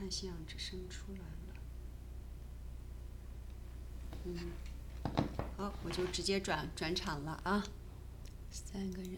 [0.00, 1.52] 看信仰之声出来了。
[4.24, 4.34] 嗯，
[5.58, 7.62] 好，我就直接转转场了啊。
[8.50, 9.12] 三个人。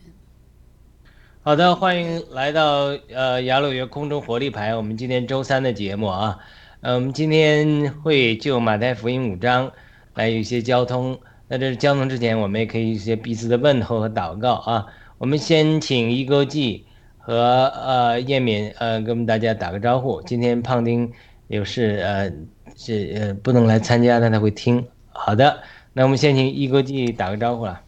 [1.44, 6.40] 好的，欢迎来到呃雅鲁约空中活力牌，我们今天周三的节目啊。
[6.80, 9.70] 呃，我们今天会就马太福音五章
[10.14, 11.20] 来有一些交通。
[11.48, 14.86] 在这交通之前，我们也可以一些彼此的问候和祷告啊。
[15.18, 16.86] 我们先请一勾记
[17.22, 20.20] 和呃叶敏呃跟我们大家打个招呼。
[20.22, 21.10] 今天胖丁
[21.46, 22.30] 有事呃
[22.76, 24.86] 是呃不能来参加，但他会听。
[25.12, 27.80] 好的，那我们先请一哥记打个招呼了。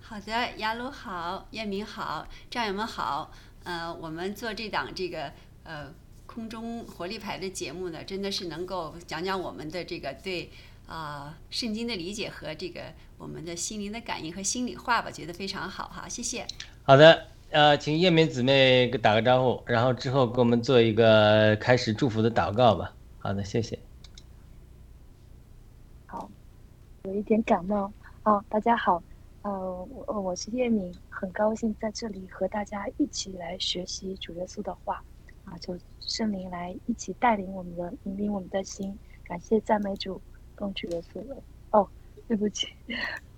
[0.00, 3.32] 好的，雅鲁好，叶明好，战友们好。
[3.64, 5.32] 呃，我们做这档这个
[5.64, 5.92] 呃
[6.26, 10.50] 空中活力牌的节目呢，真的是能够讲讲我们的这个对。
[10.88, 12.80] 啊，圣经的理解和这个
[13.18, 16.46] 我们的心灵的感应和心里话吧，觉得非常好哈，谢谢。
[16.84, 22.94] 好的，呃，请叶敏姊妹打个招呼，然后之后给我们做一个开始祝福的祷告吧。
[23.16, 23.78] 好的，谢谢。
[26.04, 26.30] 好，
[27.04, 27.90] 有一点感冒
[28.24, 29.02] 哦，大家好，
[29.40, 35.02] 呃，我我是叶敏，很高兴在这里和大家一起来学习主耶稣的话
[35.46, 40.20] 啊，求圣灵来一起带领我们的，引领我们的心，感谢赞美主。
[40.54, 41.34] 刚取了素了
[41.70, 41.88] 哦，
[42.28, 42.68] 对不起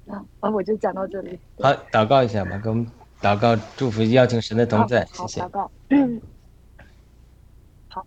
[0.08, 1.38] 啊， 啊，我就讲到这里。
[1.60, 2.84] 好，祷告一下吧，给我们
[3.20, 5.40] 祷告祝福，邀请神的同在，谢谢。
[5.40, 5.70] 祷告。
[7.88, 8.06] 好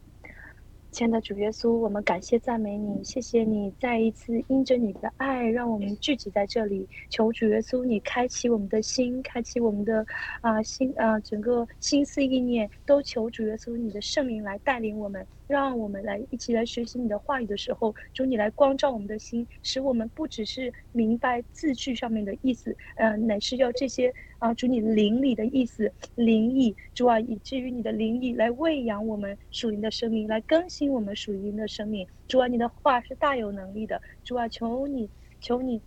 [0.91, 6.87] 亲爱的主耶稣，我们感谢赞美你，谢谢你再一次因着你的爱，让我们聚集在这里。
[7.09, 10.05] 求主耶稣，你开启我们的心，开启我们的
[10.41, 15.27] 啊心啊整个心思意念，都求主耶稣你的圣灵来带领我们。
[15.51, 32.07] 让我们来一起来学习你的话语的时候，主你来光照我们的心，使我们不只是明白字句上面的意思，呃，乃是要这些啊，主你灵里的意思、灵意，主啊，以至于你的灵意来喂养我们属灵的生命，来更新我们属灵的生命。
[32.29, 35.09] 主啊，你的话是大有能力的，主啊，求你，
[35.41, 35.81] 求你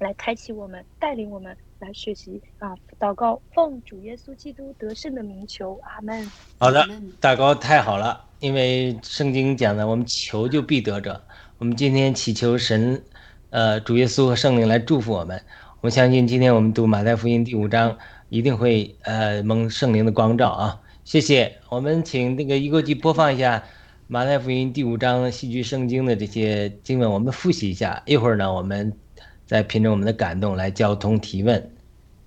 [0.00, 6.28] 来开启我们，带领我们来学习啊，祷告，奉主耶稣基督得胜的名求，阿门。
[6.58, 6.84] 好的，
[7.20, 8.24] 祷告太好了。
[8.40, 11.20] 因为圣经讲的，我们求就必得着。
[11.58, 13.02] 我们今天祈求神，
[13.50, 15.40] 呃，主耶稣和圣灵来祝福我们。
[15.80, 17.96] 我相信今天我们读马太福音第五章，
[18.28, 20.80] 一定会呃蒙圣灵的光照啊！
[21.04, 21.56] 谢谢。
[21.68, 23.62] 我们请那个一个机播放一下
[24.08, 28.02] 马太福音第五章戏剧圣经的这些经文，我们复习一下。
[28.06, 28.92] 一会儿呢，我们
[29.48, 31.70] 再凭着我们的感动来交通提问，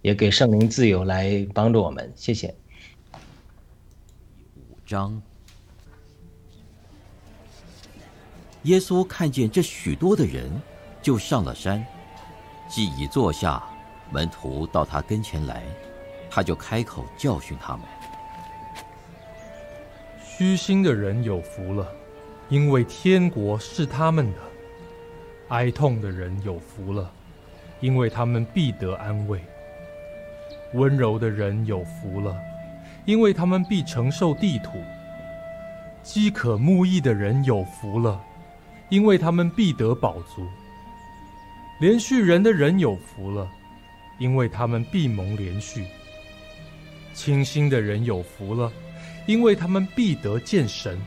[0.02, 2.12] 也给圣灵自由来帮助我们。
[2.16, 2.52] 谢谢。
[4.56, 5.22] 五章。
[8.64, 10.50] 耶稣看见这许多的人，
[11.00, 11.86] 就上了山，
[12.68, 13.64] 既已坐下，
[14.12, 15.62] 门徒到他跟前来，
[16.28, 17.86] 他就开口教训他们：
[20.26, 21.88] 虚心的人有福了，
[22.50, 24.40] 因为天国是他们的；
[25.52, 27.12] 哀痛的人有福了，
[27.82, 29.38] 因为他们必得安慰；
[30.74, 32.38] 温柔的人有福了，
[33.04, 34.80] 因为他们必承受地土；
[36.02, 38.20] 饥渴慕义的人有福了。
[38.88, 40.46] 因为他们必得饱足，
[41.80, 43.50] 连续人的人有福了，
[44.20, 45.84] 因为他们必蒙连续；
[47.14, 48.70] 清心的人有福了，
[49.26, 50.98] 因为他们必得见神；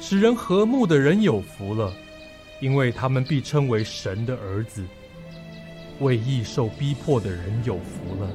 [0.00, 1.92] 使人和睦的人有福了，
[2.64, 4.84] 因为他们必称为神的儿子；
[6.00, 8.30] 为义受逼迫的人有福了，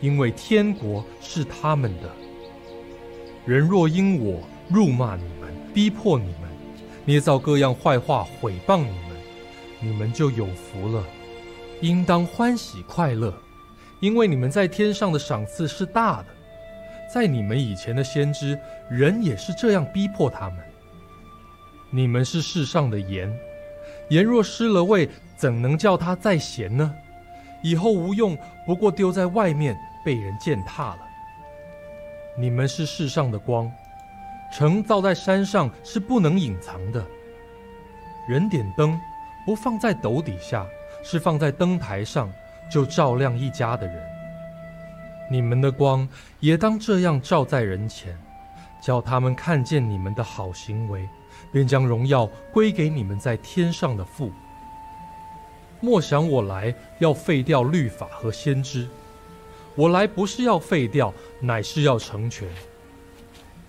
[0.00, 2.08] 因为天国是他们的。
[3.44, 6.48] 人若因我辱骂你们，逼迫你们，
[7.04, 9.16] 捏造各样坏话毁谤你们，
[9.80, 11.04] 你们就有福了，
[11.80, 13.36] 应当欢喜快乐，
[13.98, 16.26] 因为你们在天上的赏赐是大的。
[17.12, 18.56] 在你们以前的先知，
[18.88, 20.58] 人也是这样逼迫他们。
[21.90, 23.36] 你们是世上的盐，
[24.10, 26.94] 盐若失了味，怎能叫它再咸呢？
[27.62, 30.98] 以后无用，不过丢在外面，被人践踏了。
[32.36, 33.70] 你们是世上的光。
[34.50, 37.04] 城造在山上是不能隐藏的。
[38.26, 38.98] 人点灯，
[39.44, 40.66] 不放在斗底下，
[41.04, 42.32] 是放在灯台上，
[42.70, 44.02] 就照亮一家的人。
[45.30, 46.08] 你们的光
[46.40, 48.16] 也当这样照在人前，
[48.80, 51.06] 叫他们看见你们的好行为，
[51.52, 54.30] 便将荣耀归给你们在天上的父。
[55.80, 58.88] 莫想我来要废掉律法和先知，
[59.76, 62.48] 我来不是要废掉，乃是要成全。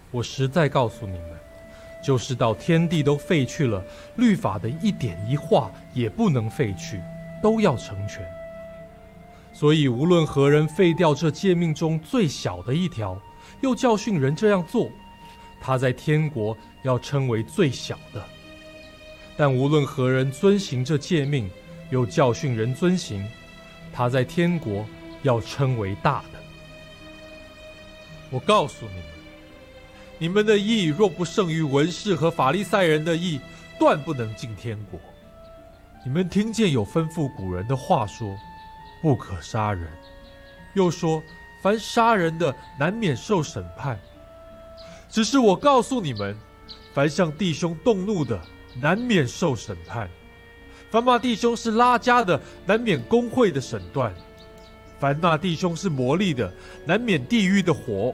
[0.10, 1.40] 我实在告诉你们，
[2.04, 3.84] 就是到天地都废去了，
[4.16, 7.00] 律法的一点一画也不能废去，
[7.44, 8.28] 都要成全。
[9.54, 13.22] 所以无论何人废掉这诫命中最小的一条，
[13.62, 14.90] 又教训人这样做，
[15.62, 18.22] 他在天国要称为最小的；
[19.36, 21.50] 但无论何人遵行这诫命，
[21.90, 23.28] 又教训人遵行，
[23.92, 24.86] 他在天国
[25.24, 26.40] 要称为大的。
[28.30, 29.04] 我告诉你们，
[30.18, 33.40] 你们的义若不胜于文士和法利赛人的义，
[33.80, 35.00] 断不能进天国。
[36.06, 38.38] 你们听见有吩咐古人的话说
[39.02, 39.88] ：“不可杀人。”
[40.76, 41.22] 又说
[41.62, 44.00] ：“凡杀人的，难免受审判。”
[45.10, 46.38] 只是我告诉你们，
[47.00, 48.38] 凡向弟兄动怒的，
[48.82, 50.06] 难免受审判；
[50.92, 54.12] 凡骂弟兄是拉家的，难免公会的审断；
[55.00, 56.54] 凡骂弟兄是魔力的，
[56.86, 58.14] 难免地狱的火。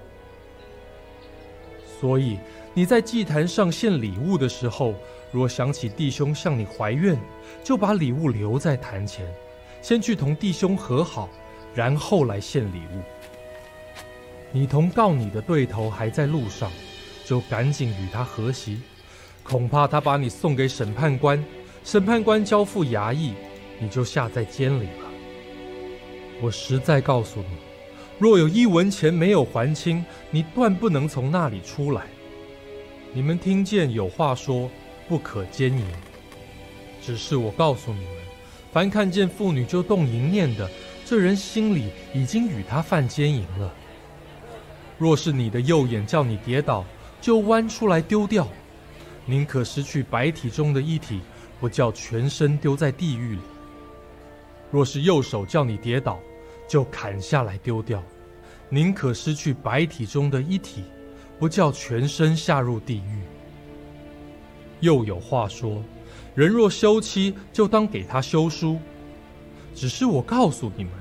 [2.00, 2.38] 所以
[2.76, 4.94] 你在祭坛上献礼物的时候，
[5.32, 7.18] 若想起弟兄向你怀怨，
[7.64, 9.26] 就把礼物留在坛前，
[9.82, 11.28] 先去同弟兄和好，
[11.74, 13.02] 然后来献礼物。
[14.52, 16.72] 你同告你的对头还在路上，
[17.26, 18.80] 就赶紧与他和席，
[19.44, 21.44] 恐怕他把你送给审判官，
[21.84, 23.34] 审判官交付衙役，
[23.80, 25.12] 你就下在监里了。
[26.42, 27.48] 我实在告诉你，
[28.20, 32.04] 若有一文钱没有还清，你断不能从那里出来。
[33.12, 34.70] 你们听见有话说，
[35.08, 35.86] 不可奸淫。
[37.02, 38.12] 只是我告诉你们，
[38.72, 40.70] 凡看见妇女就动淫念的，
[41.06, 43.74] 这人心里已经与他犯奸淫了。
[44.98, 46.86] 若是你的右眼叫你跌倒，
[47.22, 48.46] 就弯出来丢掉；
[49.26, 51.22] 宁可失去白体中的一体，
[51.60, 53.42] 不叫全身丢在地狱里。
[54.72, 56.20] 若是右手叫你跌倒，
[56.68, 58.00] 就砍下来丢掉；
[58.70, 60.84] 宁可失去白体中的一体，
[61.40, 63.22] 不叫全身下入地狱。
[64.82, 65.82] 又有话说：
[66.36, 68.78] 人若休妻，就当给他休书。
[69.74, 70.94] 只是我告诉你们，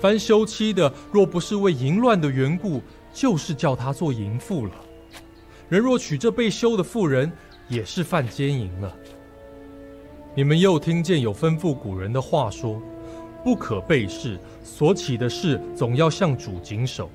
[0.00, 4.72] 凡休妻的，若不是为淫乱的缘故，就是叫他做淫妇了。
[5.74, 7.32] 人若娶这被休的妇人，
[7.66, 8.96] 也是犯奸淫了。
[10.32, 12.80] 你们又听见有吩咐古人的话说：
[13.42, 17.10] 不可背誓，所起的事总要向主谨守。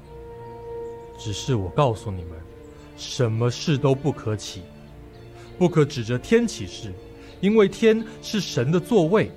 [1.18, 2.34] 只是我告诉你们，
[2.98, 4.64] 什么事都不可起，
[5.58, 6.94] 不可指着天起誓，
[7.40, 9.30] 因为天是神的座位；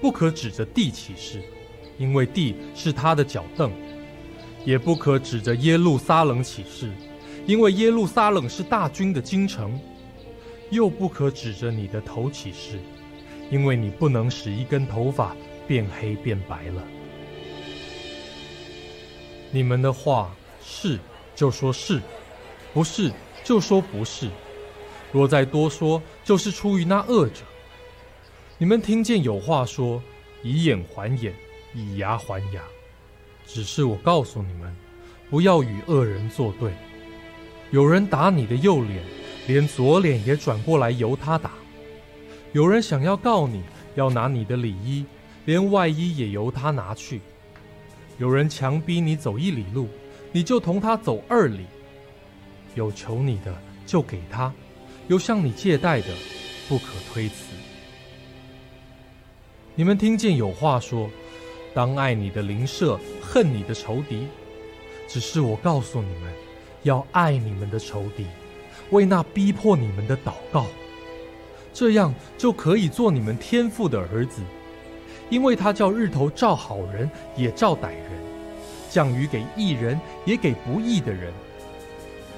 [0.00, 1.42] 不可指着地起誓，
[1.98, 3.70] 因为地是他的脚凳。
[4.64, 6.90] 也不可指着耶路撒冷起誓，
[7.46, 9.70] 因为耶路撒冷是大军的京城；
[10.70, 12.80] 又不可指着你的头起誓，
[13.50, 15.36] 因为你不能使一根头发
[15.68, 16.82] 变黑变白了。
[19.50, 20.98] 你们的话是
[21.36, 22.00] 就说是，
[22.72, 23.12] 不是
[23.44, 24.28] 就说不是。
[25.12, 27.42] 若再多说，就是出于那恶者。
[28.56, 30.02] 你们听见有话说：
[30.42, 31.34] 以眼还眼，
[31.74, 32.62] 以牙还牙。
[33.46, 34.74] 只是我告诉你们，
[35.28, 36.72] 不要与恶人作对。
[37.74, 39.02] 有人打你的右脸，
[39.48, 41.50] 连左脸也转过来由他打；
[42.52, 43.64] 有人想要告你，
[43.96, 45.04] 要拿你的里衣，
[45.44, 47.18] 连外衣也由他拿去；
[48.16, 49.88] 有人强逼你走一里路，
[50.30, 51.66] 你就同他走二里。
[52.76, 53.52] 有求你的
[53.84, 54.52] 就给他，
[55.08, 56.14] 有向你借贷的，
[56.68, 57.56] 不可推辞。
[59.74, 61.10] 你们听见有话说。
[61.74, 64.28] 当爱你的邻舍，恨你的仇敌。
[65.08, 66.32] 只是我告诉你们，
[66.84, 68.26] 要爱你们的仇敌，
[68.90, 70.66] 为那逼迫你们的祷告。
[71.72, 74.40] 这样就可以做你们天父的儿子，
[75.28, 78.10] 因为他叫日头照好人也照歹人，
[78.88, 81.32] 降雨给义人也给不义的人。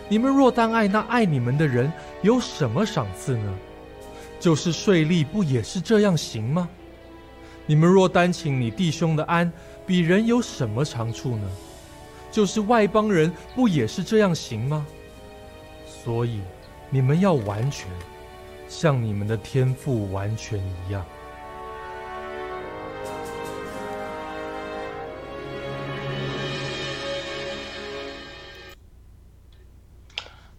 [0.08, 3.54] 你们若单爱那爱你们的人，有什么赏赐呢？
[4.38, 6.68] 就是税吏不也是这样行吗？
[7.66, 9.52] 你们若单请你弟兄的安，
[9.84, 11.50] 比人有什么长处呢？
[12.36, 14.86] 就是外邦人不也是这样行吗？
[15.86, 16.42] 所以
[16.90, 17.88] 你们要完全，
[18.68, 21.02] 像你们的天赋完全一样。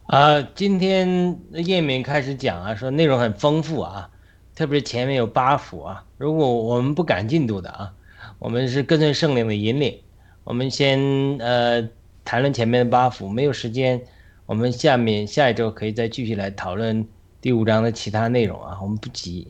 [0.07, 4.09] 啊，今天叶敏开始讲啊，说内容很丰富啊。
[4.55, 7.93] 特别是前面有八幅啊，如果我们不赶进度的啊，
[8.39, 10.01] 我们是跟随圣灵的引领，
[10.47, 10.97] 我们先
[11.39, 11.89] 呃
[12.23, 14.01] 谈论前面的八幅，没有时间，
[14.45, 17.05] 我们下面下一周可以再继续来讨论
[17.41, 19.49] 第五章的其他内容啊，我们不急。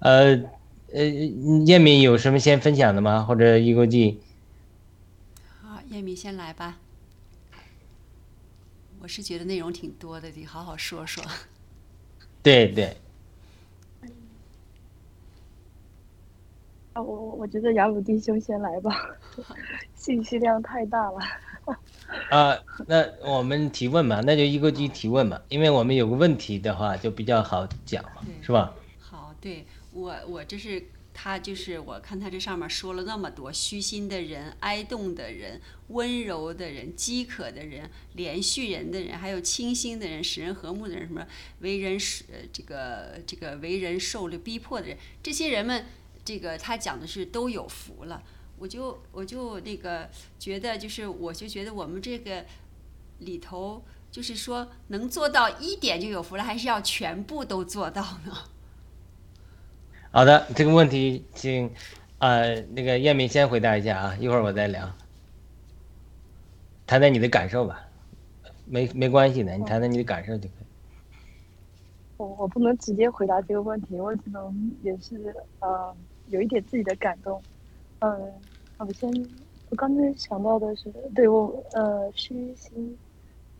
[0.00, 0.38] 呃
[0.92, 1.02] 呃，
[1.64, 3.22] 叶敏有什么先分享的吗？
[3.22, 4.20] 或者易国记？
[5.62, 6.78] 好，叶敏先来吧。
[9.00, 11.24] 我是觉得内容挺多的，得好好说说。
[12.42, 12.94] 对对。
[16.92, 18.94] 啊，我我觉得雅鲁弟兄先来吧，
[20.04, 21.18] 信息量太大了。
[22.30, 28.74] 啊，那我们提问嘛，那就一个一提问嘛，因为我们有个问题的话就比较好讲嘛，是吧？
[29.00, 30.84] 好，对我我这是
[31.14, 35.58] 他就是我看他这上面说了那么多虚心的人、哀动的人、
[35.88, 41.26] 温柔的人、饥渴的人、连续人的人，还有清心的人、使人和睦的人，什么
[41.60, 45.86] 为人是呃这个这个为人受了逼迫的人，这些人们，
[46.22, 48.22] 这个他讲的是都有福了。
[48.64, 52.42] 我就我就那个觉得就是我就觉得我们这个
[53.18, 53.82] 里头。
[54.10, 58.32] 就是说，能做到一点就有福了，还是要全部都做到呢？
[60.12, 61.68] 好的，这个问题请
[62.18, 64.88] 呃那个燕明先回答一下啊，一会儿我再聊。
[66.86, 67.84] 谈谈你的感受吧，
[68.66, 70.64] 没没关系的，你谈谈你的感受就可以。
[72.16, 75.92] 我我不能直接回答这个问题，我只能也是呃
[76.28, 77.42] 有一点自己的感动。
[77.98, 78.32] 嗯，
[78.78, 79.10] 我先
[79.70, 82.98] 我刚才想到的是，对我呃虚心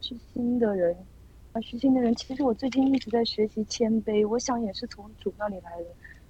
[0.01, 0.95] 虚心的人
[1.53, 5.87] 啊，虚心的人，其实我最近一直在学习谦卑，我想也是从主那里来的。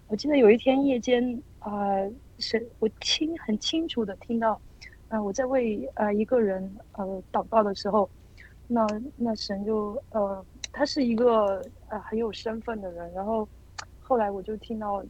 [0.06, 1.96] 我记得有一天夜间啊、
[2.38, 4.60] 是我清很清楚的听到，
[5.08, 8.08] 啊、我在为呃一个人呃祷告的时候，
[8.66, 8.86] 那
[9.16, 13.48] 那神就呃他是一个呃很有身份的人，然后
[13.98, 15.02] 后来我就听到，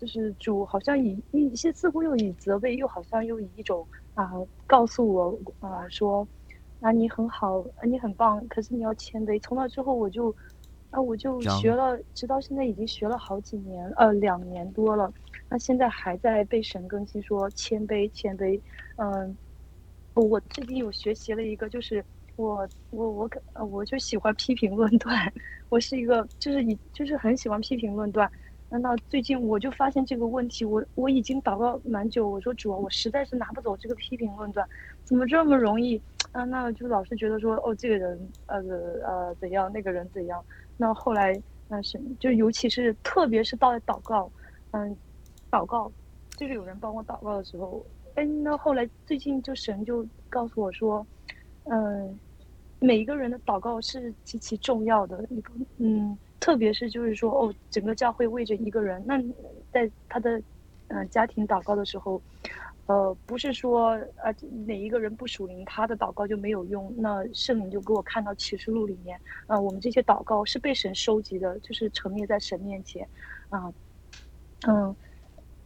[0.00, 4.30] 就是主好像以一些似乎又以责备，又好像又以一种啊、
[4.66, 6.26] 告诉我啊、说。
[6.80, 9.38] 啊，你很好，啊，你很棒，可是你要谦卑。
[9.42, 10.34] 从那之后，我就，
[10.88, 15.12] 啊，我就学了，直到现在已经学了好几年，呃，两年多了。
[15.50, 18.58] 那现在还在被神更新说谦卑，谦卑。
[18.96, 19.36] 嗯，
[20.14, 22.02] 我最近有学习了一个，就是
[22.36, 25.30] 我我我可呃我就喜欢批评论断，
[25.68, 28.30] 我是一个就是以就是很喜欢批评论断。
[28.70, 34.66] 那那最近我就发现这个问题，我我已经祷告蛮久，我说主啊，我实在是拿不走这个批评论断，
[35.04, 36.00] 怎么这么容易？
[36.32, 38.58] 啊，那就老是觉得说，哦，这个人呃
[39.04, 40.42] 呃怎样，那个人怎样。
[40.76, 44.30] 那后来那是就尤其是特别是到祷告，
[44.70, 44.96] 嗯，
[45.50, 45.90] 祷告
[46.36, 47.84] 就是有人帮我祷告的时候，
[48.14, 51.04] 哎，那后来最近就神就告诉我说，
[51.64, 52.16] 嗯，
[52.78, 59.22] 每一个人的祷告是极其重要的，一个嗯，特别是就是说哦，整个教会为着一个人，那
[59.70, 60.42] 在他的
[60.88, 62.20] 嗯、家庭祷告的时候。
[62.86, 64.34] 呃，不是说呃
[64.66, 66.92] 哪一个人不属灵，他的祷告就没有用。
[66.98, 69.16] 那圣灵就给我看到启示录里面，
[69.46, 73.08] 啊、我们这些祷告是被神收集的，就是陈列在神面前，
[73.48, 73.72] 啊、
[74.66, 74.96] 嗯，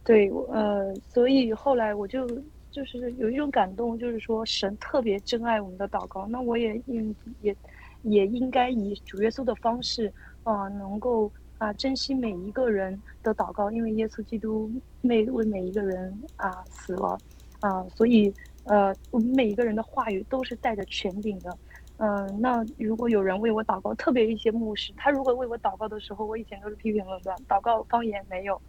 [0.03, 2.27] 对，呃，所以后来我就
[2.69, 7.55] 就是有一种感动，就是说神特别珍爱我们的祷告，那我也应也
[8.03, 10.13] 也应该以主耶稣的方式，
[10.45, 14.71] 啊、能够啊、珍惜每一个人的祷告，因为耶稣基督
[15.01, 17.19] 为为每一个人啊、死了，
[17.59, 18.33] 啊、所以
[18.63, 21.57] 呃，我们每一个人的话语都是带着权柄的。
[21.97, 28.61] 嗯、那如果有人为我祷告，特别一些牧师，他如果为我祷告的时候，我以前都是批评论断，祷告方言没有，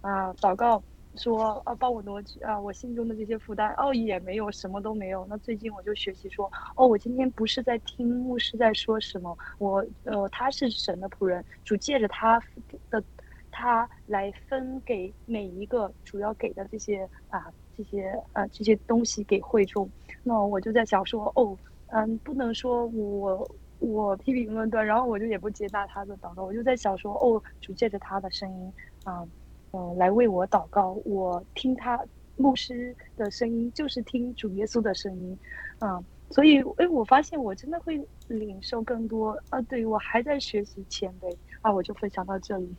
[0.00, 0.82] 啊、祷告
[1.16, 5.26] 说啊，帮我挪去啊，我心中的这些负担，哦，也没有，什么都没有。
[5.28, 12.42] 那最近我就学习说，哦，我今天不是在听牧师在说什么，我呃，他是神的仆人，主借着他
[12.90, 13.02] 的
[13.50, 19.90] 他来分给每一个主要给的这些啊这些啊这些东西给会众。
[20.22, 21.56] 那我就在想说，哦，
[21.88, 23.48] 嗯，不能说我。
[23.84, 29.26] 我批评论断，然后我就也不接纳他的祷告，我就在想说，哦，主借着他的声音啊，
[29.72, 30.92] 呃，来为我祷告。
[31.04, 31.98] 我听他
[32.36, 35.38] 牧师的声音，就是听主耶稣的声音，
[35.78, 39.60] 啊，所以，哎，我发现我真的会领受更多啊。
[39.62, 42.74] 对我还在学习谦卑啊，我就分享到这里。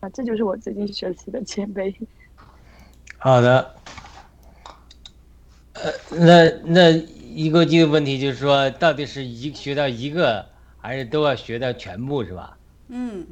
[0.00, 1.94] 啊，这就是我最近学习的谦卑。
[3.18, 3.74] 好的，
[5.72, 12.56] 呃，那那一个记的问题就是说，到底是一学到一个，还是都要学到全部，是吧？
[12.88, 13.26] 嗯，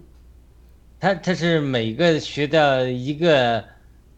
[1.07, 3.65] 他他是每个学到一个，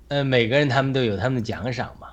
[0.08, 2.08] 呃，每个人他们都有他们的奖赏嘛。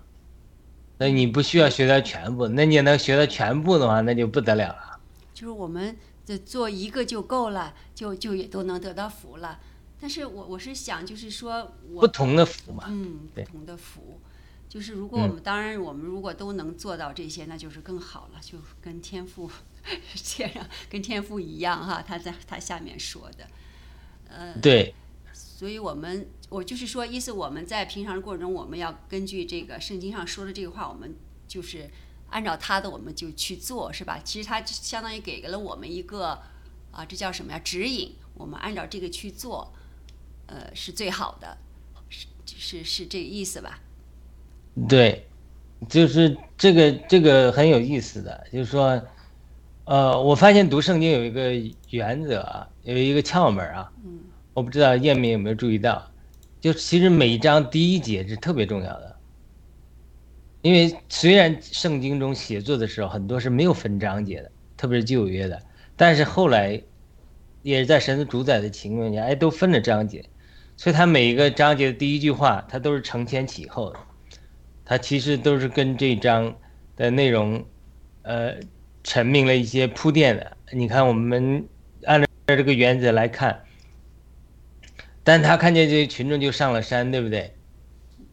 [0.97, 4.99] 那你不需要学到全部，那你能学到全部的话，那就不得了了。
[5.33, 9.61] 就是我们这做一个就够了，就就也都能得到福了。
[9.97, 14.19] 但是我我是想，就是说我不同的福嘛，嗯，不同的福，
[14.67, 19.49] 就是如果我们、当然我们如果都能做到这些，那就是更好了，就跟天赋
[20.13, 23.47] 天上跟天赋一样哈，他在他下面说的，
[24.37, 24.93] 呃，对，
[25.31, 31.15] 所以我们我就是说，意思我们在平常的过程中，我们要根据这个圣经上说的这个话，我们
[31.47, 31.89] 就是
[32.29, 34.19] 按照他的，我们就去做，是吧？
[34.23, 36.37] 其实他相当于给了我们一个
[36.91, 37.59] 啊，这叫什么呀？
[37.59, 39.73] 指引，我们按照这个去做，
[40.47, 41.57] 呃，是最好的，
[42.09, 43.79] 是是是这个意思吧？
[44.89, 45.25] 对，
[45.87, 49.01] 就是这个这个很有意思的，就是说，
[49.85, 51.53] 呃，我发现读圣经有一个
[51.91, 54.19] 原则啊，有一个窍门啊，嗯
[54.55, 56.09] 我不知道叶明有没有注意到，
[56.61, 59.17] 就其实每一章第一节是特别重要的，
[60.61, 65.61] 因为虽然圣经中写作的时候很多是没有分章节的，特别是旧约的，
[65.97, 66.81] 但是后来
[67.63, 70.23] 也是在神的主宰的情况下，哎，都分了章节，
[70.77, 73.99] 所以它每一个章节的第一句话，它都是承前启后的，
[74.85, 76.55] 它其实都是跟这章
[76.95, 77.61] 的内容，
[78.21, 78.55] 呃，
[79.03, 80.55] 阐明了一些铺垫的。
[80.71, 81.67] 你看，我们
[82.05, 83.64] 按照这个原则来看。
[85.25, 87.55] 但他看见这些群众就上了山，对不对？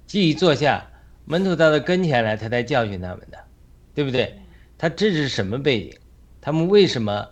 [0.07, 0.91] 既一坐下，
[1.25, 3.39] 门徒到他跟前来，他才教训他们的，
[3.95, 4.39] 对不对？
[4.77, 5.99] 他这是什么背景？
[6.43, 7.27] 他们为什么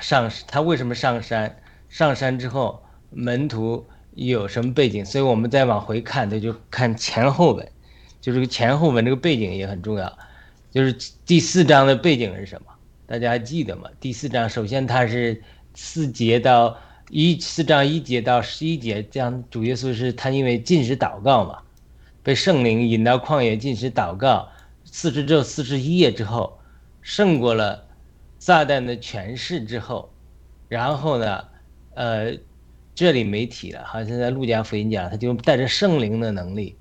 [0.00, 0.28] 上？
[0.48, 1.62] 他为什么上山？
[1.88, 5.04] 上山之后，门徒有什么背景？
[5.04, 7.70] 所以我们再往回看，他就看前后文，
[8.20, 10.18] 就这个前后文这个背景也很重要。
[10.72, 10.92] 就是
[11.24, 12.72] 第四章的背景是什么？
[13.06, 13.88] 大家还记得吗？
[14.00, 15.40] 第四章首先它是
[15.74, 16.76] 四节到。
[17.12, 21.58] 一四章一节到十一节，这样主耶稣是他因为进食祷告嘛，
[22.22, 24.48] 被圣灵引到旷野进食祷告，
[24.84, 26.60] 四十昼四十一夜之后，
[27.02, 27.84] 胜过了
[28.38, 30.12] 撒旦的权势之后，
[30.68, 31.44] 然后呢，
[31.94, 32.38] 呃，
[32.94, 36.76] 这里没提了，好像在路加福音讲，他就带着圣灵的能力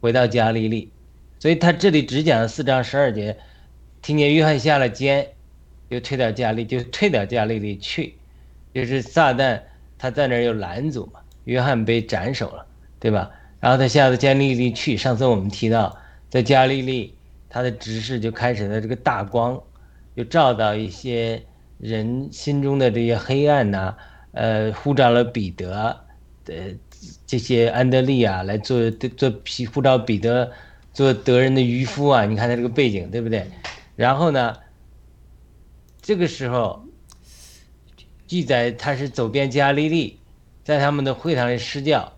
[0.00, 0.90] 回到加利利，
[1.38, 3.38] 所以他这里只讲了四章十二节，
[4.02, 5.28] 听见约翰下了监，
[5.88, 8.16] 就退到加利，就退到加利利去。
[8.74, 9.60] 就是撒旦，
[9.98, 12.64] 他在那儿有拦阻嘛，约翰被斩首了，
[12.98, 13.30] 对吧？
[13.60, 14.96] 然后他下到加利利去。
[14.96, 15.94] 上次我们提到，
[16.30, 17.14] 在加利利，
[17.50, 19.60] 他的执事就开始了这个大光，
[20.16, 21.42] 就照到一些
[21.78, 23.94] 人心中的这些黑暗呐，
[24.32, 26.00] 呃，呼召了彼得
[26.44, 26.54] 的
[27.26, 30.50] 这些安德利啊来做做皮，呼召彼得
[30.94, 32.24] 做德人的渔夫啊。
[32.24, 33.46] 你看他这个背景，对不对？
[33.96, 34.56] 然后呢，
[36.00, 36.82] 这个时候。
[38.32, 40.18] 记载他是走遍加利利，
[40.64, 42.10] 在他们的会堂里施教，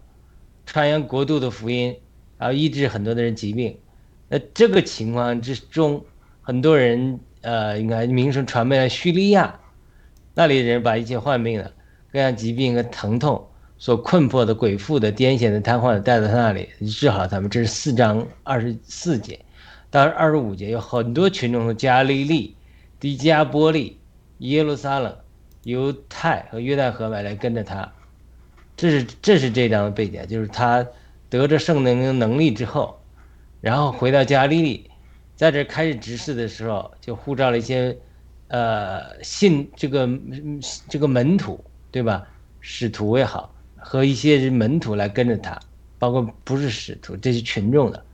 [0.64, 1.92] 传扬国度的福音，
[2.38, 3.76] 然后医治很多的人疾病。
[4.28, 6.04] 那这个情况之中，
[6.40, 9.58] 很多人呃，应该名声传遍了叙利亚，
[10.34, 11.72] 那里的人把一切患病的、
[12.12, 13.44] 各样疾病和疼痛
[13.76, 17.50] 所困迫的、鬼附的、癫痫的、瘫痪的带到他那里治好他们。
[17.50, 19.40] 这是四章二十四节，
[19.90, 22.54] 到二十五节有很多群众从加利利、
[23.00, 23.98] 迪加波利、
[24.38, 25.12] 耶路撒冷。
[25.64, 27.90] 犹太和约旦河外来跟着他，
[28.76, 30.86] 这是这是这张的背景，就是他
[31.30, 33.00] 得着圣灵能力之后，
[33.62, 34.90] 然后回到加利利，
[35.34, 37.96] 在这开始执事的时候，就呼召了一些，
[38.48, 40.06] 呃，信这个
[40.88, 42.26] 这个门徒，对吧？
[42.60, 45.58] 使徒也好，和一些门徒来跟着他，
[45.98, 48.04] 包括不是使徒，这些群众的。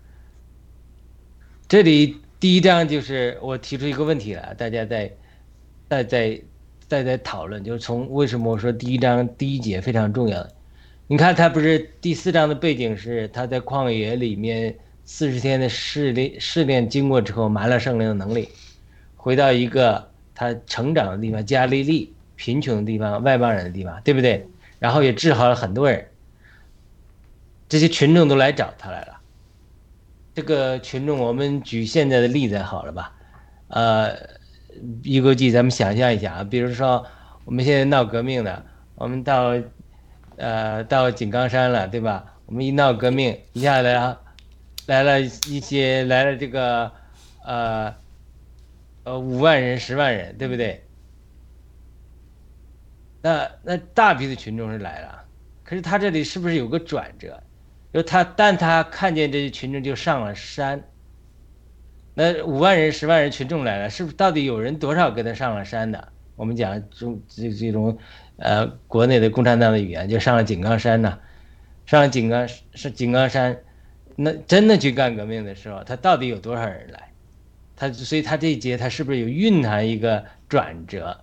[1.67, 5.11] 这里第一章就是我提出一个问题了，大家在
[5.89, 6.41] 在在。
[6.91, 10.45] 再在讨论，就是从为什么我说第一章第一节非常重要。
[11.07, 18.49] 你看，他不是第四章的背景是他在旷野里面四十天的试炼，试炼经过之后，满了圣灵的能力，
[19.17, 24.45] 回到一个他成长的地方加利利，贫穷的地方，外邦人的地方，对不对？
[24.81, 26.09] 然后也治好了很多人，
[27.69, 29.21] 这些群众都来找他来了。
[30.35, 33.13] 这个群众，我们举现在的例子好了吧？
[33.69, 34.40] 呃。
[35.03, 37.05] 一个记，咱们想象一下啊，比如说
[37.45, 39.55] 我们现在闹革命的，我们到，
[40.37, 42.37] 呃，到井冈山了，对吧？
[42.47, 44.17] 我们一闹革命，一下来，
[44.87, 46.91] 来了一些，来了这个，
[47.45, 47.95] 呃，
[49.05, 50.83] 呃，五万人、十万人，对不对？
[53.23, 55.25] 那那大批的群众是来了，
[55.63, 57.43] 可是他这里是不是有个转折？
[57.93, 60.83] 就他，但他看见这些群众就上了山。
[62.15, 66.09] 那五万人、十万人群众来了，是不是到底有人多少跟他上了山的？
[66.37, 67.99] 我们讲中这这种，
[68.37, 71.19] 呃，国内的共产党的语言就上了井冈山呢，
[71.87, 73.59] 上了井冈是井冈山，
[74.17, 77.11] 那真的去干革命的时候，他到底有多少人来？
[77.77, 81.21] 他所以他这一节他是不是有蕴含一个转折？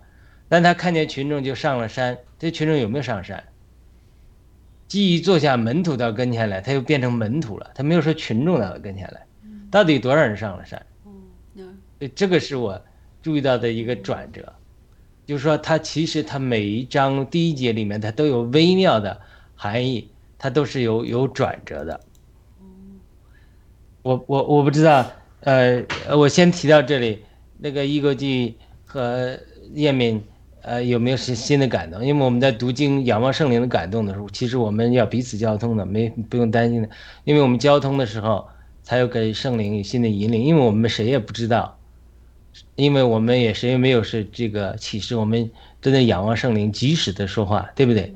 [0.48, 3.44] 但他看见群众就上了山，这群众有没有上山？
[4.88, 9.27] 既一坐下，门徒到跟前来，他又变成门徒了，他没有说群众到跟前来。
[9.70, 10.84] 到底多少人上了山？
[11.98, 12.80] 对，这个是我
[13.20, 14.52] 注意到的一个转折，
[15.26, 19.20] 就是说，它其实它每一章第一节里面，它都有微妙的
[19.56, 22.00] 含义，它都是有有转折的。
[24.02, 25.04] 我我我不知道，
[25.40, 25.84] 呃，
[26.16, 27.24] 我先提到这里，
[27.58, 29.36] 那个易国际和
[29.74, 30.22] 叶敏，
[30.62, 32.04] 呃，有没有新新的感动？
[32.04, 36.88] 因为我们在读经仰望圣灵的感动的时候，其实我们要彼此交通的，没不用担心的，
[37.24, 38.48] 因为我们交通的时候。
[38.88, 41.78] 才有给圣灵有新的引领，因为我们谁也不知道，
[42.74, 45.50] 因为我们也谁也没有是这个启示，我们
[45.82, 48.14] 真的仰望圣灵及时的说话，对不对？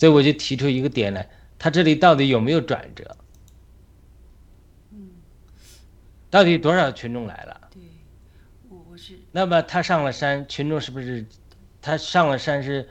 [0.00, 3.16] 所以我就提出一个点来，他这里到底有没有转折？
[6.28, 7.68] 到底多少群众来了？
[7.72, 7.80] 对，
[8.68, 11.24] 我我是那么他上了山，群众是不是？
[11.80, 12.88] 他上了山是，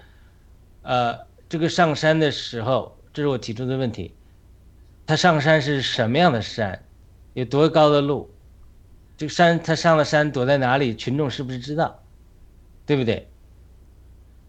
[0.83, 4.13] 呃，这个上山的时候，这是我提出的问题。
[5.05, 6.81] 他上山是什么样的山？
[7.33, 8.29] 有多高的路？
[9.17, 10.95] 这个山他上了山躲在哪里？
[10.95, 12.01] 群众是不是知道？
[12.85, 13.27] 对不对？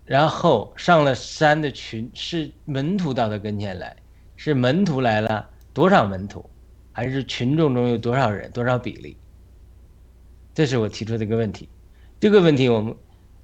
[0.04, 3.96] 然后上了山的群是门徒到他跟前来，
[4.36, 6.44] 是门徒来了多少门徒？
[6.92, 8.50] 还是群众中有多少人？
[8.50, 9.16] 多少比例？
[10.54, 11.68] 这是我提出的一个问题。
[12.18, 12.94] 这个问题我们。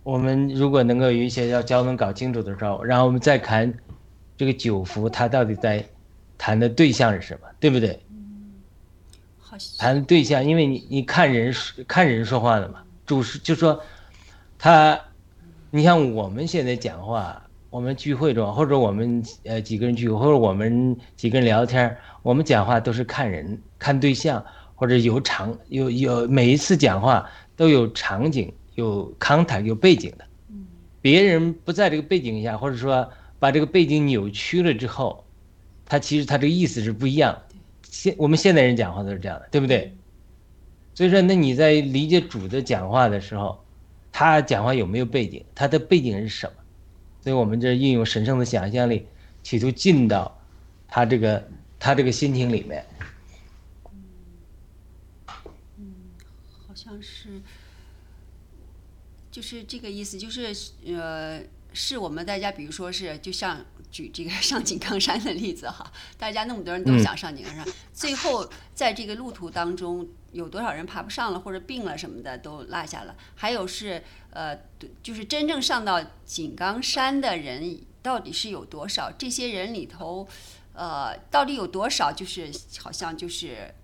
[0.06, 3.74] 我们如果能够有一些要交通搞清楚的时候，然后我们再看
[4.36, 5.84] 这个九福，他到底在
[6.38, 8.00] 谈的对象是什么，对不对？
[9.78, 11.54] 谈对象，因为你你看人
[11.86, 13.80] 看人说话的嘛，主是就说
[14.58, 14.98] 他，
[15.70, 28.52] 你像我们现在讲话，我们聚会中或者我们呃几个人聚会，或者我们几个人聊天，我们讲话都是看人看对象，或者有场有有每一次讲话都有场景。
[28.76, 30.24] 有 context 有背景的，
[31.00, 35.24] 别人不在这个背景下，或者说把这个背景扭曲了之后，
[35.86, 37.34] 他其实他这个意思是不一样。
[37.96, 39.96] 现我们现代人讲话都是这样的，对不对？
[40.94, 43.64] 所以说，那你在理解主的讲话的时候，
[44.12, 45.42] 他讲话有没有背景？
[45.54, 46.54] 他的背景是什么？
[47.22, 49.06] 所以我们这运用神圣的想象力，
[49.42, 50.38] 企图进到
[50.86, 52.84] 他这个他这个心情里面。
[55.78, 55.94] 嗯，
[56.68, 57.40] 好像是。
[59.30, 60.54] 就是这个意思，就是
[60.86, 61.42] 呃，
[61.74, 74.58] 是我们大家，比如说是，就像举这个 上井冈山的例子哈，大家那么多人都想上井冈山，最后在这个路途当中，有多少人爬不上了，或者病了什么的都落下了，还有是呃，
[75.02, 79.10] 就是真正上到井冈山的人到底是有多少？
[79.12, 80.28] 这些人里头，
[80.72, 82.12] 呃，到底有多少？
[82.12, 83.74] 就是好像就是。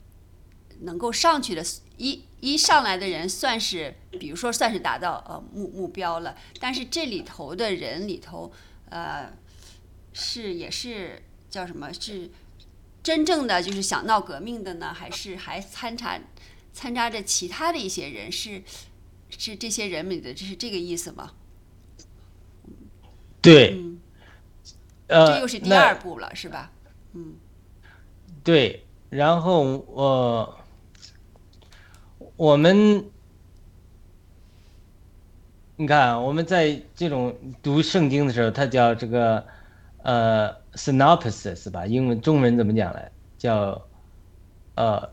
[0.85, 1.63] 能够上去的，
[1.97, 6.35] 一一上来的人算是，比如说算是达到呃目目标了。
[6.59, 8.51] 但是这里头的人里头，
[8.89, 9.33] 呃，
[10.13, 11.93] 是也是叫什么？
[11.93, 12.31] 是
[13.03, 16.21] 真正的就是想闹革命的呢，还是还参插
[16.73, 18.31] 参加着其他的一些人？
[18.31, 18.63] 是
[19.31, 21.33] 是这些人里的，这是这个意思吗？
[23.41, 24.01] 对，嗯，
[25.09, 26.71] 这又是第二步了，是吧？
[27.13, 27.35] 嗯，
[28.43, 30.59] 对，然后我。
[32.37, 33.05] 我们，
[35.77, 39.47] 你看，我们在这种读圣经的时候，它叫这个
[40.03, 41.87] 呃 synopsis 吧？
[41.87, 43.11] 英文、中文怎么讲来？
[43.39, 43.81] 叫
[44.75, 45.09] 呃，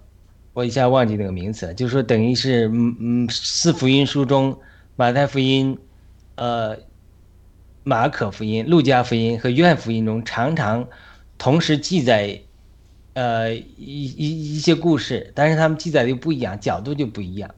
[0.54, 1.74] 我一下忘记那个名词了。
[1.74, 4.60] 就是说，等于是嗯嗯，四福音书中，
[4.96, 5.78] 马太福音、
[6.36, 6.78] 呃，
[7.84, 10.88] 马可福音、路加福音和约翰福音中，常常
[11.38, 12.42] 同时记载。
[13.16, 17.54] 呃，一一一些故事，但是他们记载的又不一样，角度就不一样，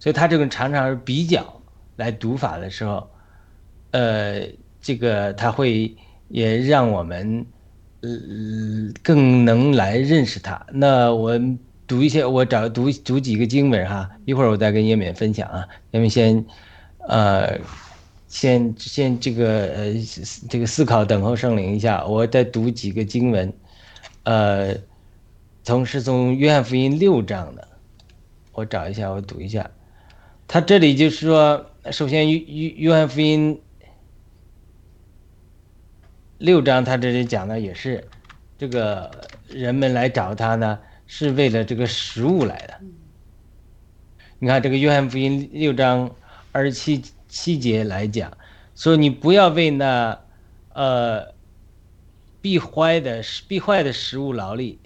[0.00, 1.62] 所以他这个常常是比较
[1.94, 3.08] 来读法的时候，
[3.92, 4.48] 呃，
[4.80, 5.94] 这个他会
[6.30, 7.44] 也让我们
[8.00, 8.08] 呃
[9.02, 10.64] 更能来认识他。
[10.72, 11.38] 那我
[11.86, 15.66] 读一些，我找读读几个经文哈，一会儿我再跟叶敏分享啊。
[15.90, 16.44] 叶敏先，
[17.08, 17.58] 呃，
[18.28, 19.94] 先先这个呃
[20.48, 23.52] 这个思考等候圣灵一下，我再读几个经文。
[24.22, 24.74] 呃，
[25.64, 27.66] 从是从约翰福音六章的，
[28.52, 29.68] 我找一下，我读一下。
[30.46, 33.60] 他这里就是说，首先约约约翰福音
[36.40, 38.08] 六章，他这里讲的也是
[38.58, 39.10] 这个
[39.48, 42.74] 人们来找他呢，是为了这个食物来的。
[44.38, 46.10] 你看这个约翰福音六章
[46.50, 48.36] 二十七七节来讲，
[48.74, 50.18] 说你不要为那
[50.72, 51.38] 呃。
[52.42, 54.78] 必坏的必坏的食物劳力，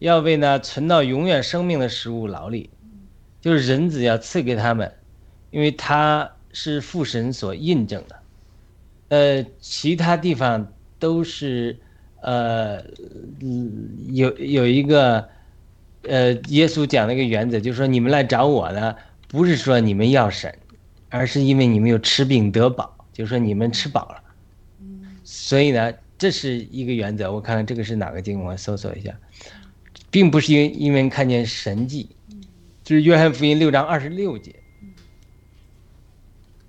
[0.00, 2.68] 要为那存到永远生命的食物劳力，
[3.40, 4.92] 就是人子要赐给他们，
[5.52, 8.16] 因为他是父神所印证的。
[9.10, 11.78] 呃，其他地方都是
[12.20, 12.82] 呃，
[14.12, 15.28] 有有一个
[16.02, 18.96] 呃，耶稣讲的一个原则，就是说你们来找我呢，
[19.28, 20.56] 不是说你们要神，
[21.08, 24.22] 而是因为你们有吃饼得饱，就是说你们吃饱了。
[25.24, 25.92] 所以呢。
[26.18, 29.14] 这是一个原则，我看看这个是哪个经，我搜索一下，
[30.10, 32.08] 并不是因因为看见神迹，
[32.82, 34.54] 就是约翰福音六章二十六节。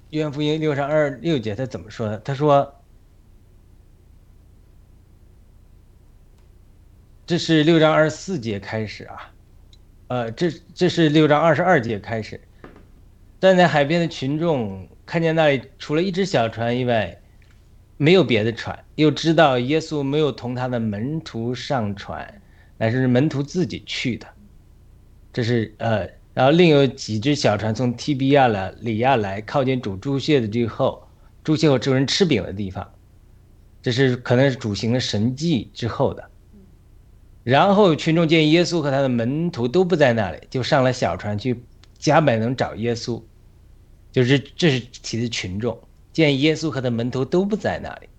[0.09, 2.17] 约翰福音六章二十六节他怎么说的？
[2.25, 2.75] 他说
[7.27, 9.33] ：“这是六章二十四节开始啊，
[10.07, 12.39] 呃，这这是六章二十二节开始，
[13.41, 17.19] 站在海边的群众看见那里除了一只小船以外，
[17.97, 22.41] 没有别的船，又知道耶稣没有同他的门徒上船，
[22.77, 24.25] 乃是门徒自己去的。
[25.33, 31.05] 这是呃，然后另有几只小船从提比亚来里亚来，靠近主猪血的之后，
[31.43, 32.89] 猪血后众人吃饼的地方，
[33.81, 36.23] 这是可能是主行了神迹之后的。
[37.47, 41.63] 然后群众见耶稣和他的门徒都不在那里，就上了小船去
[41.97, 43.23] 加百农找耶稣。
[44.11, 45.79] 就是这是提的群众
[46.11, 48.09] 见耶稣和他门徒都不在那里，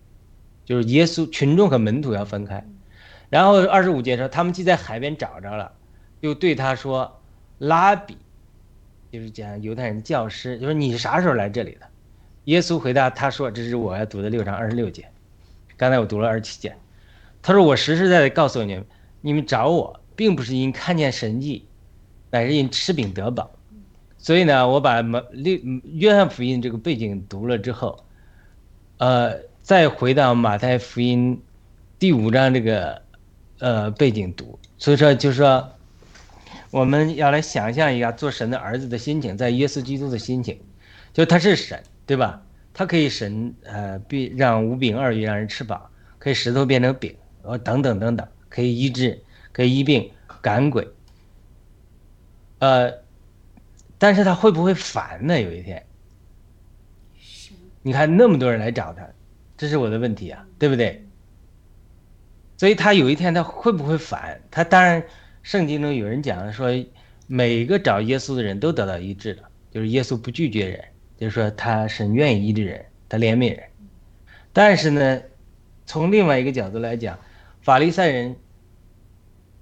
[0.64, 2.64] 就是耶稣群众和门徒要分开。
[3.28, 5.72] 然后二十五节说，他们既在海边找着了，
[6.20, 7.20] 又对他说
[7.58, 8.16] ：“拉比，
[9.12, 11.86] 就是讲犹太人教师，就是你啥时候来这里的？”
[12.44, 15.06] 耶稣回答他说：“这是我要读的六章二十六节，
[15.76, 16.74] 刚才我读了二十七节。
[17.42, 18.86] 他说我实实在在告诉你们。”
[19.20, 21.66] 你们找我，并不是因看见神迹，
[22.30, 23.50] 乃是因吃饼得饱。
[24.16, 28.04] 所以呢，我把马六约翰福音这个背景读了之后，
[28.98, 31.40] 呃，再回到马太福音
[31.98, 33.00] 第五章这个
[33.60, 34.58] 呃背景读。
[34.76, 35.68] 所以说，就是说，
[36.70, 40.58] 我们要来想象一下做神的儿子的心情，在耶稣基督的心情，
[41.12, 42.42] 就他是神，对吧？
[42.74, 48.26] 他可以神呃，必让五饼二鱼让人吃饱，可以石头变成饼，呃，等等等等。
[48.48, 50.88] 可以医治，可以医病赶鬼，
[52.60, 52.92] 呃，
[53.98, 55.40] 但是他会不会烦呢？
[55.40, 55.84] 有一天，
[57.82, 59.06] 你看那么多人来找他，
[59.56, 61.04] 这是我的问题啊，对不对？
[62.56, 64.40] 所以他有一天他会不会烦？
[64.50, 65.04] 他当然，
[65.42, 66.68] 圣经中有人讲说，
[67.26, 70.84] 每个找耶稣的人都得到医治了，就是耶稣不拒绝人，
[71.18, 73.62] 就是说他是愿意医治人，他怜悯人。
[74.52, 75.20] 但是呢，
[75.84, 77.18] 从另外一个角度来讲。
[77.68, 78.34] 法利赛人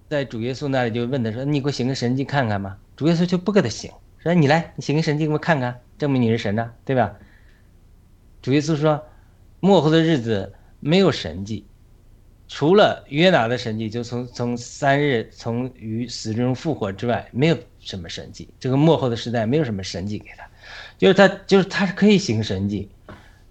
[0.08, 7.16] 在主耶稣那里就问他说：“你给我行个神迹看看吧？”主耶稣就不给他行，说：“你来，你行个神迹给我看看，证明你是神呐，对吧？”
[8.40, 9.04] 主耶稣说
[9.58, 11.66] ：“末后的日子没有神迹，
[12.46, 18.48] 除了约拿的神迹，就从从三日从于死中复活之外，没有什么神迹。
[18.60, 20.48] 这个末后的时代没有什么神迹给他，
[20.96, 22.88] 就是他就是他是可以行神迹，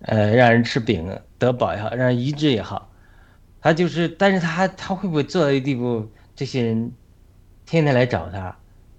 [0.04, 2.90] 呃，让人吃饼得饱也好，让人医治也好。”
[3.66, 6.08] 他就是，但是他他会不会做到一地步？
[6.36, 6.92] 这些人
[7.66, 8.56] 天天来找他，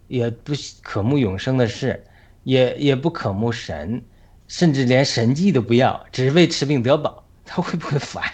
[0.08, 0.52] 也不
[0.82, 2.02] 渴慕永生的事，
[2.42, 4.02] 也也不渴慕神，
[4.48, 8.24] 甚至连神迹都不要，只为吃病得饱，他会不会烦？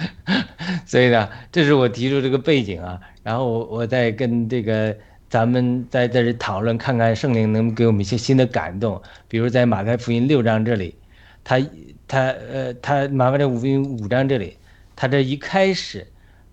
[0.84, 3.00] 所以呢，这是我提出这个背景啊。
[3.22, 4.94] 然后我我再跟这个
[5.30, 9.00] 咱们再在这讨论，看看圣灵能给我们一些新的感动。
[9.26, 10.94] 比如在马太福音六章这里，
[11.42, 11.58] 他
[12.06, 14.58] 他呃他马太福音五章这里。
[15.00, 16.04] 他这一开始，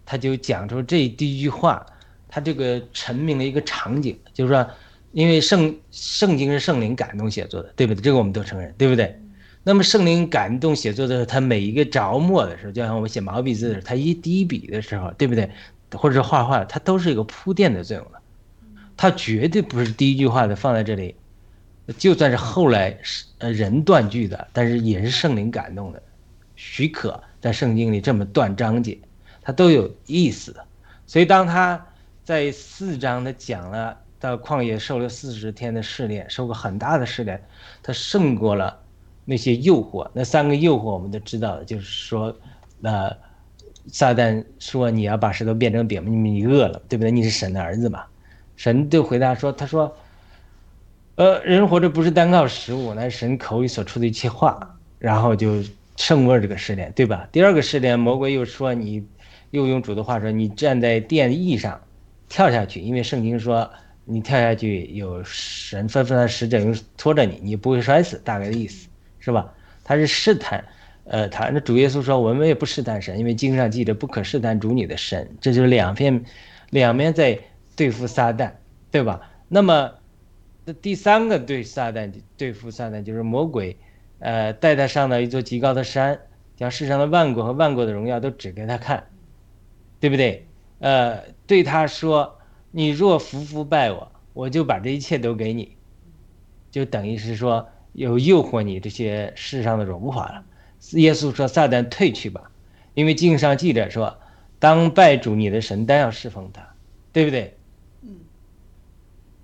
[0.06, 1.84] 他就讲出这第一句话，
[2.30, 4.70] 他这个陈明了一个场景，就是说，
[5.14, 8.04] 因为圣圣经是圣灵感动写作的，对不对？
[8.04, 9.20] 这个我们都承认，对不对？
[9.64, 15.50] 那么圣灵感动写作的时候，他每一个着墨的时候，就像我们写毛笔字的时候，他一第一笔的时候，对不对？
[15.94, 18.22] 或者是画画，它都是一个铺垫的作用的，
[18.96, 21.16] 它绝对不是第一句话的放在这里，
[21.98, 26.04] 就算是后来是呃人断句的，但是也是圣灵感动的
[26.56, 27.20] 许可。
[27.46, 28.98] 在圣经里这么断章节，
[29.40, 30.56] 它都有意思。
[31.06, 31.86] 所以当他
[32.24, 37.40] 在四章他讲了到旷野受了四十天的试炼，受过很大的试炼，
[37.84, 38.80] 他胜过了
[39.26, 40.10] 那些诱惑。
[40.12, 42.36] 那三个诱惑我们都知道，就是说，
[42.80, 43.16] 那
[43.92, 47.12] 撒旦说你要把石头变成饼，你你饿了，对不对？
[47.12, 48.06] 你是神的儿子嘛？
[48.56, 49.96] 神就回答说，他说，
[51.14, 55.62] 呃，人活着不是单靠食物，那神口里所出的一切话，然后就。
[55.98, 57.28] 胜过这个试炼，对吧？
[57.32, 59.08] 第二个试炼，魔鬼又说你，
[59.52, 61.82] 又用主的话说，你站在殿翼上，
[62.28, 63.70] 跳下去，因为圣经说
[64.04, 68.88] 你跳下去有神吩咐的使者用拖着你，你不会摔死，大概的意思
[69.20, 69.54] 是吧？
[69.84, 70.64] 他是试探，
[71.06, 76.26] 呃，他那主耶稣说我们也不试探神，因为经上记着不可试探主你的神，这就是两片，
[76.72, 77.40] 两面在
[77.76, 78.52] 对付撒旦，
[78.92, 79.22] 对吧？
[79.48, 79.92] 那么，
[80.66, 83.78] 那第三个对撒旦对付撒旦就是魔鬼。
[84.26, 86.20] 呃，带他上到一座极高的山，
[86.56, 89.04] 将世上的万国和万国的荣耀都指给他看，
[90.00, 90.48] 对不对？
[90.80, 92.40] 呃，对他说
[92.72, 95.78] ：“你若服服拜我，我就把这一切都给你。”
[96.72, 100.44] 就等于是说有诱惑你这些世上的荣华了。
[100.94, 102.50] 耶稣说：“撒旦退去吧，
[102.96, 104.18] 因为经上记着说，
[104.58, 106.74] 当拜主你的神，单要侍奉他，
[107.14, 107.55] 对不对？”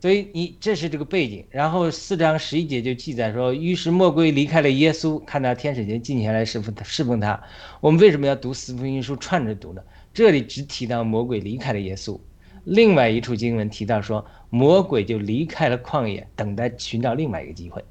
[0.02, 7.40] 所以你这是这个背景，然后四章十一节就记载说，于是魔鬼离开了耶稣，看到天使间进下来侍奉，侍奉他。
[7.82, 9.84] 我们为什么要读四福音书串着读呢？
[10.12, 12.20] 这里只提到魔鬼离开了耶稣，
[12.64, 17.86] 另外一处经文提到说，魔鬼就离开了旷野，等待寻找另外一个机会，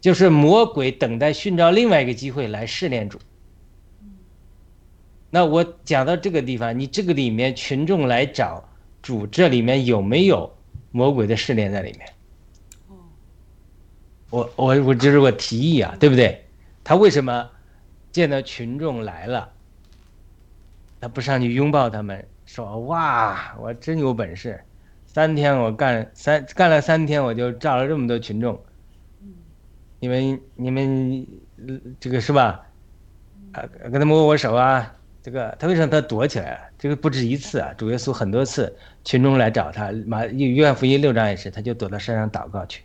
[0.00, 3.20] 就是魔鬼等待寻找另外一个机会来试炼主。
[5.30, 8.67] 那我讲到这个地方，你这个里面群众来找
[9.08, 10.54] 主，这里面有没有
[10.90, 12.06] 魔鬼的试炼在里面？
[14.28, 16.44] 我我我这是我提议啊，对不对？
[16.84, 17.48] 他为什么
[18.12, 19.50] 见到群众来了，
[21.00, 24.62] 他不上去拥抱他们，说哇，我真有本事，
[25.06, 28.62] 三天我干三干了三天，我就炸了这么多群众，
[30.00, 31.26] 你们你们
[31.98, 32.66] 这个是吧？
[33.52, 36.60] 啊，跟他握握手啊，这个他为什么他躲起来了？
[36.78, 42.82] 这个不止一次啊，主耶稣很多次群众来找他，马约翰福音六章也是，他就躲到山上祷告去。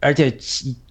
[0.00, 0.34] 而且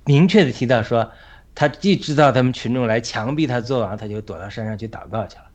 [0.06, 1.12] 明确的提到说，
[1.56, 5.46] 他既知道他们群众来强逼他做王，他就躲到山上去祷告去了。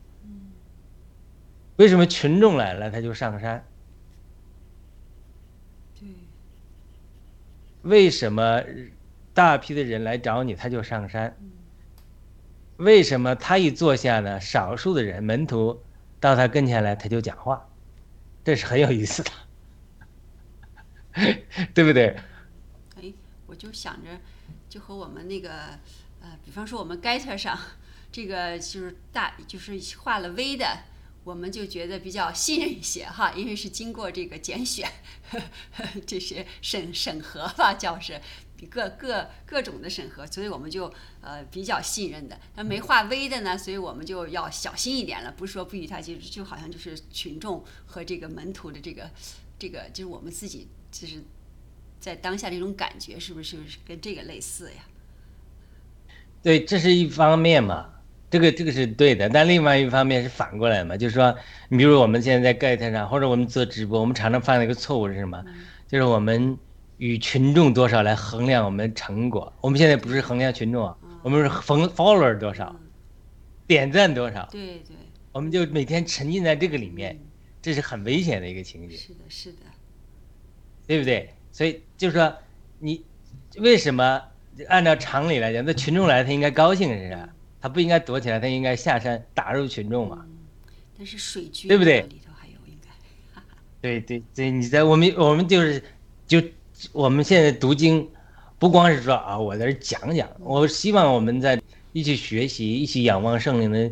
[1.77, 3.65] 为什么群众来了他就上山？
[5.97, 6.07] 对。
[7.83, 8.61] 为什么
[9.33, 11.35] 大批的人来找你他就上山？
[12.77, 14.39] 为什么他一坐下呢？
[14.39, 15.81] 少数的人门徒
[16.19, 17.69] 到他跟前来他就讲话，
[18.43, 19.31] 这是很有意思的，
[21.73, 22.17] 对不对？
[22.97, 23.13] 哎
[23.47, 24.09] 我就想着，
[24.67, 25.49] 就和我们那个，
[26.21, 27.57] 呃，比方说我们 get 上，
[28.11, 30.79] 这个就是大，就是画了 V 的，
[31.23, 34.89] 我们就觉得比较信任一些哈，因为是经过这个拣选，
[35.31, 35.39] 呵
[35.77, 38.19] 呵这些审审核吧，叫是
[38.69, 40.91] 各各各种的审核，所以我们就
[41.21, 42.39] 呃比较信任的。
[42.55, 49.09] 那没画 V 的呢，所以我们就要小心一点了，不是说不与他就就好像就是群众和这个门徒的这个
[49.57, 51.23] 这个，就是我们自己就是。
[51.97, 54.83] 在当下这种感觉是不是跟这个类似呀？
[56.43, 57.89] 对，这是一方面嘛，
[58.29, 59.27] 这个这个是对的。
[59.27, 61.35] 但另外一方面是反过来嘛，就是说，
[61.69, 65.43] 你比如我们现在在 Get 上，或者我们做直播，我们常常犯的一个错误是什么？
[65.87, 66.55] 就是我们
[66.97, 69.51] 与群众多少来衡量我们成果。
[69.61, 72.75] 我们现在不是衡量群众啊，我们是衡 follower 多少，
[73.67, 74.47] 点赞多少。
[74.51, 74.95] 对对。
[75.31, 77.19] 我们就每天沉浸在这个里面，
[77.61, 78.97] 这是很危险的一个情景。
[78.97, 79.59] 是的，是的。
[80.87, 81.33] 对不对？
[81.51, 82.33] 所以就是说，
[82.79, 83.03] 你
[83.57, 84.21] 为什么
[84.69, 87.27] 按照常理来讲，那群众来他应该高兴是吧？
[87.59, 90.25] 他不应该躲起来，他应该下山打入群众嘛。
[90.97, 92.01] 但是水军对不对？
[92.03, 92.89] 里头还有应该。
[93.81, 95.83] 对对对，你在我们我们就是
[96.27, 96.41] 就
[96.91, 98.09] 我们现在读经，
[98.59, 101.61] 不光是说啊，我在这讲讲，我希望我们在
[101.93, 103.91] 一起学习，一起仰望圣灵的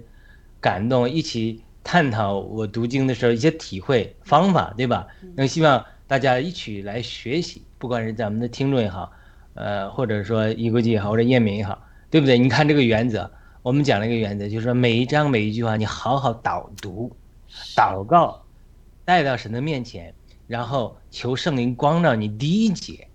[0.59, 5.07] 感动，一起探讨我读经的时候一些体会方法，对吧？
[5.35, 5.85] 那希望。
[6.05, 9.11] 大家一起来学习，不管是咱们的听众也好，
[9.55, 12.37] 呃，或者说一国际也好，或者叶明也好，对不对？
[12.37, 13.31] 你看这个原则，
[13.63, 17.15] 我们讲了一个原则，就是说每一章每一句话，你好好导读、
[17.75, 18.43] 祷告，
[19.05, 20.13] 带到神的面前，
[20.47, 23.07] 然后求圣灵光照你第一节，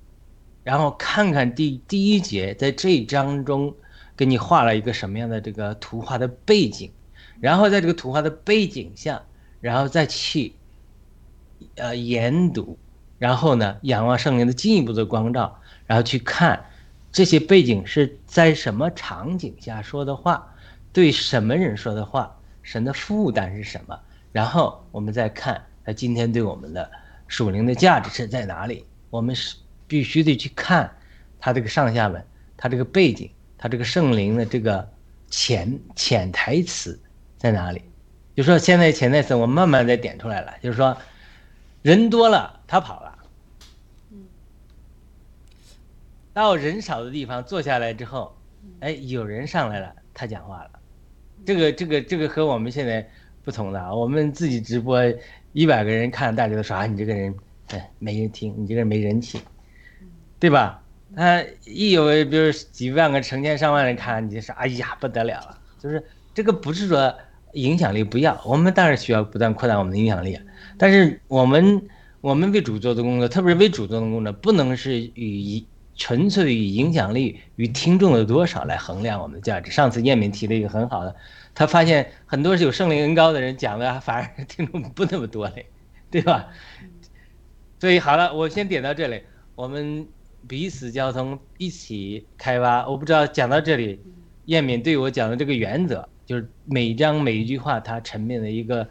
[0.65, 3.75] 然后看看第第一节在这一章中
[4.17, 6.91] 给你画了一个什么样的这个图画的背景，
[7.41, 9.23] 然后在这个图画的背景下，
[9.61, 10.55] 然后再去
[11.77, 12.79] 呃研读。
[13.19, 16.65] 然后呢，仰望圣灵的进一步的光照，然后去看
[17.11, 20.55] 这些背景是在什么场景下说的话，
[20.93, 23.99] 对什么人说的话，神的负担是什么？
[24.31, 26.89] 然后我们再看他今天对我们的
[27.29, 28.85] 属灵的价值是在哪里？
[29.11, 30.91] 我们是必须得去看
[31.39, 32.23] 他这个上下文，
[32.57, 34.87] 他这个背景，他这个圣灵的这个
[35.31, 36.99] 潜潜台词
[37.37, 37.83] 在哪里？
[38.35, 40.97] 就说现在潜台词我慢慢再点出来了，就是说
[41.83, 43.19] 人多了他跑了。
[46.33, 48.37] 到人少的地方坐下来之后，
[48.81, 50.71] 哎，有人上来了，他讲话了。
[51.45, 53.09] 这个、这个、这个和我们现在
[53.43, 53.93] 不同的啊。
[53.93, 55.01] 我们自己直播
[55.53, 57.35] 一百个人看，大家都说啊，你这个人
[57.71, 59.41] 哎没人听，你这个人没人气，
[60.39, 60.83] 对吧？
[61.17, 65.59] 他一有比如几万个、成千上万人看，你就说哎呀不得了了。
[65.79, 66.03] 就是
[66.35, 67.15] 这个不是说
[67.53, 70.39] 影响力不要，我们当然需要不断扩大我们的影响力，
[70.77, 71.83] 但是我们
[72.21, 75.65] 我们为主做的工作，特别是为主做的工作，不能是与。
[76.01, 79.73] 纯粹以影响力与听众的多少来衡量我们的价值。
[79.73, 81.13] 上次叶敏提了一个很好的，
[81.59, 85.67] 他发现很多是有圣灵恩高的人讲的， 反而听众不那么多嘞，
[86.09, 86.47] 对吧？
[87.81, 89.23] 所以好了，我先点到这里，
[89.57, 90.07] 我们
[90.47, 92.87] 彼此交通，一起开挖。
[92.89, 94.01] 我不知道讲到这里，
[94.45, 98.89] 彦敏对我讲的这个原则，就是每一章每一句话它沉淀的一个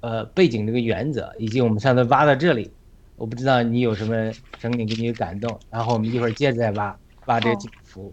[0.00, 2.72] 呃背景这个原则，以及我们上次挖到这里。
[3.16, 8.10] 我不知道你有什么声音给你感动，然后我们一会儿接着再挖挖这个幅，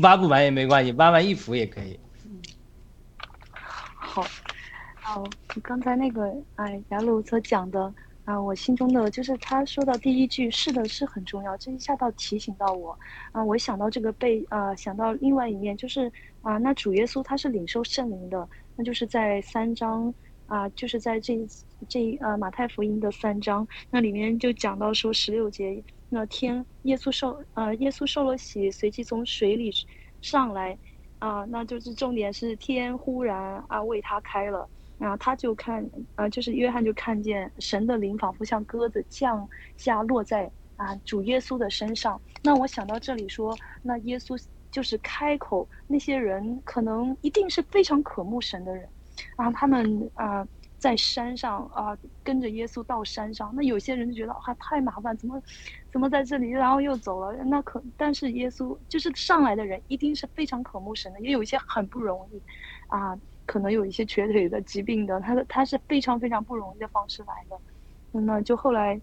[0.00, 1.98] 挖不完也没关系，挖完一幅也可以。
[4.16, 4.24] 好，
[4.94, 5.24] 好，
[5.62, 7.92] 刚才那个哎，雅鲁所讲的
[8.24, 12.98] 啊，我心中的就是他说到第一句，是的，是很重要，这一下倒提醒到我
[13.32, 16.10] 啊，我想到这个被啊，想到另外一面，就是
[16.40, 20.14] 啊，那主耶稣他是领受圣灵的，那就是在三章
[20.46, 21.46] 啊，就是在这
[21.86, 29.70] 这呃马太福音的三章，那里面就讲到说十六节，那天耶稣受呃耶稣受了洗，随即从水里
[30.22, 30.78] 上来。
[31.18, 42.20] 啊，那就是重点是天忽然啊为他开了，然后他就看，啊，就是约翰就看见神的灵仿佛像鸽子降下落在啊主耶稣的身上。
[42.42, 44.36] 那我想到这里说，那耶稣
[44.70, 48.88] 就是开口，那些人可能一定是非常渴慕神的人，
[49.36, 50.46] 然后他们啊。
[50.86, 53.52] 在山上啊，跟着耶稣到山上。
[53.56, 55.42] 那有些人就觉得啊，太麻烦，怎么，
[55.90, 57.32] 怎么在这里，然后又走了？
[57.42, 61.20] 那可，但是耶稣就是上来的人，一定是非常渴慕神的。
[61.20, 62.40] 也有一些很不容易，
[62.86, 68.20] 啊，可能有一些瘸腿的疾病的，他的他是非常非常不容易的方式来的。
[68.20, 69.02] 那就后来，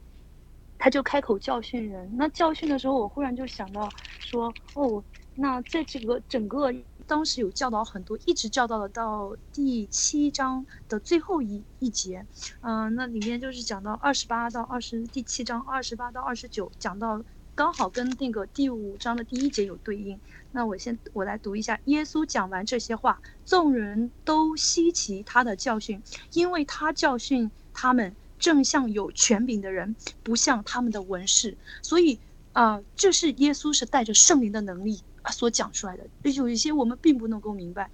[0.77, 2.09] 他就开口教训人。
[2.15, 5.03] 那教训的时候，我忽然就想到说，哦，
[5.36, 6.71] 那在这个整个。
[7.06, 12.26] 当时有教导很多，一直教导了到第七章的最后一一节，
[12.62, 17.22] 嗯，那里面就是讲到二十八到二十第七章二十八到二十九，讲到
[17.56, 20.20] 刚好跟那个第五章的第一节有对应。
[20.51, 26.01] 那我先我来读一下，耶稣讲完这些话，众人都稀奇他的教训，
[26.32, 32.20] 因为他教训他们正像有权柄的人，不像他们的文士，所以
[32.54, 35.01] 啊，这是耶稣是带着圣灵的能力。
[35.32, 37.89] 所讲出来的，有一些我们并不能够明白，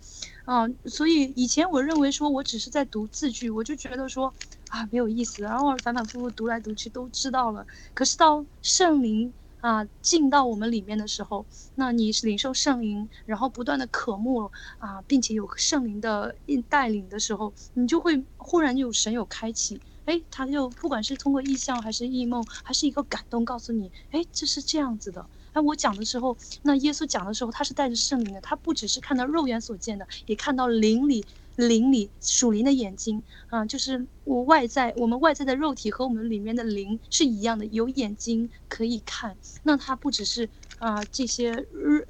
[0.45, 4.33] 啊，所以以前我认为说我只是在读字句，我就觉得说
[4.69, 7.65] 啊没有意思，然后反反复复读来读去都知道了。
[7.93, 14.49] 可是到圣灵啊进到我们里面的时候，那你是领受圣灵，然后不断的渴慕
[14.79, 16.35] 啊，并且有圣灵的
[16.67, 25.25] 带领的时候，你就会忽然有神有开启，哎，他就不管是通过意象还是异梦，还是一个感动，告诉你，哎，这是这样子的。
[25.59, 31.25] 哎，我讲的时候，那耶稣讲的时候，他是带着圣灵的，他不只是看到肉眼所见的，也看到灵里
[31.57, 39.35] 灵里属灵的眼睛啊，就是我外在我们外在的肉体和我们里面的灵是一样的，有眼睛可以看。
[39.63, 40.47] 那他不只是
[40.77, 41.65] 啊这些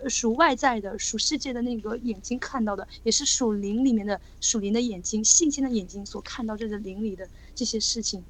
[0.08, 8.24] 属外在的属世界的那个眼睛看到的，也是属灵里面的属灵的眼睛、信心的眼睛所看到这个灵里的这些事情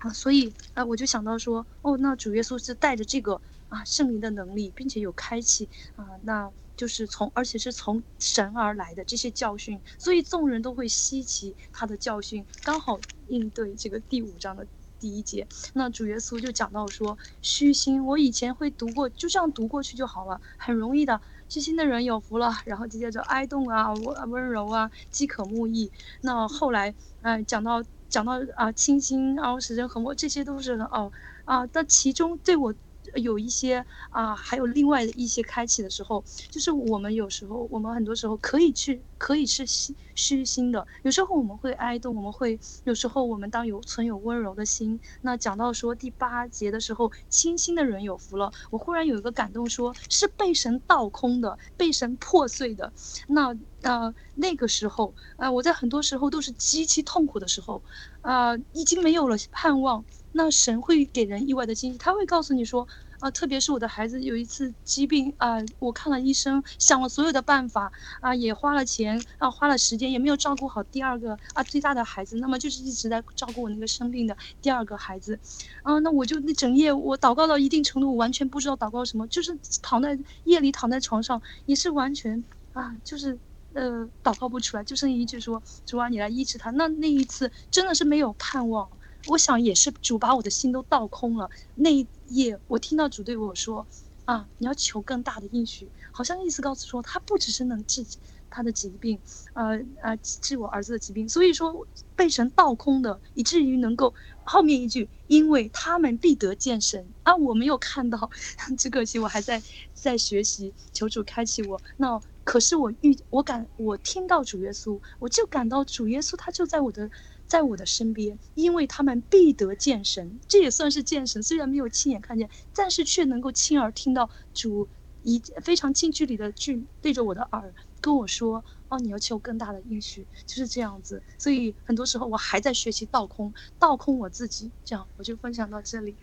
[0.00, 0.12] 啊。
[0.12, 3.40] 所以啊，我就想到说，哦，那主耶稣是带着这个。
[3.68, 14.66] 啊，圣灵的能力，并且有开启啊，那就是从，而且是从神而来的这些教训，所以众人都会稀奇他的教训，刚好应对这个第五章的
[15.00, 15.48] 第一节。
[15.72, 21.20] 那主耶稣就讲到说，虚心，我以前会读过，就这样读过去就好了，很容易的。
[21.48, 25.90] 虚心的人有福了，然后接着哀动啊，温温柔啊，饥渴慕义。
[26.20, 31.10] 那后来，哎，讲到讲到啊，清新，然后使人和睦，这些都是哦
[31.46, 32.74] 啊，但其中对我。
[33.16, 40.86] 有一些啊，还有另外的一些开启的时候，就是我们有时候，我们很多时候可以去，可以是虚虚心的。
[41.02, 45.00] 有时候我们会哀动，我们会有时候我们当有存有温柔的心。
[45.22, 48.52] 那讲到说第八节的时候，清心的人有福了。
[48.70, 52.92] 我忽然有一个感动，说是被神倒空的，被神破碎的。
[53.28, 57.82] 那呃那个时候，呃我在很多时候都是极其痛苦的时候，
[58.22, 60.04] 啊已经没有了盼望。
[60.32, 62.86] 那神会给人意外的惊喜，他会告诉你说。
[63.30, 75.38] 特别是我的孩子有一次疾病啊，我看了医生，想了所有的办法啊，也花了钱啊，花了时间，也没有照顾好第二个啊最大的孩子，那么就是一直在照顾我那个生病的第二个孩子，
[75.82, 83.38] 啊，那我就那整夜我祷告到一定程度，我完全不知道祷告什么，就是躺在夜里躺在床上，也是完全啊，就是
[83.72, 86.70] 呃祷告不出来，就剩一句说主啊，你来医治他。
[86.70, 88.88] 那那一次真的是没有盼望。
[89.28, 91.50] 我想也是主把我的心都倒空了。
[91.74, 93.86] 那一夜，我听到主对我说
[94.24, 98.06] ：“啊，你要求更大的应许。”好像意思告诉说，他不只是能治
[98.48, 99.20] 他的疾病，
[99.54, 101.28] 呃呃，治我儿子的疾病。
[101.28, 104.14] 所以说被神倒空的，以至于能够
[104.44, 107.34] 后面一句，因为他们必得见神啊！
[107.36, 108.30] 我没有看到，
[108.78, 109.62] 只可惜我还在
[109.92, 111.80] 在学习，求主开启我。
[111.96, 117.10] 那可是我遇我感我听到主耶稣，我就感到主耶稣他就在我的。
[117.46, 121.42] 在我的身边，因为他们必得见神，这也算是见神。
[121.42, 124.88] 虽然没有亲眼看见，但是却能够亲耳听到主
[125.22, 134.70] 一非常近距离的去对着我的耳跟我说：“哦，你要求更大的应许，就是这样子。”所以很多时候我还在学习倒空，倒空我自己。
[134.84, 136.16] 这样我就分享到这里。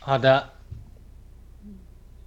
[0.00, 0.50] 好的，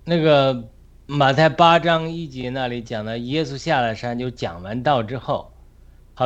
[0.05, 0.70] 那个
[1.05, 5.51] 马太八章一节那里讲的，耶稣下了山就讲完道之后。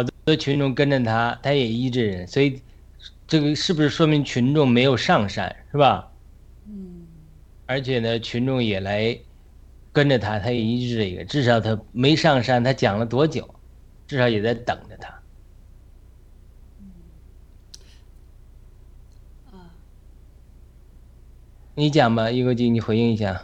[0.02, 2.62] 的群众跟着他，他也医治人，所以
[3.28, 6.12] 这个是不是说明群众没有上山，是吧？
[6.66, 7.06] 嗯，
[7.66, 9.20] 而且呢，群众也来
[9.92, 13.54] 跟着他，他也医治这个，至少他没上山，他讲了多久，
[14.08, 15.14] 至少也在等着他。
[21.76, 23.42] 你讲吧，一个句，你回应一下，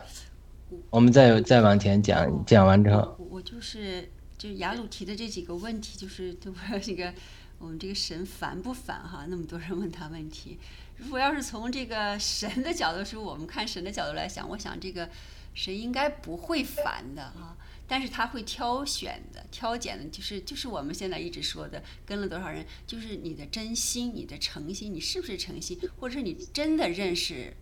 [0.91, 4.07] 我们再再往前讲，讲完之后，我就是
[4.39, 7.13] 就是雅鲁提的这几个问题，就是都不知道这个
[7.59, 9.27] 我们这个神烦不烦哈？
[9.29, 10.57] 那么多人问他问题，
[10.97, 15.07] 如果要是从这个神的角度说，我们看神的角度来想，我想这个
[15.53, 27.53] 神应该不会烦的啊，但是他会挑选的、挑拣的，就是就是我们现在一直说的，跟了多少人，就是你的真心、你的诚心，你是不是诚心，或者是你真的认识。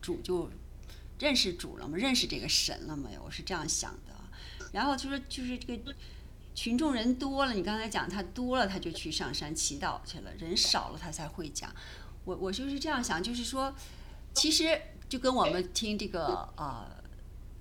[0.00, 0.48] 主就
[1.18, 1.96] 认识主了吗？
[1.96, 3.22] 认识这个神了没有？
[3.24, 4.14] 我是这样想的。
[4.72, 5.94] 然后就说，就是这个
[6.54, 11.74] 群众人多了，你刚才讲他多了，他就去上山祈祷去了；人少了，他才会讲。
[12.24, 13.74] 我我就是这样想，就是说，
[14.34, 16.86] 其实就跟我们听这个呃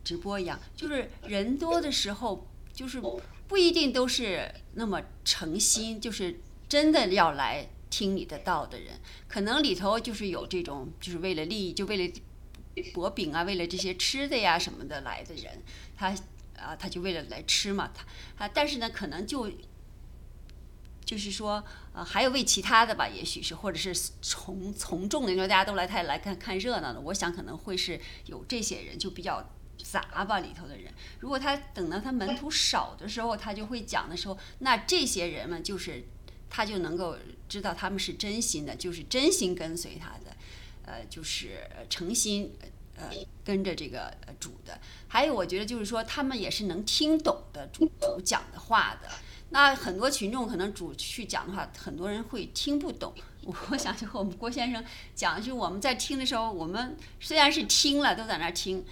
[0.03, 3.01] 直播一样，就是人多的时候，就是
[3.47, 7.69] 不一定都是那么诚心，就是真的要来。
[7.91, 8.93] 听你的道的人，
[9.27, 12.13] 可能里头就是有这种，就是为了利益，就为了
[12.93, 15.61] 薄饼啊，为了这些吃的呀什么的来的人，
[15.97, 16.15] 他
[16.61, 19.51] 啊，他就为了来吃嘛，他啊，但是呢，可能就
[21.03, 29.43] 就是说，呃，还有为其他的吧，也许是，或者是从从众的，因为大家都来他来看看热闹的，我想可能会是有这些人，就比较
[29.77, 30.93] 杂吧里头的人。
[31.19, 36.03] 如果他等到他门徒少的时候，他就会讲的时候，那这些人们就是。
[36.53, 37.15] 他就能够
[37.47, 40.35] 知道他们是真心的，就是真心跟随他的，
[40.83, 42.51] 呃，就是诚心
[43.01, 44.79] 呃跟着这个主的。
[45.07, 47.89] 还有，我觉得就是说，他们也是能听懂的主
[48.23, 49.09] 讲的话的。
[49.49, 53.13] 那很多群众可能主去讲的话，很多人会听不懂。
[53.69, 54.83] 我想就和我们郭先生
[55.15, 58.85] 讲，就我们在听的时候，我们虽然是听了，都在那听。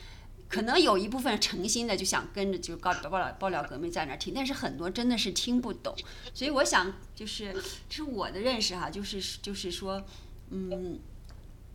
[0.49, 5.95] 可能有一部分诚心的就想跟着就告爆料爆料革命在那听，但是很多真的是听不懂，
[6.34, 7.53] 所以我想就是
[7.88, 10.03] 这是我的认识哈，就是就是说，
[10.49, 10.99] 嗯，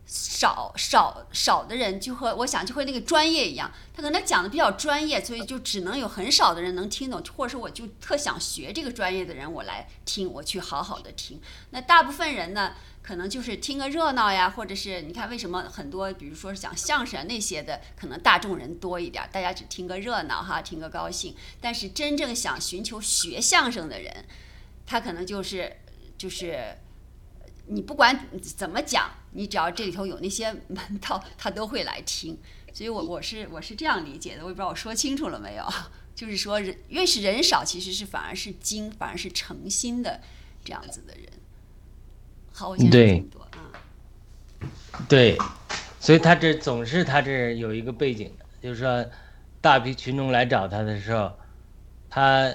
[0.05, 11.41] 少少少的人就和我想就和那个专业一样，他可能讲的比较专业，所以就只能有很少的人能听懂，或者说我就特想学这个专业的人我来听，我去好好的听，
[11.71, 12.73] 那大部分人呢？
[13.05, 21.35] 可能就是听个热闹呀，或者是你看为什么很多，比如说是讲相声那些的，可能大众人多一点，大家只听个热闹哈，听个高兴。
[21.61, 24.25] 但是真正想寻求学相声的人，
[24.87, 25.77] 他可能就是
[26.17, 26.75] 就是
[27.67, 32.37] 你不管怎么讲，你只要这里头有那些门道，他都会来听。
[32.73, 35.65] 所以我我是我是这样理解的，我也不知道我说清楚了没有。
[36.15, 40.21] 就是说人越是人少，其实是反而是精，反而是诚心的
[40.63, 41.25] 这样子的人。
[42.89, 43.21] 对，
[45.09, 45.37] 对，
[45.99, 49.05] 所以他这总是他这有一个背景的，就是说，
[49.59, 51.33] 大批群众来找他的时候，
[52.09, 52.49] 他，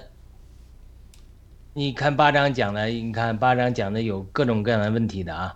[1.75, 5.55] 你看八章讲的，你看八章讲的有各种各样的问题的啊，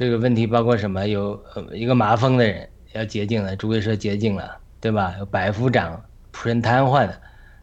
[0.00, 1.06] 这个问题包括什么？
[1.06, 1.38] 有
[1.74, 5.14] 一个麻风的人要洁净了，诸位说洁净了，对吧？
[5.18, 7.20] 有百夫长仆人瘫痪的，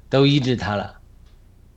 [0.08, 0.94] 都医治他了，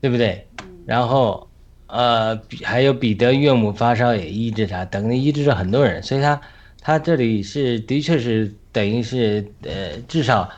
[0.02, 0.46] 对不对？
[0.84, 1.48] 然后。
[1.86, 6.40] 呃，还有彼得岳母发烧也医治他，等于医治了很多人，所以他
[6.80, 10.48] 他这里是的确是等于是呃，至少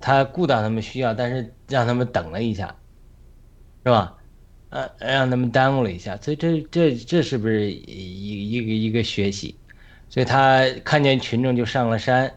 [0.00, 2.74] 他顾到他们需要，但是让他们等了一下，
[3.84, 4.16] 是吧？
[4.70, 9.56] 呃，让他们耽误了一下，所以这这这是不是一一个一个学习？
[10.08, 12.32] 所以他看见群众就上了山，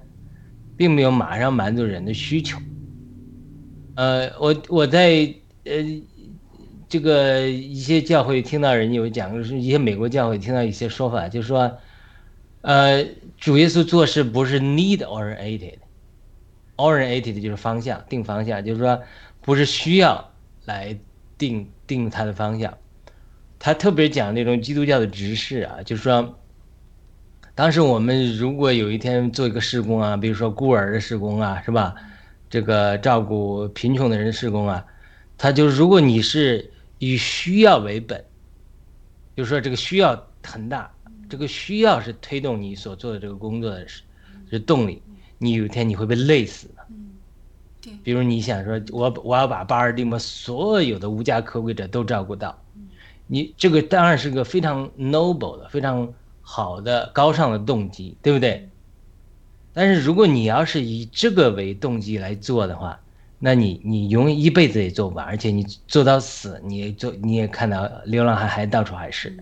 [0.76, 2.58] 并没有马上满足人的需求。
[3.96, 5.34] 呃，我我在
[5.66, 6.02] 呃。
[6.92, 11.78] 这个一些教会听到人有讲，就是一些美国教会听到一些说法，就是说，
[12.60, 13.02] 呃，
[13.38, 19.02] 主耶稣做事不是 need oriented，oriented 就是方向，定方向，就是说
[19.40, 20.34] 不是需要
[20.66, 21.00] 来
[21.38, 22.78] 定定他的方向。
[23.60, 26.40] 他特别讲那种基督教的执事啊，就是说，
[27.54, 31.94] 当时我们如果有一天做一个事工啊，比如说孤儿的事工啊，是吧？
[32.50, 34.86] 这个照顾贫穷的人事工啊，
[35.38, 36.72] 他就如果你是。
[37.04, 38.24] 以需要为本，
[39.36, 40.94] 就是说这个需要很大，
[41.28, 44.04] 这个需要是推动你所做的这个工作的是
[44.52, 45.02] 是动力。
[45.40, 46.86] 你有一天你会被累死的。
[47.82, 47.94] 对。
[48.04, 52.58] 比如你想说，我我要把巴尔的摩所有的无家可归者都照顾到，
[53.28, 58.70] 你这个当然是个非常 noble 的、非常好的、高尚的动机，对不对？
[59.74, 63.00] 但是如果你要是以这个为动机来做的话，
[63.40, 69.36] 那你你永远一辈子也做不完，而且你做到死，你也做你也看到流浪汉还到处还是。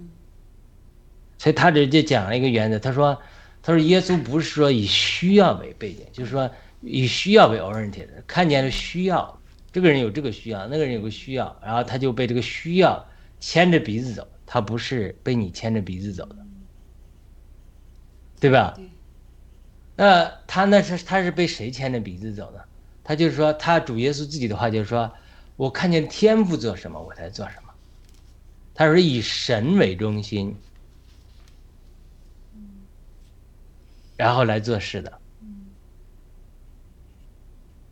[1.38, 3.18] 所以他直接讲了一个原则，他说
[3.64, 6.50] 他说耶稣不是说以需要为背景，就是说
[6.82, 13.06] 以需要为 oriented，看见了需要，这个人有这个需要，那个人有个需要，然后他就被这个需要
[13.40, 16.38] 牵着鼻子走，他不是被你牵着鼻子走的，
[18.40, 18.74] 对吧？
[18.76, 18.90] 对
[19.96, 22.66] 那他那是他是被谁牵着鼻子走的？
[23.04, 25.12] 他就是说，他主耶稣自己的话就是说，
[25.58, 27.74] 我看见天父做什么，我才做什么。
[28.74, 30.56] 他说以神为中心，
[34.16, 35.20] 然后来做事的，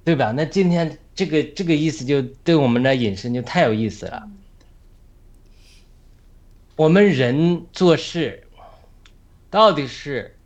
[0.07, 0.31] 对吧？
[0.31, 4.25] 那今天这个这个意思就对我们的引申就太有意思了。
[6.77, 8.47] 我们人做事
[9.49, 10.37] 到底是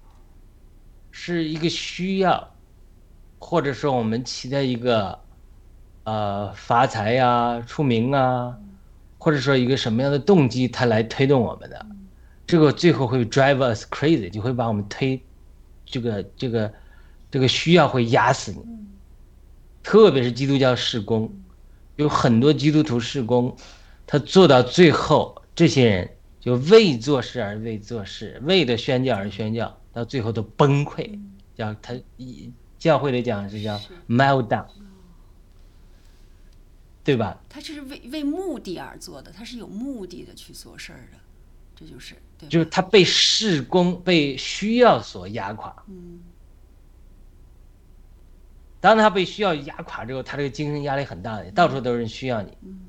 [1.12, 2.56] 是一个需要，
[3.38, 5.20] 或者说我们期待一个
[6.06, 8.58] 呃发财呀、出名啊，
[9.20, 11.86] 或者说一个什么样的动机，它来推动我们的，
[12.48, 15.22] 这个最后会 drive us crazy，就会把我们推，
[15.86, 16.74] 这个这个
[17.30, 18.82] 这个需要会压死你。
[19.84, 21.34] 特别是基督教事工，
[21.96, 23.56] 有很多基督徒事工，
[24.06, 26.10] 他做到最后，这些人
[26.40, 31.20] 就为做事而为做事，为了宣教而宣教，到最后都崩溃，
[31.56, 34.66] 叫他以教会里讲是叫 meltdown，
[37.04, 37.42] 对吧？
[37.50, 41.18] 他这是为为目的而做的，他是有目的的去做事儿的，
[41.76, 42.48] 这就是对？
[42.50, 45.76] 就是他被事工、被需要所压垮。
[45.88, 46.21] 嗯
[48.82, 52.52] 当他被需要压垮之后，他这个精神压力很大的，到处都是人需要你。
[52.64, 52.80] 嗯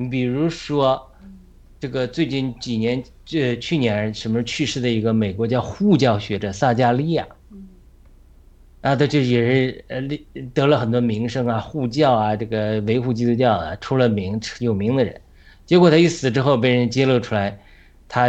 [0.00, 1.10] 你比如说，
[1.80, 7.26] 这个最近几年，这去年什么去世的一个美国叫护教学者萨加利亚，
[8.80, 10.24] 啊，他这也是呃立
[10.54, 15.20] 得了很多名声啊，护教啊，这个维护基督教啊，出了名有名的人。
[15.66, 17.60] 结果他一死之后，被人揭露出来，
[18.06, 18.28] 他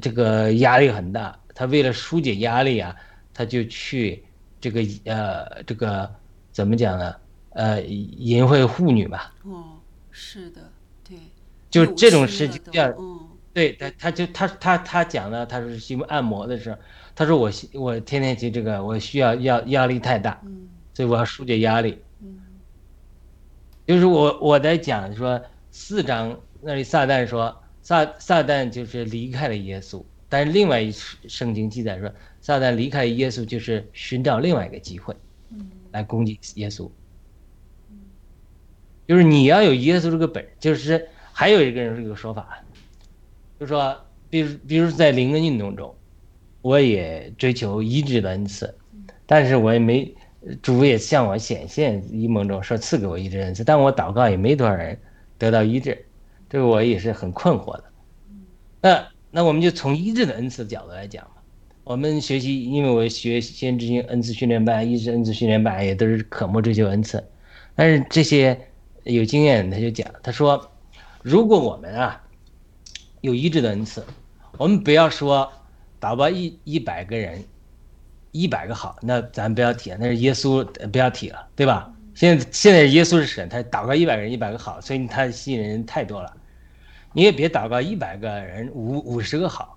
[0.00, 2.94] 这个压力很大，他为了疏解压力啊，
[3.34, 4.22] 他就去
[4.64, 6.10] 这个呃这个
[6.50, 7.14] 怎么讲呢？
[7.50, 9.78] 呃，淫秽妇女吧，哦，
[10.10, 10.72] 是的，
[11.06, 11.18] 对，
[11.68, 16.78] 就这种事情叫嗯对他，他就他他他讲的，他说因为按摩的时候，
[17.14, 22.02] 他说我我天天去这个，我需要压压力太大，嗯所以我要疏解压力。
[22.22, 22.40] 嗯
[23.86, 25.38] 就是我我在讲说
[25.70, 30.90] 四章那里撒旦说撒撒旦就是离开了耶稣，但是另外一
[31.28, 32.10] 圣经记载说
[32.44, 35.16] 撒旦离开耶稣就是寻找另外一个机会
[35.50, 36.90] 嗯来攻击耶稣。
[39.08, 42.62] 就是你要有耶稣这个本，就是还有一个人这个说法，
[43.58, 45.94] 就说，比如比如在灵恩运动中，
[46.60, 48.74] 我也追求医治的恩赐，
[49.24, 50.14] 但是我也没
[50.60, 55.00] 主也向我显现一梦中说赐给我医治恩赐，但我祷告也没多少人
[55.38, 56.04] 得到医治，
[56.50, 57.84] 这个我也是很困惑的。
[58.82, 61.33] 那那我们就从医治的恩赐的角度来讲吧，
[61.84, 67.22] 我们学习，因为我学先知性恩赐训练班、一直恩赐训练班也都是渴慕追求恩赐，
[67.74, 68.58] 但是这些
[69.02, 70.72] 有经验他就讲，他说，
[71.22, 72.24] 如果我们啊
[73.20, 74.02] 有医治的恩赐，
[74.56, 75.52] 我们不要说
[76.00, 77.44] 祷告一一百个人，
[78.32, 81.92] 一百个好，那咱不要提，那是耶稣不要提了，对吧？
[82.14, 86.34] 现在现在耶稣是神，他祷告一百个人一百个好，所以他吸引人太多了。
[87.12, 89.73] 你也别祷告一百个人五五十个好，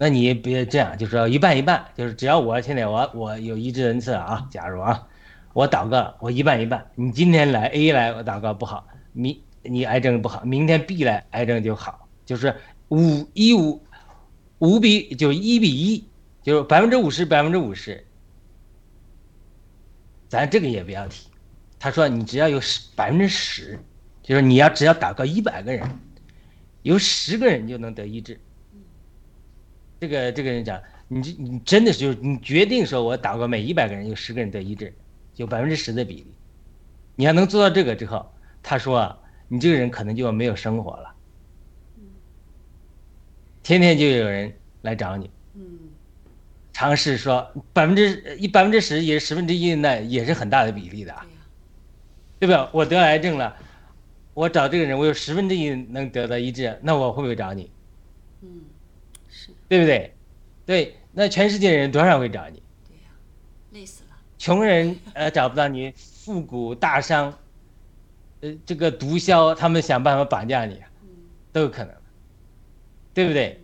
[0.00, 5.08] 那你别这样，就说一半一半，就是只要我现在我我有医治恩赐啊，假如啊，
[5.52, 12.54] 我祷告我一半一半，你今天来 A 来我祷告不好，明你癌症不好，明天 B 来癌症就好，就是
[12.90, 13.82] 五一五
[14.58, 16.08] 五比就一比一，
[16.44, 18.06] 就是百分之五十百分之五十，
[20.28, 21.28] 咱这个也不要提。
[21.80, 23.78] 他说你只要有十百分之十，
[24.22, 25.98] 就是你要只要祷告一百个人，
[26.82, 28.40] 有十个人就能得医治。
[30.00, 34.94] 这个这个人讲，你这你真的是就是你决定说我打过每一百个人有十个人得医治，
[35.36, 36.26] 有百分之十的比例。
[37.16, 38.30] 你要能做到这个之后，
[38.62, 39.18] 他说啊，
[39.48, 41.14] 你这个人可能就没有生活了，
[43.62, 45.30] 天天就有人来找你。
[45.54, 45.78] 嗯
[46.72, 51.26] 尝试说百分之一百分之十也是十分之一，那也是很大的比例的啊，
[52.38, 52.70] 对吧？
[52.72, 53.56] 我得癌症了，
[54.32, 57.68] 我找这个人，我有十分之一能得到医治，那我会不会找你？
[58.42, 58.77] 嗯是
[59.68, 60.14] 对不对？
[60.66, 62.62] 对，那全世界人多少会找你？
[62.88, 63.10] 对呀，
[63.72, 64.16] 累死了。
[64.38, 67.32] 穷人呃找不到你，富贾大商，
[68.40, 70.80] 呃这个毒枭他们想办法绑架你，
[71.52, 71.94] 都有可能，
[73.14, 73.60] 对不对？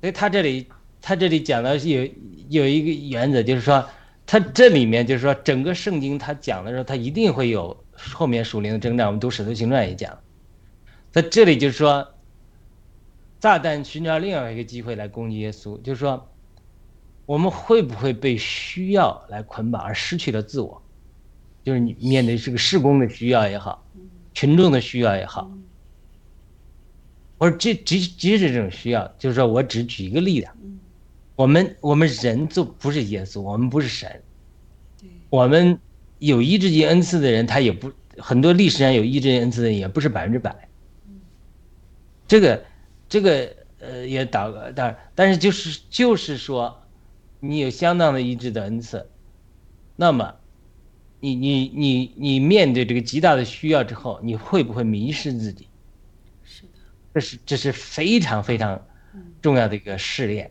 [0.00, 0.68] 所以他这里
[1.00, 2.08] 他这里讲的是有
[2.48, 3.84] 有一个原则，就是说
[4.26, 9.06] 他这里面就是说，整个圣经他讲的时候，他一定会有后面属灵的征战。
[9.06, 10.18] 我们读《使徒行传》也讲，
[11.10, 12.06] 在这里就是说，
[13.38, 16.28] 炸弹寻找另外一个机会来攻击耶稣，就是说，
[17.26, 20.82] 我们会不会被需要来捆绑而失去了自我？
[21.64, 23.84] 就是你面对这个施工的需要也好，
[24.32, 25.50] 群众的需要也好，
[27.38, 30.48] 或者这即即使这种需要，就是说我只举一个例子。
[31.34, 34.22] 我们我们人就不是耶稣，我们不是神。
[35.28, 35.78] 我们
[36.18, 40.68] 有医治级恩赐的人，他也不很多历史上有医治恩赐的人也不是百分之百。
[42.26, 42.64] 这个
[43.08, 46.82] 这个呃也导但但是就是就是说，
[47.40, 49.08] 你有相当的医治的恩赐，
[49.94, 50.34] 那么
[51.20, 55.68] 你你你你面对这个极大的需要之后，你会不会迷失自己？
[56.44, 56.68] 是的，
[57.14, 58.86] 这是这是非常非常
[59.40, 60.50] 重要的一个试炼。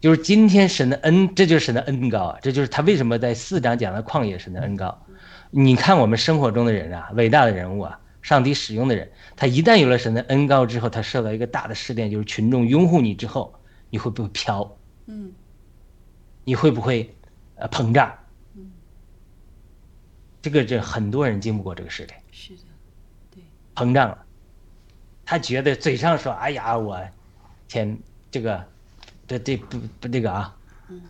[0.00, 2.38] 就是今天神的恩，这就是神的恩高啊！
[2.40, 4.96] 这就是他为什么在四章讲的旷野神的恩高。
[5.50, 7.98] 你看我们生活中的人啊，伟大的人物啊，
[8.28, 13.54] 上帝使用的人，他一旦有了神的恩高之后，他受到一个大的试炼，就是群众拥护你之后，
[13.88, 14.76] 你会不会飘？
[15.06, 15.32] 嗯，
[16.44, 17.16] 你会不会
[17.54, 18.12] 呃膨胀？
[18.54, 18.70] 嗯，
[20.42, 22.20] 这个这很多人经不过这个试炼。
[22.30, 22.64] 是的，
[23.30, 23.42] 对，
[23.74, 24.18] 膨胀了，
[25.24, 27.00] 他觉得嘴上说：“哎呀，我
[27.66, 27.98] 天，
[28.30, 28.62] 这个。”
[29.28, 30.56] 这这不不这个啊，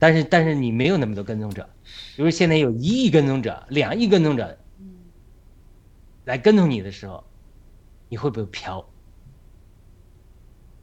[0.00, 1.70] 但是但是你没有那么多跟踪者，
[2.16, 4.58] 比如现在有一亿跟踪者、两亿跟踪者，
[6.28, 7.24] 来跟从你的时候，
[8.10, 8.86] 你会不会飘？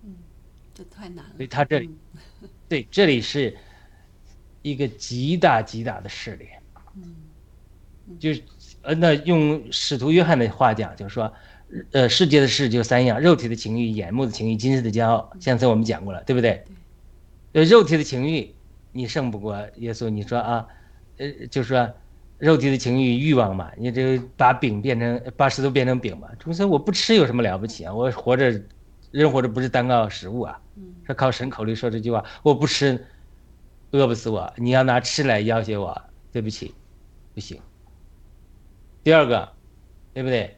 [0.03, 0.15] 嗯，
[0.73, 1.35] 这太难了。
[1.37, 1.95] 所以他这里，
[2.67, 3.55] 对，这里是
[4.63, 6.49] 一个极大极大的试炼。
[6.95, 8.43] 嗯，就是
[8.81, 11.31] 呃，那用使徒约翰的话讲，就是说，
[11.91, 15.31] 呃，世界的事就三样：肉体的情欲、眼目的情欲、今世的骄傲。
[15.39, 16.65] 上次我们讲过了，对不对？
[17.53, 18.55] 呃，肉体的情欲，
[18.93, 20.09] 你胜不过耶稣。
[20.09, 20.67] 你说啊，
[21.17, 21.93] 呃，就是说
[22.37, 26.27] 肉体的情欲欲望嘛，你这把饼变成把石头变成饼嘛。
[26.39, 27.93] 主说我不吃有什么了不起啊？
[27.93, 28.61] 我活着，
[29.11, 30.59] 人活着不是单靠食物啊，
[31.07, 32.23] 是靠神口里说这句话。
[32.43, 33.05] 我不吃，
[33.91, 34.53] 饿不死我。
[34.57, 36.73] 你要拿吃来要挟我，对不起，
[37.33, 37.59] 不行。
[39.03, 39.49] 第二个，
[40.13, 40.57] 对不对？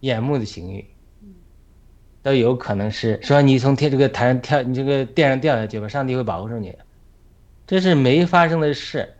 [0.00, 0.84] 眼目的情欲。
[2.22, 6.74] 都有可能是说你从天这个台上跳，你这个垫上掉下去吧，上帝会保护住你，
[7.66, 9.13] 这是没发生的事，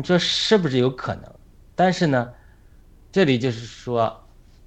[0.00, 1.24] 你说是不是有可能？
[1.74, 2.32] 但是呢，
[3.12, 4.24] 这里就是说，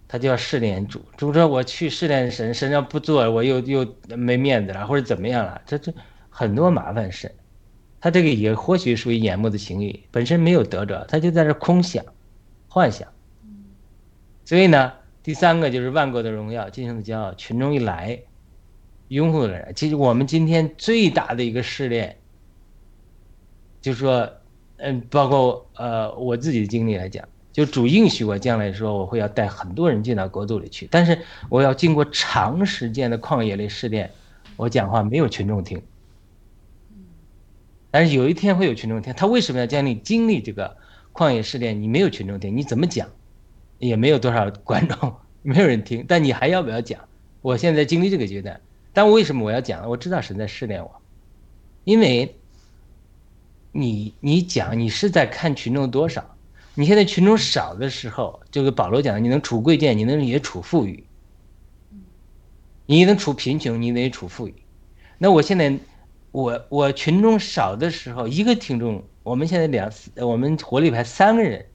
[0.07, 5.91] 他就要试炼主，主说我去试炼神，神要不做，我又又没面子了，或者怎么样了，这这
[6.29, 7.33] 很多麻烦事，
[7.99, 12.05] 他这个也或许属于眼目的情欲，本身没有得着，他就在这空想、
[12.67, 13.07] 幻想，
[14.45, 14.93] 所以呢。
[15.23, 18.19] 第三个就是万国的荣耀，今生的骄傲，群众一来，
[19.07, 19.71] 拥护的人。
[19.73, 22.17] 其实我们今天最大的一个试炼，
[23.79, 24.29] 就是说，
[24.85, 31.17] 嗯，包括呃我自己的经历来讲，就主应许我将来说我会要带很多人进到国度里去，但是
[31.49, 34.11] 我要经过长时间的旷野里试炼，
[34.57, 35.81] 我讲话没有群众听。
[37.91, 40.75] 但是有一天会有群众听，他为什么要将你经历这个
[41.13, 41.81] 旷野试炼？
[41.81, 43.07] 你没有群众听，你怎么讲？
[43.79, 46.99] 也没有多少观众，没有人听，但你还要不要讲？
[47.41, 48.59] 我现在经历这个阶段，
[48.93, 49.87] 但为什么我要讲？
[49.89, 51.01] 我知道神在试炼我，
[51.83, 52.35] 因为，
[53.73, 56.23] 你你讲，你是在看群众多少。
[56.75, 61.03] 你现在群众少的时候，就跟保罗讲，你能处贵贱，你能也处富裕，
[62.85, 64.55] 你能处贫穷，你能也处富裕。
[65.17, 65.75] 那我现在，
[66.31, 71.65] 我我群众少的时候，一个听众，我们现在两，我们活力派三个人。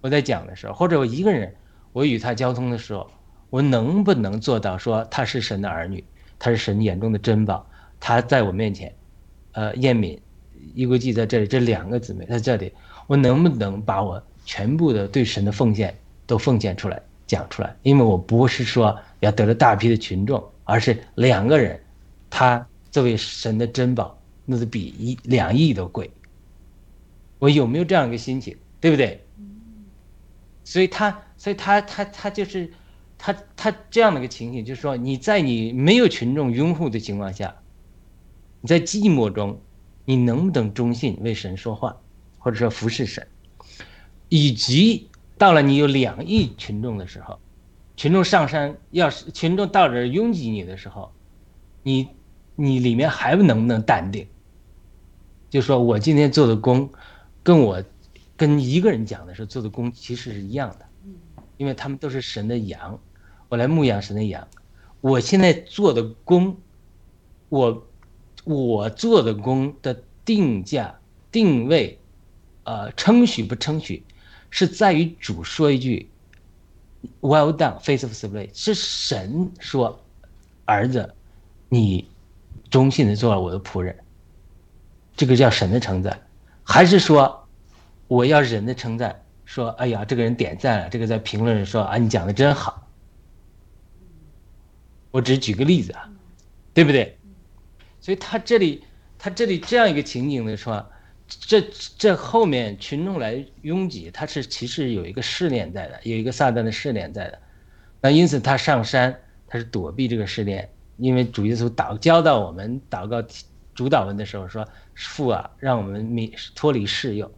[0.00, 1.54] 我在讲的时候，或者我一个人，
[1.92, 3.10] 我与他交通的时候，
[3.50, 6.04] 我能不能做到说他是神的儿女，
[6.38, 7.66] 他是神眼中的珍宝，
[7.98, 8.94] 他在我面前，
[9.52, 10.20] 呃，燕敏、
[10.74, 12.72] 一国记在这里，这两个姊妹在这里，
[13.06, 15.96] 我能不能把我全部的对神的奉献
[16.26, 17.76] 都奉献出来，讲出来？
[17.82, 21.80] 因为我不是说要得了大批的群众，而是两个人，
[22.30, 26.10] 他作为神的珍宝，那是比一两亿都贵。
[27.38, 29.20] 我有没有这样一个心情，对不对？
[30.62, 32.72] 所以他，所以他，他，他就是，
[33.18, 37.54] 他，他这样的一个情形，就是说，你在你没有群众拥护的情况下，
[38.62, 39.60] 你在寂寞中，
[40.04, 41.96] 你能不能忠信为神说话，
[42.38, 43.26] 或者说服侍神，
[44.28, 47.38] 以及到了你有两亿群众的时候，
[47.96, 51.12] 群众上山，要是群众到这拥挤你的时候，
[51.82, 52.08] 你，
[52.54, 54.26] 你里面还能不能淡定？
[55.50, 56.90] 就说我今天做的工，
[57.42, 57.82] 跟我。
[58.36, 60.84] 跟一个人讲的时候做的工其实是一样的，
[61.56, 62.98] 因为他们都是神的羊，
[63.48, 64.48] 我来牧养神的羊。
[65.00, 66.56] 我现在做的工，
[67.48, 67.86] 我
[68.44, 70.98] 我做的工的定价
[71.32, 71.98] 定位
[72.64, 74.04] 呃称许不称许，
[74.50, 76.08] 是在于主说一句
[77.20, 80.00] “Well done, faithful slave”，是神说
[80.64, 81.14] ：“儿子，
[81.68, 82.08] 你
[82.70, 83.96] 忠心的做了我的仆人。”
[85.16, 86.26] 这个叫神的称赞，
[86.62, 87.46] 还是说
[88.08, 89.22] 我要人的称赞？
[89.44, 92.88] 说：“哎呀，这个人点赞了，这个在评论说啊，你讲的真好。”
[95.12, 96.10] 我只举个例子啊，
[96.72, 97.18] 对不对？
[98.04, 98.84] 所以他这里，
[99.18, 100.86] 他这里这样一个情景的说，
[101.26, 101.58] 这
[101.96, 107.38] 这后面群众来拥挤，他是其实有一个试炼在的，有一个撒旦的试炼在的。
[108.02, 113.26] 那因此他上山，他是躲避这个试炼，因为主耶稣祷教到我们祷告
[113.74, 117.34] 主导文的时候说：“父啊，让我们免脱离试诱，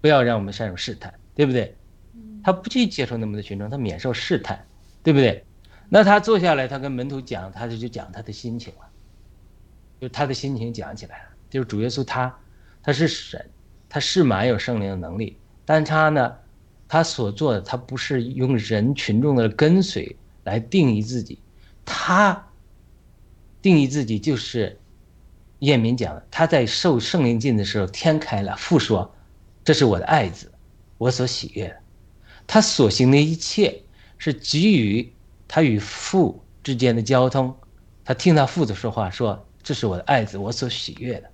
[0.00, 1.76] 不要让我们陷入试探，对不对？”
[2.42, 4.64] 他不去接受那么多群众，他免受试探，
[5.02, 5.44] 对不对？
[5.90, 8.88] 那他坐下来，他跟门徒讲，他就就讲他的心情了，
[10.00, 11.24] 就他的心情讲起来了。
[11.50, 12.34] 就是主耶稣他，
[12.82, 13.48] 他是神，
[13.88, 16.34] 他是满有圣灵的能力，但他呢，
[16.86, 21.38] 他所做的他不是用人群众的跟随来定义自己，
[21.84, 22.48] 他
[23.62, 24.78] 定义自己就是
[25.60, 29.14] 叶明讲的，他在受圣灵浸的时候，天开了，父说，
[29.64, 30.52] 这是我的爱子，
[30.98, 31.76] 我所喜悦的，
[32.46, 33.82] 他所行的一切
[34.16, 35.12] 是基于。
[35.50, 37.56] 他与父之间的交通，
[38.04, 41.30] 他听到父子说话，说：“这是我的爱子，我所喜悦的。”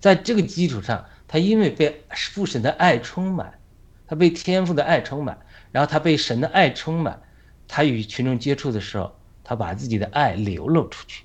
[0.00, 3.58] 在这个基础上，他因为被父神的爱充满，
[4.06, 5.38] 他被天父的爱充满，
[5.72, 7.20] 然后他被神的爱充满，
[7.68, 9.14] 他与群众接触的时候，
[9.44, 11.24] 他把自己的爱流露出去。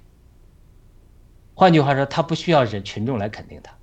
[1.53, 3.73] 换句话说，他不需要人群众来肯定他，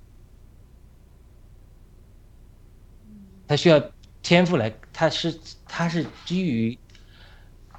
[3.47, 3.81] 他需要
[4.21, 6.77] 天赋来，他是他是基于。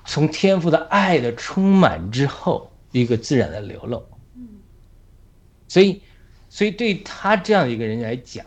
[0.07, 4.05] 从天赋的爱的充满之后，一个自然的流露。
[5.71, 6.03] 所以，
[6.49, 8.45] 所以对他这样一个人来讲，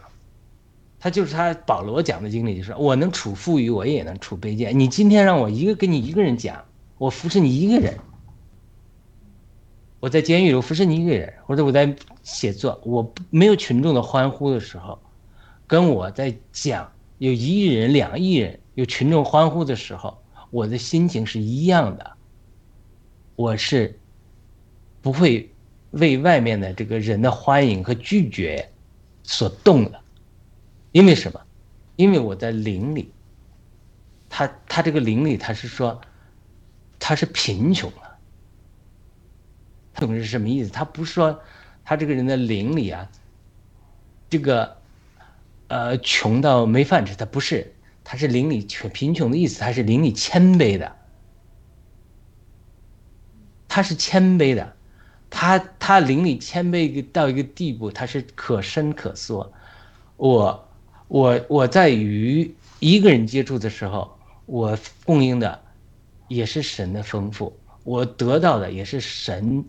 [1.00, 4.78] 他就是他保罗讲的经历，就是我能处富裕，我也能处卑贱。
[4.78, 6.66] 你今天让我一个跟你一个人讲，
[6.98, 7.94] 我服侍你一个人；
[10.02, 15.00] 我在监狱里，我服侍你一个人；或者我在写作，我没有群众的欢呼的时候，
[15.66, 20.18] 跟我在讲有一亿人、两亿人有群众欢呼的时候。
[20.52, 22.12] 我的心情是一样的，
[23.36, 23.98] 我是
[25.02, 25.50] 不会
[25.94, 28.70] 为外面的这个人的欢迎和拒绝
[29.24, 30.00] 所动的，
[30.92, 31.42] 因为什么？
[31.96, 33.12] 因为我在灵里，
[34.30, 36.02] 他他这个灵里，他是说
[37.00, 38.18] 他是贫穷了，
[39.96, 40.70] 穷是什么意思？
[40.72, 41.40] 他不是说
[41.84, 43.10] 他这个人的灵里啊，
[44.30, 44.78] 这个
[45.68, 47.74] 呃穷到没饭吃，他不是。
[48.06, 50.94] 他是邻里穷贫穷的意思，他是邻里谦卑的，
[53.70, 54.76] 他是谦卑的，
[55.36, 59.52] 他他邻里谦卑到一个地步，他是可伸可缩。
[60.18, 60.70] 我
[61.08, 64.16] 我我在与一个人接触的时候，
[64.46, 65.60] 我供应的
[66.28, 69.66] 也是神的丰富，我得到的也是神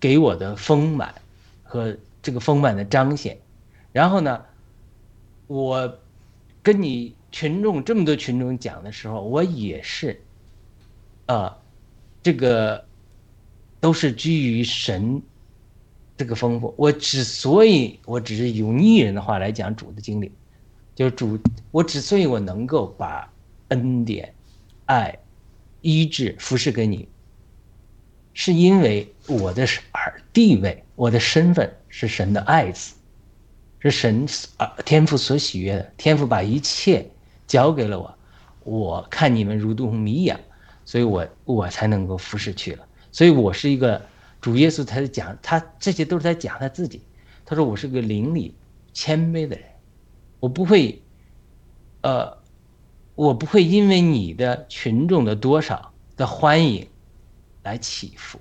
[0.00, 1.14] 给我的丰满
[1.62, 3.38] 和这个丰满的彰显。
[3.92, 4.42] 然后呢，
[5.46, 5.98] 我
[6.60, 7.14] 跟你。
[7.34, 10.22] 群众这么多群众讲的时候，我也是，
[11.26, 11.58] 啊，
[12.22, 12.84] 这个
[13.84, 15.20] 都是基于神
[16.16, 16.72] 这个丰富。
[16.78, 20.32] 我之所以我只是用艺人的话来讲主的经历，
[20.94, 21.38] 就是主，
[21.70, 23.30] 我之所以我能够把
[23.68, 24.32] 恩典、
[24.86, 25.18] 爱、
[25.82, 27.06] 医治、服侍给你，
[28.32, 32.94] 是因为我的儿地位，我的身份是神的爱子，
[33.80, 34.26] 是神
[34.56, 37.06] 啊天父所喜悦的，天父把一切。
[37.46, 38.18] 交给了我，
[38.64, 40.40] 我看你们如同迷养，
[40.86, 42.86] 所以我我才能够服侍去了。
[43.14, 44.04] 所以我是一个
[44.40, 47.00] 主耶稣，他在讲他这些都是在讲他自己。
[47.44, 48.52] 他说我是个邻里
[48.92, 49.64] 谦卑的人，
[50.40, 51.00] 我不会，
[52.00, 52.36] 呃，
[53.14, 56.84] 我不会因为你的群众的多少的欢迎
[57.62, 58.40] 来起伏。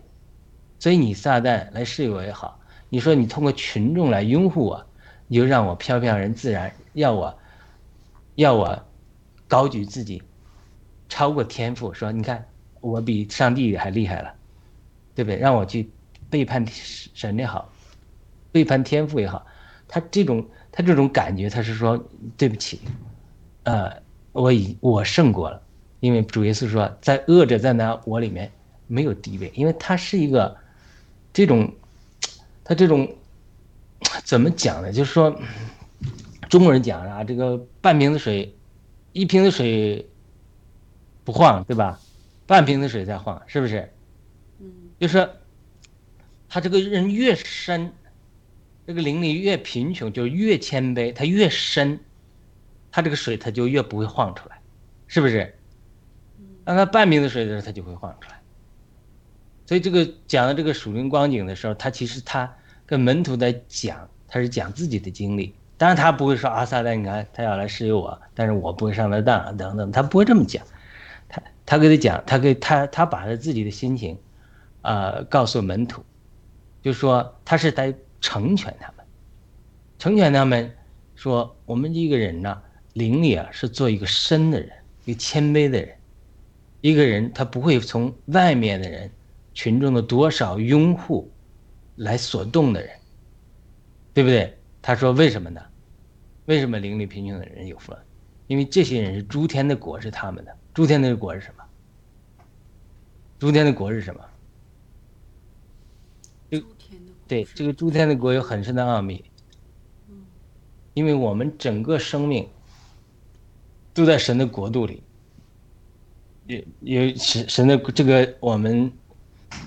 [0.80, 2.59] 所以你撒旦来试我也好，
[2.89, 4.84] 你说你通过群众来拥护我，
[5.28, 7.38] 你就让我飘飘然自然，要我，
[8.34, 8.84] 要我。
[9.47, 10.24] 高举自己，
[11.07, 12.43] 超过天赋，说你看
[12.82, 14.34] 我比上帝还厉害了，
[15.16, 15.38] 对不对？
[15.38, 15.89] 让我去
[16.30, 17.72] 背叛神也好，
[18.51, 19.45] 背叛天赋也好，
[19.88, 22.03] 他这种他这种感觉，他是说
[22.38, 22.80] 对不起，
[23.64, 23.91] 呃，
[24.32, 25.61] 我已我胜过了，
[25.99, 28.51] 因为主耶稣说，在恶者在那我里面
[28.88, 30.55] 没有地位，因为他是一个
[31.32, 31.72] 这种
[32.64, 33.07] 他这种
[34.24, 34.91] 怎么讲呢？
[34.91, 35.39] 就是说
[36.49, 38.53] 中国人讲啊，这个半瓶子水。
[39.16, 40.09] 一瓶的水
[41.24, 41.99] 不晃，对吧？
[42.47, 43.93] 半瓶子水在晃，是不是？
[45.04, 45.30] 就是
[46.47, 47.91] 他这个人越深，
[48.88, 51.99] 这个灵里越贫穷，就越谦卑，它越深，
[52.89, 54.62] 它这个水它就越不会晃出来，
[55.08, 55.56] 是不是？
[56.64, 58.39] 当它半瓶的水的时候，它就会晃出来。
[59.66, 65.54] 所以这个讲的这个属灵光景的时候，他其实他跟门徒在讲，他是讲自己的经历。
[65.76, 70.66] 当然他不会说阿撒旦，你看他要来试诱我，但是我不会上他当等等，他不会这么讲。
[71.28, 74.18] 他他给他讲，他给他他把他自己的心情，
[74.84, 76.05] 呃，告诉门徒，
[76.81, 79.05] 就说他是在成全他们，
[79.97, 80.71] 成全他们，
[81.15, 82.61] 说我们一个人呢，
[82.93, 84.71] 灵里啊是做一个深的人，
[85.05, 85.97] 一个谦卑的人，
[86.81, 89.11] 一个人他不会从外面的人。
[89.55, 91.31] 群众的多少拥护
[91.97, 92.89] 来所动的人，
[94.11, 94.57] 对不对？
[94.81, 95.61] 他说：“为什么呢？
[96.45, 98.03] 为什么灵里贫穷的人有福了？
[98.47, 100.57] 因为这些人是诸天的果是他们的。
[100.73, 101.63] 诸天的果是什么？
[103.38, 104.21] 诸天的果是什么？
[107.28, 109.24] 对这个诸天的国有很深的奥秘。
[110.93, 112.47] 因为我们整个生命
[113.93, 115.01] 都在神的国度里，
[116.47, 118.91] 有有神神的这个我们。”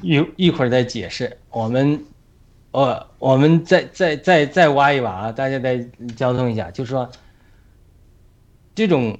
[0.02, 2.04] 一一会儿再解释，我们，
[2.72, 5.30] 呃，我们再再再再挖一挖啊！
[5.30, 5.78] 大家再
[6.16, 7.08] 交通一下，就是说，
[8.74, 9.16] 这种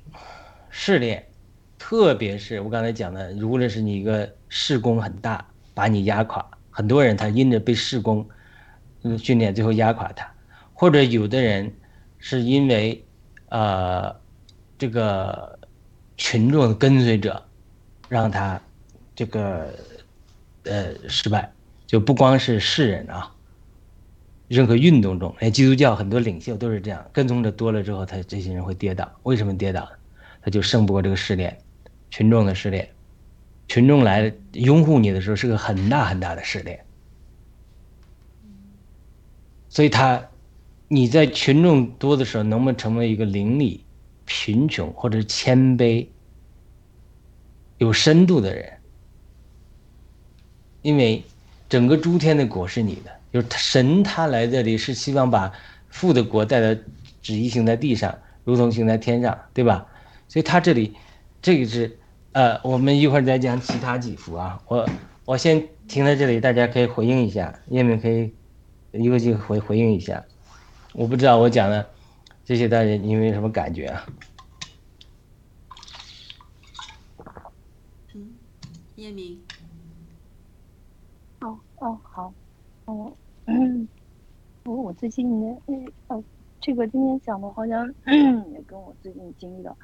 [0.68, 1.24] 试炼，
[1.78, 6.45] 特别是我刚才讲的，如果是你一个事工很大，把你压垮，
[6.77, 8.29] 很多人他因着被事工，
[9.01, 10.31] 嗯，训练最后压垮他，
[10.74, 11.72] 或者有的人
[12.18, 13.03] 是因为，
[13.49, 14.14] 呃，
[14.77, 15.59] 这个
[16.18, 17.43] 群众的跟随者，
[18.11, 18.61] 让他
[19.14, 19.66] 这个。
[20.68, 21.49] 呃，失败
[21.87, 23.33] 就不光是世人啊，
[24.49, 29.09] 任何运动中，连基督教很多领袖都是这样，跟从者多了之后，他这些人会跌倒。
[29.22, 29.89] 为什么跌倒？
[30.43, 31.57] 他就胜不过这个试炼，
[32.11, 32.89] 群众的试炼，
[33.69, 36.85] 群众来拥护你的时候是个很大很大的试炼。
[39.69, 40.29] 所以他，
[40.89, 43.85] 你在群众多的时候，能不能成为一个邻里
[44.25, 46.07] 贫穷或者谦卑、
[47.79, 48.73] 有深度的人？
[50.83, 51.25] 因为
[51.69, 55.53] 整个诸天的国是你的，就是神他来这里是希望把
[55.89, 56.81] 父的国带到
[57.21, 59.87] 旨意行在地上，如同行在天上，对吧？
[60.29, 60.95] 所以他这里
[61.43, 61.99] 这个是
[62.37, 64.62] 呃，我们一会儿再讲其他几幅啊。
[64.68, 64.87] 我
[65.24, 68.30] 我先停在这里，大家可以回应一下，叶明可以
[68.93, 70.22] 一个劲回回应一下。
[70.93, 71.89] 我不知道我讲的
[72.45, 74.07] 这些大家你们有什么感觉啊？
[78.14, 78.34] 嗯，
[78.97, 79.41] 叶明。
[81.41, 82.34] 哦哦好，
[82.84, 83.16] 哦，
[83.47, 83.89] 嗯，
[84.66, 85.57] 我我最近呢，
[86.09, 86.22] 呃，
[86.61, 87.89] 这个今天讲的好像
[88.53, 89.74] 也跟我最近经历的，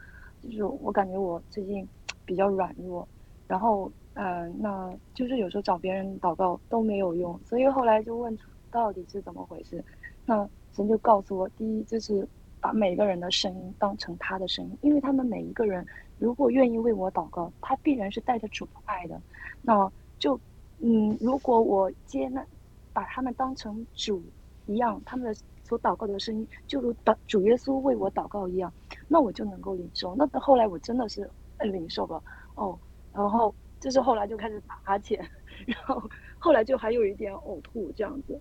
[0.43, 1.89] 就是我感觉我最近
[2.25, 3.07] 比较软弱，
[3.47, 8.37] 然后嗯，那就是有时候找别人祷告都没有用，所以后来就问
[8.71, 9.85] 到底是怎么回事，
[10.27, 12.27] 那神就告诉我，第一就是
[12.61, 15.87] 把每个人的声音当成他的声音，因为他们每一个人
[16.19, 19.21] 如果愿意为我祷告，他必然是带着主爱的，
[19.63, 20.39] 那就。
[20.85, 22.45] 嗯，如果我接纳，
[22.93, 24.21] 把他们当成主
[24.67, 28.73] 一样，他们的所祷告的声音，就如祷主耶稣为我祷告一样，
[29.07, 30.13] 那我就能够领受。
[30.17, 31.31] 那后来我真的是
[31.65, 32.23] 零售吧
[32.55, 32.79] 哦，
[33.13, 35.19] 然后就是后来就开始打哈欠，
[35.67, 36.03] 然后
[36.39, 38.41] 后来就还有一点呕吐这样子。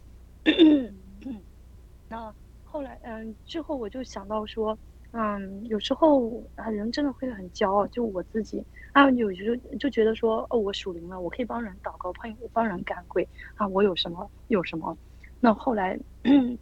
[2.07, 4.77] 那后来嗯，之后我就想到说。
[5.13, 14.97] 嗯，有时候啊，人真的会很骄傲，就我自己啊，有时候就觉得说，哦，我属灵了，我可以帮人祷告，帮帮人赶鬼啊，我有什么有什么。
[15.41, 16.57] 那后来，嗯，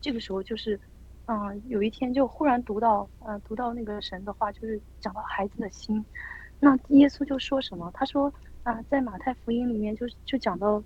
[0.00, 0.80] 这个时候就是，
[1.30, 6.02] 嗯，有一天就忽然读到，呃，读到那个神的话，就是讲到孩子的心。
[6.58, 7.90] 那耶稣就说什么？
[7.92, 10.82] 他说啊，在马太福音里面就就讲到，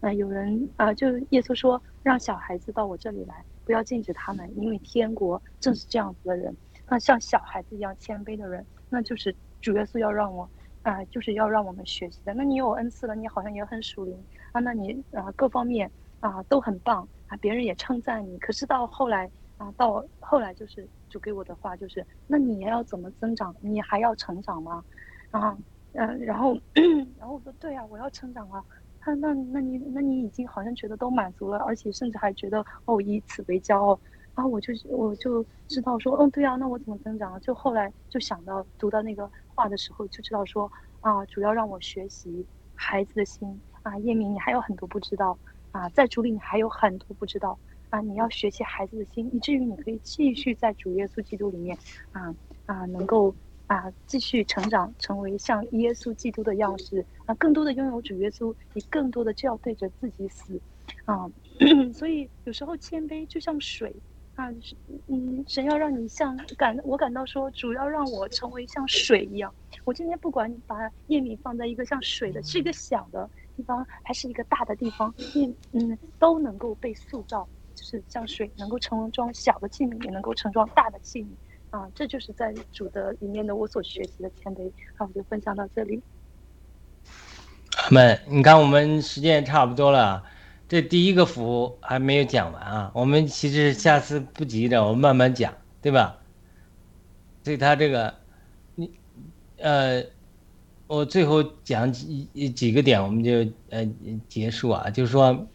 [0.00, 3.44] 呃，有人啊，就耶稣说，让小孩子到我这里来。
[3.64, 6.56] 不要禁止他们，因为天国正是这样子的人。
[6.88, 10.48] 那像小孩子一样谦卑的人，那就是主耶稣要让我
[10.82, 12.34] 啊，就是要让我们学习的。
[12.34, 14.18] 那你有恩赐了，你好像也很属灵
[14.50, 15.88] 啊，那你啊各方面
[16.18, 18.36] 啊都很棒啊，别人也称赞你。
[18.38, 19.30] 可是到后来
[19.62, 23.54] 啊，到后来就是就给我的话就是，那你要怎么增长？
[23.60, 24.82] 你还要成长吗？
[25.30, 25.56] 啊，
[25.92, 26.54] 嗯，然后
[27.16, 28.64] 然后我说对啊，我要成长啊。
[29.04, 34.00] 他那那你那你已经好像觉得都满足了，而且甚至还觉得哦以此为骄傲，
[34.34, 37.38] 然后我就我就知道说，嗯对啊，那我怎么增长？
[37.40, 45.38] 就后来就想到读到那个话的时候，就知道说啊，主要让我学习孩子的心啊，叶明你还有很多不知道
[45.72, 47.58] 啊，在主里你还有很多不知道
[47.92, 51.76] 啊，你要学习孩子的心，以至于你可以继续在主耶稣基督里面
[52.12, 52.34] 啊
[52.66, 53.34] 啊能够。
[53.68, 57.34] 啊，继续成长，成为像耶稣基督的样式啊！
[57.36, 60.60] 更多的拥有主耶稣，你更多的就要对着自己死
[61.06, 61.26] 啊，
[61.94, 63.94] 所以有时候谦卑就像水
[64.34, 64.50] 啊，
[65.06, 69.54] 嗯，神要让你像感，我感到说，主要让我成为像水一样。
[69.84, 70.76] 我今天不管你把
[71.06, 77.48] 叶米放在一个像水的，是一个小的地方，还是一个大的地方，嗯嗯，都能够被塑造，
[77.82, 81.26] 是像水能够盛装小的器皿，也能够盛装大的器皿
[81.76, 81.90] 啊。
[81.94, 84.72] 这就是在主的里面的我所学习的谦卑。
[84.96, 86.00] 好，我就分享到这里。
[87.90, 90.24] 们，你看我们时间也差不多了。
[90.68, 96.18] 这第一个福还没有讲完啊，我们其实下次不急着，我们慢慢讲，对吧？
[97.44, 98.14] 所以他这个，
[98.76, 98.90] 你，
[99.58, 100.02] 呃，
[100.86, 103.84] 我最后讲几几个点，我们就呃
[104.28, 104.88] 结束啊。
[104.88, 105.46] 就是说，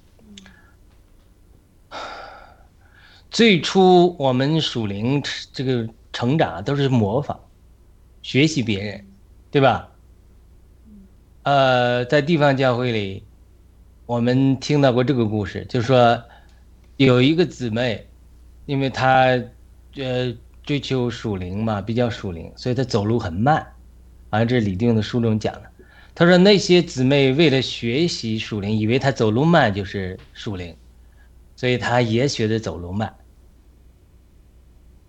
[3.38, 5.22] 最初我们属灵
[5.54, 7.40] 这个成长都是模仿、
[8.24, 9.06] 学习别人，
[9.52, 9.92] 对吧？
[11.44, 13.24] 呃，在地方教会里。
[14.08, 16.20] 我们听到过这个故事，就是说，
[16.96, 18.08] 有一个姊妹，
[18.66, 19.40] 因为她
[19.98, 23.64] 呃追求属灵嘛，比较属灵，所以她走路很慢。
[24.32, 25.70] 好像这李定的书中讲的，
[26.16, 30.76] 他说那些姊妹为了学习属灵，以为她走路慢就是属灵，
[31.56, 33.14] 所以她也学着走路慢。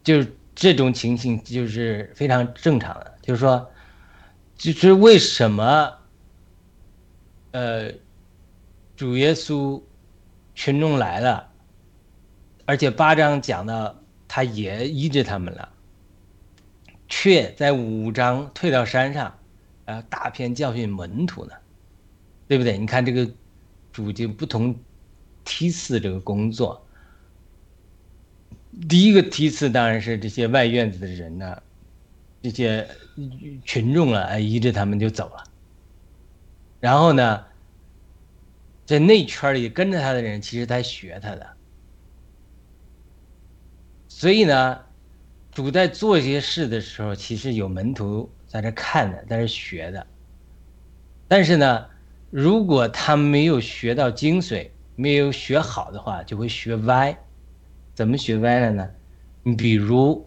[0.08, 3.70] 就是这种情形就是非常正常的，就是说，
[4.56, 5.92] 就是为什么，
[7.52, 7.92] 呃。
[8.96, 9.80] 主耶稣，
[10.56, 11.52] 群众来了，
[12.64, 13.94] 而且八章讲到
[14.26, 15.68] 他也医治他们了，
[17.06, 19.38] 却在五章退到山上，
[19.84, 21.52] 啊，大片教训门徒呢，
[22.48, 22.76] 对不对？
[22.76, 23.30] 你看这个
[23.92, 24.74] 主就不同
[25.44, 26.84] 梯次这个工作，
[28.86, 31.62] 第一个梯次当然是这些外院子的人呢，
[32.42, 32.86] 这些
[33.64, 35.44] 群众啊，哎，依着他们就走了，
[36.80, 37.44] 然后呢？
[38.86, 41.46] 在内圈里跟着他的人，其实在学他的，
[44.08, 44.80] 所以呢，
[45.52, 50.06] 主在做一些事的时候，其实有门徒在这看的，在这学的。
[51.28, 51.86] 但是呢，
[52.30, 57.14] 如果他没有学到精髓，没有学好的话，就会学歪。
[57.98, 58.88] 怎么学歪了呢？
[59.42, 60.24] 你比如，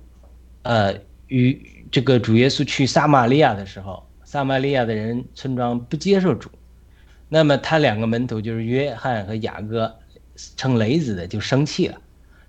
[0.63, 0.93] 呃，
[1.27, 6.51] 与这个主耶稣去撒玛利亚的时候，撒玛利亚的人村庄不接受主。
[7.29, 9.97] 那么他两个门徒就是约翰和雅各，
[10.57, 11.97] 称雷子的就生气了，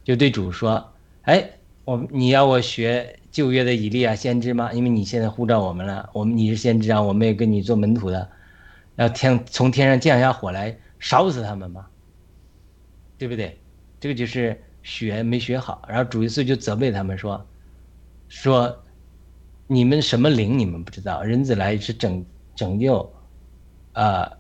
[0.03, 0.93] 就对主说
[1.23, 1.51] ：“哎，
[1.85, 4.73] 我你要我学旧约的以利亚先知吗？
[4.73, 8.29] 因为你现在呼召我们了，我们你是先知啊，我们也跟你做门徒的，
[8.97, 11.87] 要天从天上降下火来烧死他们吗？
[13.17, 13.57] 对不对？
[14.01, 15.85] 这个就是学没学好。
[15.89, 17.47] 然后主耶稣就责备他们说：
[18.29, 18.85] 说
[19.67, 21.23] 你们什么灵你们不知道？
[21.23, 22.25] 人子来是拯
[22.55, 23.13] 拯救，
[23.95, 24.31] 呃。”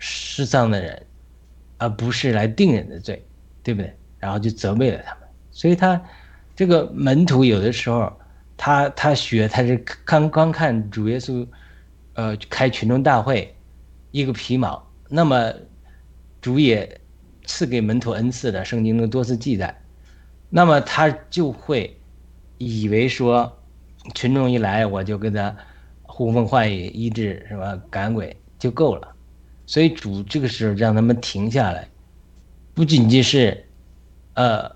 [0.00, 1.06] 失丧的人，
[1.76, 3.20] 而不是来定人的罪，
[3.64, 3.92] 对不对？
[4.20, 5.28] 然后就责备了他们。
[5.50, 6.00] 所以他
[6.54, 8.16] 这个门徒有的时候，
[8.56, 11.44] 他他学他是刚刚看主耶稣，
[12.14, 13.52] 呃，开群众大会，
[14.12, 14.80] 一个皮毛。
[15.08, 15.52] 那么
[16.40, 17.00] 主也
[17.48, 19.74] 赐给门徒恩赐的，圣经中多次记载。
[20.50, 21.98] 那么他就会
[22.58, 23.58] 以为说，
[24.14, 25.56] 群众一来，我就跟他
[26.02, 29.16] 呼风唤雨、医治什么赶鬼就够了。
[29.66, 31.88] 所以主这个时候让他们停下来，
[32.74, 33.66] 不仅仅是，
[34.34, 34.70] 呃，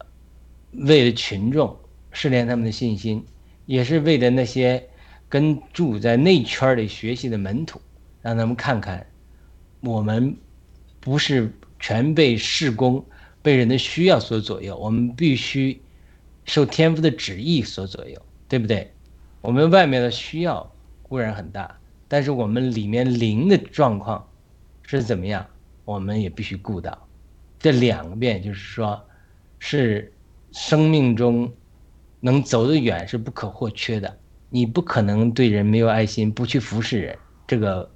[0.73, 1.77] 为了群众
[2.11, 3.25] 试炼他们的信心，
[3.67, 4.83] 也是为了那些
[5.29, 7.81] 跟住在内圈里学习的门徒，
[8.21, 9.07] 让他们看看，
[9.81, 10.37] 我们
[11.01, 11.51] 不是
[11.83, 13.05] 全被事工、
[13.43, 15.83] 被人的需要所左右，我们必须
[16.47, 18.91] 受天父的旨意所左右，对不对？
[19.43, 20.73] 我们外面的需要
[21.03, 21.79] 固然很大，
[22.09, 24.27] 但是我们里面灵的状况。
[24.85, 25.47] 是怎么样？
[25.85, 27.09] 我们也必须顾到，
[27.59, 29.03] 这两个遍就是说，
[29.59, 30.13] 是
[30.51, 31.51] 生命中
[32.21, 34.19] 能走得远是不可或缺的。
[34.51, 37.17] 你不可能对人没有爱心，不去服侍人。
[37.47, 37.91] 这个，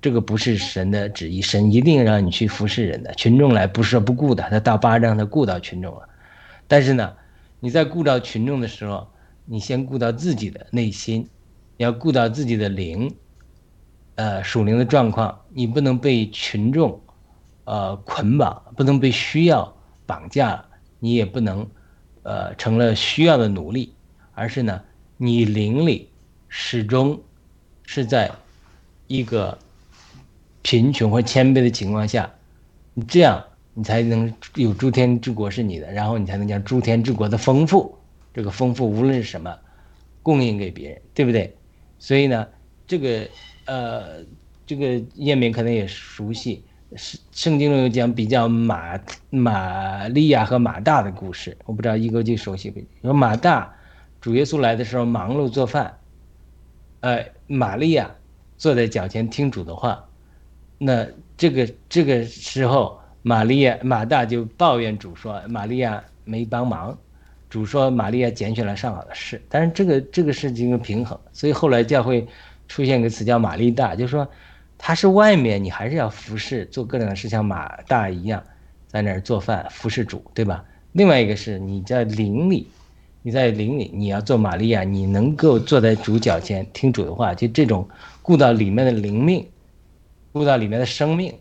[0.00, 1.42] 这个不是神的旨意。
[1.42, 3.12] 神一定让你去服侍人的。
[3.14, 6.08] 群众来不是不顾的，他到巴让他顾到群众了。
[6.66, 7.12] 但是呢，
[7.58, 9.08] 你在顾到群众的时候，
[9.44, 11.28] 你先顾到自己的内心，
[11.76, 13.14] 要顾到自己的灵。
[14.16, 17.00] 呃，属灵的状况，你不能被群众，
[17.64, 19.74] 呃捆绑，不能被需要
[20.04, 20.62] 绑架，
[20.98, 21.66] 你也不能，
[22.22, 23.94] 呃成了需要的奴隶，
[24.34, 24.82] 而是呢，
[25.16, 26.10] 你灵里
[26.48, 27.18] 始终
[27.82, 28.30] 是在
[29.06, 29.56] 一个
[30.62, 32.30] 贫穷或谦卑的情况下，
[32.94, 37.98] 你这样你才能有诸天之国是你的，然后你才能将诸天之国的丰富，
[38.32, 39.56] 这个丰富无论是什么，
[40.22, 41.56] 供应给别人，对不对？
[41.98, 42.46] 所以呢，
[42.86, 43.28] 这个。
[43.66, 44.24] 呃，
[44.66, 46.64] 这个叶明可能也熟悉，
[46.96, 52.80] 圣圣经中有讲比较马玛利亚和马大的故事，我不知道一哥就熟悉不？
[53.02, 53.72] 说马大
[54.20, 55.98] 主耶稣来的时候忙碌做饭，
[57.00, 58.10] 呃，玛利亚
[58.58, 60.08] 坐在脚前听主的话，
[60.82, 66.98] 那这个这个时候，玛利亚马大就抱怨主说玛利亚没帮忙，
[67.50, 72.26] 主说玛利亚拣选了上好的事，但是这个这个是一个平衡，所以后来教会
[72.66, 74.26] 出现个词叫玛利大，就是说。
[74.82, 78.42] 他是外面，你还是要服侍，做各种的事，像马大一样，
[78.86, 80.64] 在那儿做饭服侍主，对吧？
[80.92, 82.66] 另外一个是你在灵里，
[83.20, 87.86] 你在灵里，你要做玛利亚，你能够坐在主脚前听主的话，就这种
[88.22, 89.46] 顾到里面的灵命，
[90.32, 91.34] 顾到里面的生命，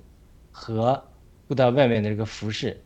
[0.51, 1.03] 和
[1.47, 2.79] 顾到外面的这个服饰，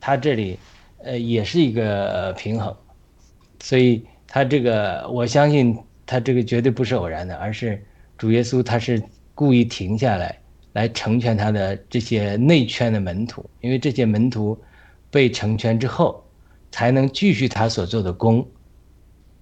[0.00, 0.58] 他这里
[0.98, 2.76] 呃也是一个平衡，
[3.60, 7.84] 所以他这个我相信他这个绝对不是偶然的，而是
[8.16, 9.02] 主耶稣他是。
[9.36, 10.38] 故意停下来，
[10.74, 14.56] 来成全他的这些内圈的门徒，因为这些门徒
[15.10, 16.24] 被成全之后，
[16.70, 18.48] 才能继续他所做的工，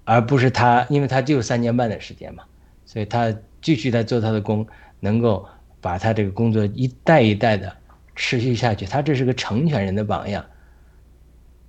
[0.05, 2.43] 而不是他，因为他只有三年半的时间嘛，
[2.87, 4.67] 所以他继续在做他的工，
[4.99, 5.47] 能够
[5.83, 7.77] 把他这个工作一代一代的
[8.17, 8.87] 持续下去。
[8.87, 10.43] 他这是个成全人的榜样，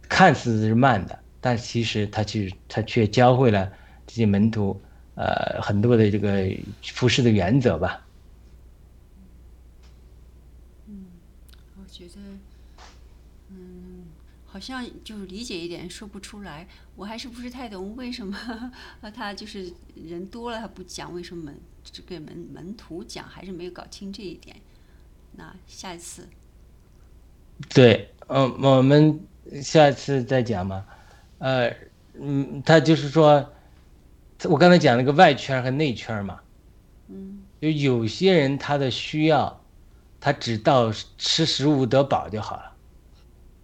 [0.08, 3.70] 看似是慢的，但其实他其实他却教会了
[4.08, 4.80] 这些门徒，
[5.16, 6.48] 呃，很多的这个
[6.84, 8.06] 服饰的原则吧。
[10.88, 11.06] 嗯，
[11.76, 12.22] 我觉得，
[13.50, 14.06] 嗯
[14.46, 16.68] 好像就是理解一点，说不出来。
[16.96, 18.38] 我还是不是太懂为什么
[19.16, 24.56] 他就是人多了他不讲，为什么门这个门门徒讲，还是没有搞清这一点。
[25.36, 26.28] 那下一次，
[27.74, 29.20] 对，嗯，我们
[29.62, 30.86] 下一次再讲嘛。
[31.40, 31.76] 呃，
[32.14, 33.52] 嗯，他就是说，
[34.44, 36.40] 我刚才讲那个外圈和内圈嘛。
[37.10, 37.40] 嗯。
[37.60, 39.64] 就有些人他的需要，
[40.20, 42.76] 他只到吃食物得饱就好了。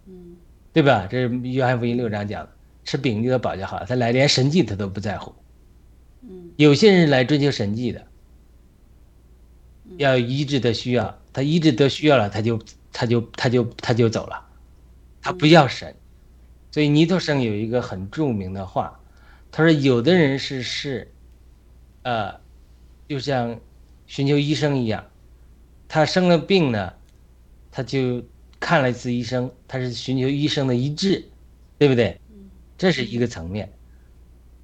[0.06, 0.36] 嗯
[0.72, 1.06] 对吧？
[1.10, 2.52] 这是约翰福音六章讲的，
[2.84, 3.86] 吃饼就得饱就好了。
[3.86, 5.34] 他来连神迹他都不在乎。
[6.22, 8.06] 嗯，有些人来追求神迹的，
[9.96, 12.58] 要医治的需要，他医治的需要了，他就
[12.92, 14.46] 他就他就他就走了，
[15.22, 15.94] 他不要神。
[16.70, 19.00] 所以尼托生有一个很著名的话，
[19.50, 21.10] 他说：“有的人是是，
[22.02, 22.34] 呃，
[23.08, 23.60] 就像
[24.06, 25.04] 寻求医生一样，
[25.88, 26.92] 他生了病呢，
[27.70, 28.22] 他就。”
[28.60, 31.24] 看了一次医生，他是寻求医生的医治，
[31.78, 32.20] 对不对？
[32.76, 33.72] 这是一个层面。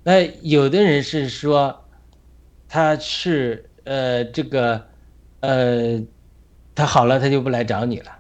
[0.03, 1.83] 那有的人是说，
[2.69, 4.87] 他是呃这个
[5.41, 6.03] 呃，
[6.75, 8.19] 他好了他就不来找你了。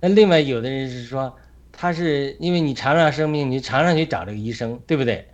[0.00, 1.36] 那另外有的人是说，
[1.72, 5.28] 他是因为你常常生病，你常常去找这个医生，对不对？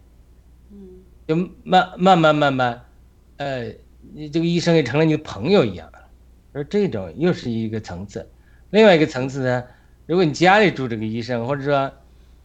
[0.70, 0.78] 嗯。
[1.26, 2.84] 就慢慢慢慢慢，
[3.36, 3.72] 呃，
[4.12, 5.98] 你这个医生也成了你的朋友一样了。
[6.52, 8.28] 而这种又是一个层次，
[8.70, 9.64] 另外一个层次呢？
[10.06, 11.92] 如果你家里住这个医生，或者说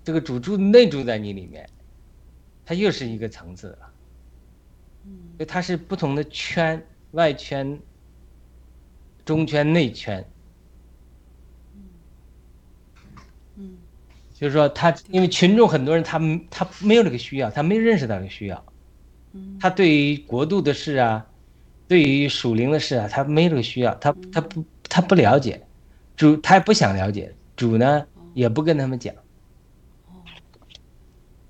[0.03, 1.67] 这个主住内住在你里面，
[2.63, 3.77] 它又是一个层次了。
[5.05, 6.79] 嗯，所以它是不同的圈，
[7.11, 7.79] 外圈、
[9.25, 10.23] 中圈、内圈。
[13.57, 13.77] 嗯，
[14.33, 16.19] 就是说他，因为群众很多人，他
[16.49, 18.65] 他没有这个需要，他没认识到这个需要。
[19.33, 21.25] 嗯，他对于国度的事啊，
[21.87, 25.61] 对于属灵的事啊，他没这个需要，他他不他不了解，
[26.15, 27.33] 主他也不想了解。
[27.55, 29.15] 主呢也不跟他们讲，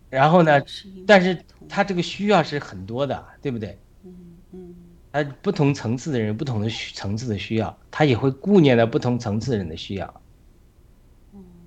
[0.08, 0.62] 然后呢，
[1.08, 3.76] 但是他这个需要是很多的，对不对？
[5.16, 10.22] 他不同层次的人，不同的层次的需要，他也会顾念到不同层次人的需要。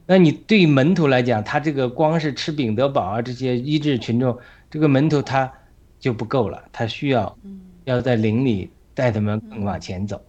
[0.04, 4.38] 那你对门徒来讲，他这个光是吃饼得饱啊，这些医治群众，
[4.70, 5.50] 这个门徒他
[5.98, 7.38] 就不够了，他需要
[7.84, 10.22] 要在灵里带他们更往前走，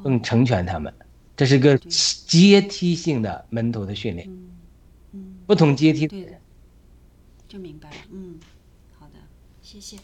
[0.00, 0.94] 更成全他们。
[1.36, 4.30] 这是个阶梯性的门徒的训练，
[5.10, 6.38] 嗯，不同阶梯对的，
[7.48, 8.38] 就明白了，嗯，
[8.96, 9.14] 好的，
[9.60, 9.96] 谢谢。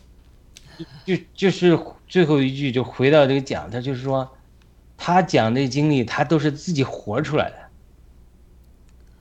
[1.04, 4.28] 就就是最后一句，就回到这个讲，他就是说，
[4.96, 7.56] 他讲这经历，他都是自己活出来的，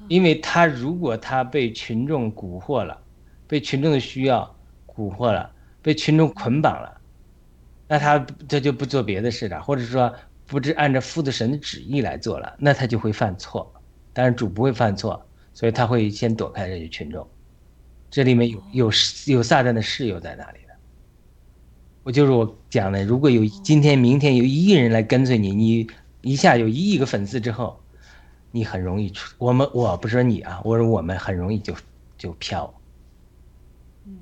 [0.08, 3.02] 因为他如果他被群众蛊惑了，
[3.48, 4.56] 被群众的需要
[4.86, 5.52] 蛊惑了，
[5.82, 7.00] 被群众捆绑了，
[7.88, 10.14] 那他他就不做别的事了，或者说。
[10.50, 13.70] 不知按照父的神的旨意来做了，那他就会犯错。
[14.14, 15.22] 但是主不会犯错，
[15.54, 17.28] 所以他会先躲开这些群众。
[18.10, 18.92] 这里面有有
[19.26, 20.67] 有撒旦的室友在哪里的。
[22.08, 25.86] 我就是我讲的，如果有今天、明天有一亿人来跟随你，你
[26.22, 27.78] 一下有一亿个粉丝之后，
[28.50, 29.36] 你很容易出。
[29.38, 31.76] 我们我不说你啊，我说我们很容易就
[32.18, 32.74] 就飘。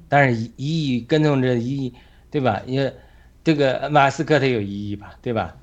[0.09, 1.93] 但是一亿跟踪着一亿，
[2.31, 2.59] 对吧？
[2.65, 2.91] 因为
[3.43, 5.55] 这个马斯克他有一亿吧，对吧？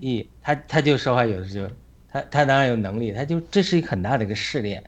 [0.00, 1.70] 意，他他就说话有的时候，
[2.08, 4.82] 他他当然有能力，他就这是一个很大的一个试炼。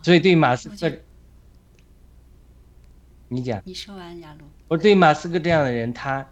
[0.00, 0.96] 所以对马斯克，
[3.26, 6.26] 你讲，你说完亚鲁，我对马斯克这样的人，他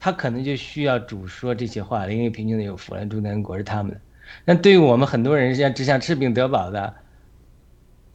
[0.00, 4.00] 他可能就需要主说这些话，因为贫穷的有福了，中天国是他们的。
[4.46, 6.94] 那对于我们很多人像只想吃饼得饱的，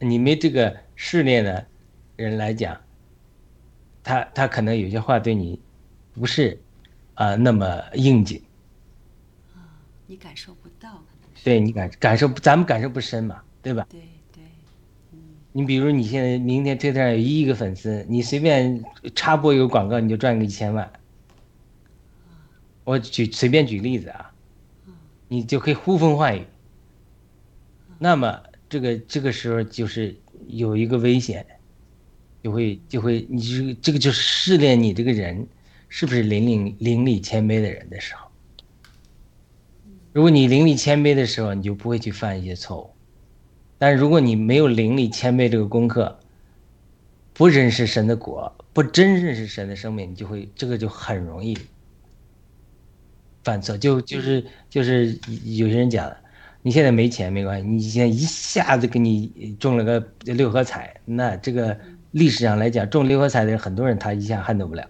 [0.00, 1.64] 你没这个试炼的
[2.16, 2.76] 人来讲，
[4.02, 5.60] 他他可能有些话对你
[6.14, 6.58] 不是
[7.14, 8.42] 啊那么应景，
[10.08, 11.00] 你感受不到，
[11.44, 13.86] 对你感感受咱们感受不深嘛，对吧？
[13.88, 14.08] 对对，
[15.52, 20.90] 你比如你现在明天推特上有一亿个粉丝，你随便插播一个广告你就赚个一千万。
[22.84, 24.32] 我举随便举例子啊，
[25.28, 26.44] 你就可以呼风唤雨。
[27.98, 30.16] 那么这个这个时候就是
[30.46, 31.44] 有一个危险，
[32.42, 35.46] 就会就会你这个这个就是试炼你这个人
[35.88, 38.28] 是不是邻里邻里谦卑的人的时候。
[40.12, 42.90] 如果你邻里谦卑的时候，你就不会去犯一些错误。
[43.80, 46.20] 但如果你没有灵力谦卑这个功课，
[47.32, 51.56] 不认识神的果，不真认识神的生命，你就会这个就很容易
[53.42, 53.78] 犯错。
[53.78, 56.14] 就就是就是有些人讲，
[56.60, 61.80] 你现在没钱没关系，你现在一下子给你中了个六合彩，那这个
[62.10, 64.86] 历史上来讲，中六合彩的人很多人他一下撼动不了，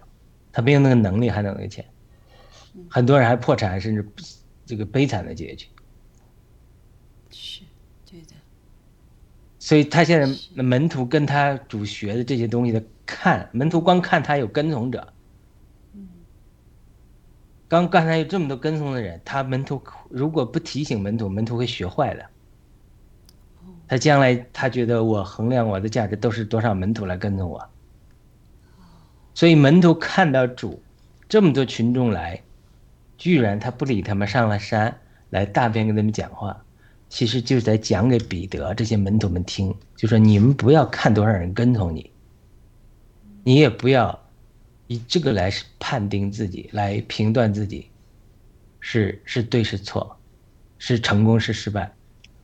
[0.51, 1.85] 他没有那个能力撼动那个钱，
[2.89, 4.05] 很多人还破产，甚至
[4.65, 5.67] 这个悲惨的结局。
[7.29, 7.61] 是，
[8.09, 8.33] 对的，
[9.61, 15.13] 所以他现在门徒跟他主学的这些东西的看，门徒光看他有跟从者，
[17.67, 19.79] 刚刚才有这么多跟从的人，他门徒
[20.09, 22.25] 如果不提醒门徒，门徒会学坏的。
[23.87, 27.69] 他将来他觉得我衡量我的价值都是多少门徒来跟从我，
[29.35, 30.81] 所以门徒看到主
[31.29, 32.41] 这么多群众来，
[33.15, 34.97] 居然他不理他们，上了山
[35.29, 36.65] 来大便跟他们讲话，
[37.11, 42.09] 其实就是在讲给彼得这些门徒们听，就说你们不要看多少人跟从你，
[43.43, 44.17] 你也不要
[44.87, 47.89] 以这个来判定自己，来评断自己
[48.79, 50.17] 是是对是错，
[50.77, 51.93] 是成功是失败，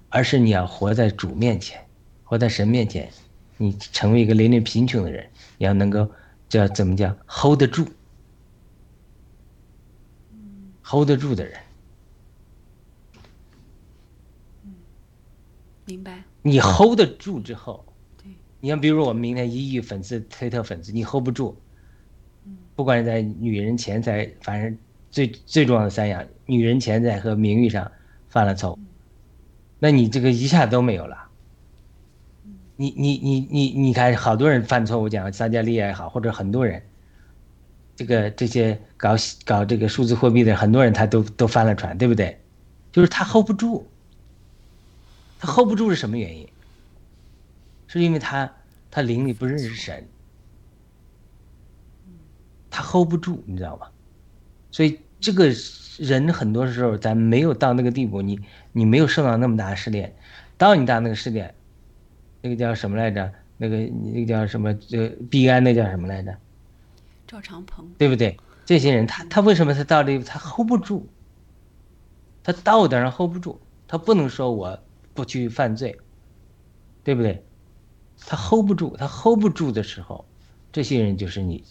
[0.10, 1.82] 而是你要活在主面前，
[2.26, 3.10] 活在神面前，
[3.56, 5.26] 你成为一个邻里贫穷的人，
[5.58, 6.12] 你要能够
[6.50, 7.88] 叫怎么叫 hold 得住
[10.84, 11.58] ，hold 得住的人。
[15.88, 17.86] 明白，你 hold 得住之后，
[18.22, 21.56] 对，你像比如我们明天一亿粉丝推特粉丝，你 hold 不住，
[22.76, 24.78] 不管是在女人钱财，反正
[25.10, 27.90] 最最重要的三样，女人钱财和名誉上
[28.28, 28.80] 犯了错误，
[29.80, 31.18] 那你这个一下都没有了。
[32.76, 36.84] 你你你你你看，好多人犯错误，讲撒加利亚也好，或者很多人，
[37.96, 39.16] 这个这些搞
[39.46, 42.38] 搞这个数字货币的很多人，他都都翻了船，对不对？
[42.92, 43.88] 就是他 hold 不住。
[45.40, 46.48] 他 hold 不住是什么原因？
[47.88, 48.52] 是因为他
[48.92, 50.06] 他灵里不认识神，
[52.70, 53.88] 他 hold 不住，你知道吗？
[54.72, 55.52] 所以这个
[55.98, 58.40] 人很多时候咱没有到那个地步，你
[58.72, 60.14] 你没有受到那么大的试炼，
[60.58, 61.54] 到你到那个试炼，
[62.42, 63.32] 那个叫什么来着？
[63.58, 64.74] 那个那个叫什么？
[64.76, 66.38] 这毕安那叫什么来着？
[67.26, 68.38] 赵长鹏，对不对？
[68.66, 71.08] 这些人他他为什么他到这他 hold 不住？
[72.44, 74.80] 他道德上 hold 不住，他不能说我
[75.18, 75.98] 不去犯罪，
[77.04, 77.44] 对不对？
[78.26, 80.24] 他 hold 不住，他 hold 不住的时候，
[80.72, 81.64] 这些人就是你，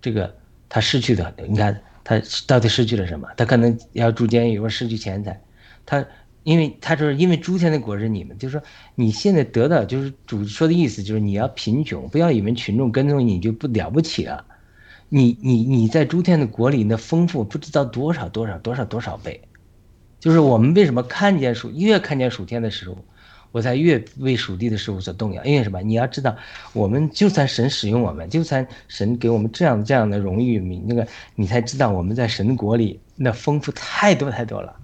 [0.00, 0.34] 这个
[0.68, 1.46] 他失去的很多。
[1.46, 3.28] 你看他到底失去了什么？
[3.36, 5.40] 他可能要住监狱或失去钱财，
[5.84, 6.06] 他
[6.42, 14.44] 因为他说因为诸天的果是你们，就是说你现在得到就是主说的意思就是你要贫穷，不要以为群众跟踪你就不了不起了。
[15.08, 19.40] 你你你在诸天的国里那丰富不知道多少多少多少多少倍，
[20.26, 22.98] 就是我们为什么看见属越看见属天的事物，
[23.52, 25.44] 我才越为属地的事物所动摇。
[25.44, 25.80] 因为什么？
[25.82, 26.36] 你要知道，
[26.72, 34.74] 我们就算神使用我们，就算神给我们这样这样的荣誉，你那个你才知道我们在神国里那丰富太多太多了，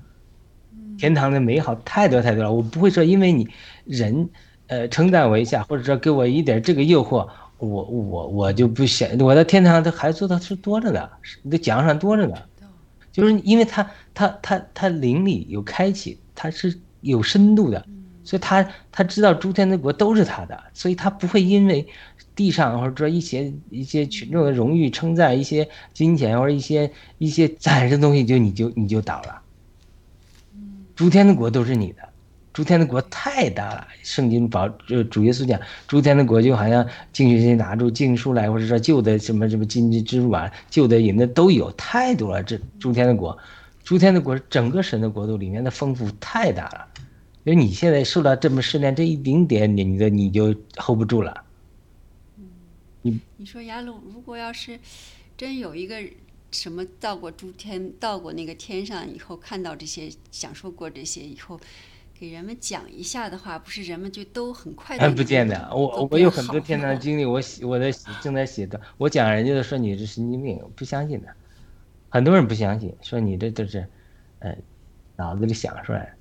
[0.97, 2.53] 天堂的美好太多太多了。
[2.53, 3.49] 我不会说因为你
[3.85, 4.31] 人
[4.69, 7.29] 呃称赞我一下，或者说给我一点这个诱惑。
[7.59, 11.11] 我我我就不想，我在天堂的还做的是多着呢，
[11.43, 12.37] 那奖赏多着呢，
[13.13, 17.85] 就是因为他他他他灵里有开启，他是有深度的，
[18.25, 21.87] 所以他他知道诸天的国都是他的，所以他不会因为
[22.35, 29.43] 地上或者说一些一些群众的荣誉称赞、一些金钱或者一些一些暂时的东西就你就你就倒了，
[30.97, 32.12] 诸天的国都是你的。
[32.53, 35.59] 诸天的国太大了，圣经保就主耶稣讲，
[35.89, 42.43] 诸天的国就好像净学家拿出经书来，或者说旧的什么什么金枝支柱啊，旧的银的都有，太多了。
[42.43, 43.37] 这诸天的国，
[43.83, 46.87] 诸天的国，整个神的国度里面的丰富太大了，
[47.45, 51.45] 因为你现在受到这么试炼，这一丁点你的你就 hold 不住了。
[53.03, 54.79] 你说雅鲁，如果要是
[55.37, 55.97] 真有一个
[56.51, 61.59] 什么到过诸天，到过那个天上以后，看到这些，享受过这些以后，
[62.23, 67.91] 给人们讲一下的话，不是人们就都很快不见得，我我有很多天堂经历，我写我在
[68.23, 71.27] 正在写的，我讲人家都说你是神经病，不相信的，
[72.11, 73.85] 很多人不相信，说你这都是，
[74.39, 74.57] 呃，
[75.17, 76.13] 脑子里想出来的，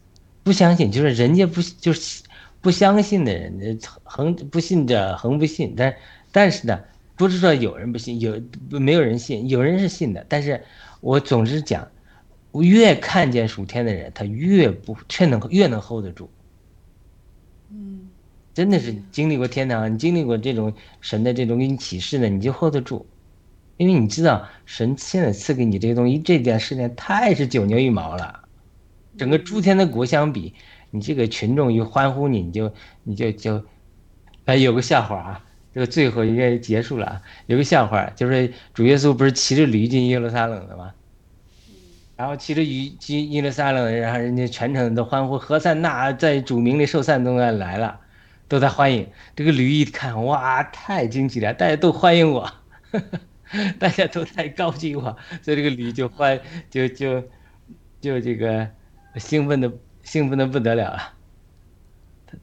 [0.42, 2.24] 不相信，就是人家不就是
[2.62, 5.94] 不相信的人，横不信者恒不信，但。
[6.32, 6.82] 但是呢，
[7.16, 8.42] 不是说有人不信，有
[8.72, 9.48] 没有人信？
[9.48, 10.26] 有人是信的。
[10.28, 10.64] 但是
[11.00, 11.88] 我总是讲，
[12.54, 16.30] 越看见属天的人，他越不却能越能 hold 得住。
[17.70, 18.10] 嗯，
[18.54, 23.06] 真的是经历过天堂，你经历过这种神的这种给你启示的，你就 hold 得住，
[23.78, 28.42] 因为你知道神现在赐给你这些东西，这件事情太是九牛一毛了。
[29.18, 30.54] 整个诸天的国相比，
[30.90, 32.74] 你这个群众一欢呼你，你就
[33.04, 33.64] 你就就，
[34.46, 35.46] 哎，有个笑话啊。
[35.74, 37.22] 这个最后应该结束了。
[37.46, 40.94] 有个笑话，就是主耶稣不是骑着驴进耶路撒冷的吗？
[42.22, 48.00] 然后骑着驴进耶路撒冷，然后人家全程都欢呼，何塞纳在主名里受散都要来了，
[48.48, 49.10] 都在欢迎。
[49.36, 52.48] 这个驴一看，哇，太惊奇了，大家都欢迎我，
[53.80, 56.40] 大家都太高兴我，所以这个驴就欢
[56.70, 57.24] 就就
[58.00, 58.70] 就这个
[59.16, 59.72] 兴奋的
[60.04, 61.14] 兴奋的不得了了，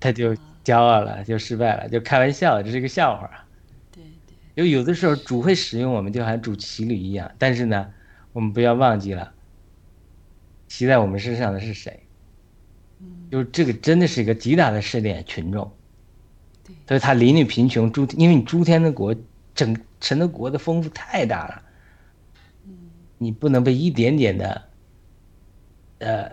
[0.01, 0.35] 他就。
[0.65, 3.31] 骄傲了就失败了，就开玩笑，这是一个笑话。
[3.91, 7.31] 对对，就有的时候主会使用我们，就好像主骑驴一样。
[7.39, 7.89] 但是呢，
[8.35, 9.33] 我们不要忘记了，
[10.69, 12.01] 骑在我们身上的是谁？
[13.01, 15.69] 嗯，就这个真的是一个极大的试炼群众。
[16.65, 19.15] 对，所以他邻里贫穷，诸因为你诸天的国，
[19.55, 21.63] 整神的国的丰富太大了。
[22.67, 22.73] 嗯，
[23.19, 24.63] 你不能被一点点的，
[25.99, 26.31] 呃。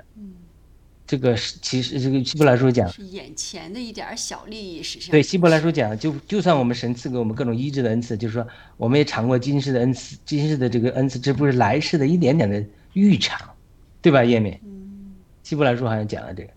[1.07, 13.39] 这个是其实这个希伯来书讲是眼前的一点小利益，实际上对希伯来书讲，就就算我们神赐给我们各种医治的恩赐，就是说我们也尝过今世的恩赐，今世的这个恩赐，这不是来世的一点点的预尝，
[14.05, 14.23] 对吧？
[14.23, 16.51] 叶敏，嗯，希伯来书好像讲了这个，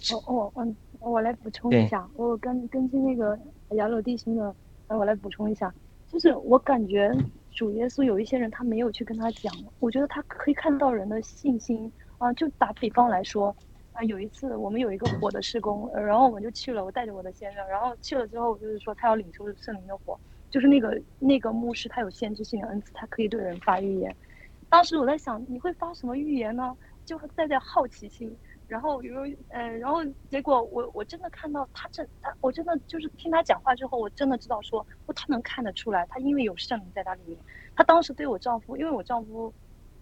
[0.00, 0.66] 就我我
[0.98, 3.38] 我我来补充一下，我根根据那个
[3.72, 4.54] 雅鲁弟兄的，
[4.88, 5.70] 我来补充一下，
[6.10, 7.14] 就是我感觉
[7.50, 13.54] 主耶稣有一些人他没有去跟他讲，我觉得他可以看到人的信心啊，就打比方来说。
[13.92, 20.20] 啊，有一次我们有一个火的施工，然后我们就去了，我带着我的先生，然后去了之后，就是说他要领受圣灵的火，
[20.50, 24.14] 就是那个那个牧师他有先知性的恩赐，他可以对人发预言。
[24.68, 26.76] 当时我在想，你会发什么预言呢？
[27.04, 28.36] 就会带着好奇心，
[28.66, 29.14] 然后有
[29.48, 37.38] 嗯，然后结果我我真的看到他这他，我真的就是听他讲话之后，我真的知道说，哦他能看得出来，他因为有圣灵在他里面，
[37.76, 39.54] 他当时对我丈夫，因为我丈夫。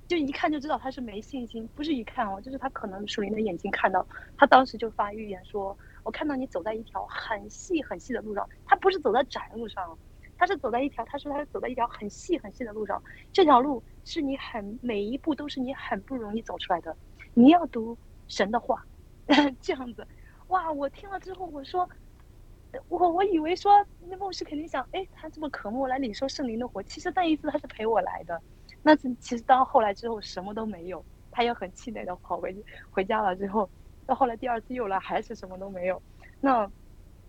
[0.07, 9.99] 就一看就知道他是没信心，不是一看哦，就是他可能属灵的眼睛看到，他当时就发预言说：“我看到你走在一条很细很细的路上，他不是走在窄路上，
[10.37, 16.97] 他是走在一条，他说他是走在一条很细很细的路上，这条路是你很每一步都是你很不容易走出来的，
[17.33, 17.97] 你要读
[18.29, 18.85] 神的话，
[19.61, 20.07] 这样子，
[20.49, 20.71] 哇！
[20.71, 21.89] 我听了之后我说，
[22.89, 28.41] 我我以为说那牧师肯定想，哎，他这么渴慕来领受圣灵的火，其实那一次他是陪我来的。”
[28.87, 33.35] 那是其实到后来之后什么都没有，他也很气馁的跑回去回家了。
[33.35, 33.69] 之后
[34.05, 36.03] 到后来第二次又来还是什么都没有。
[36.39, 36.71] 那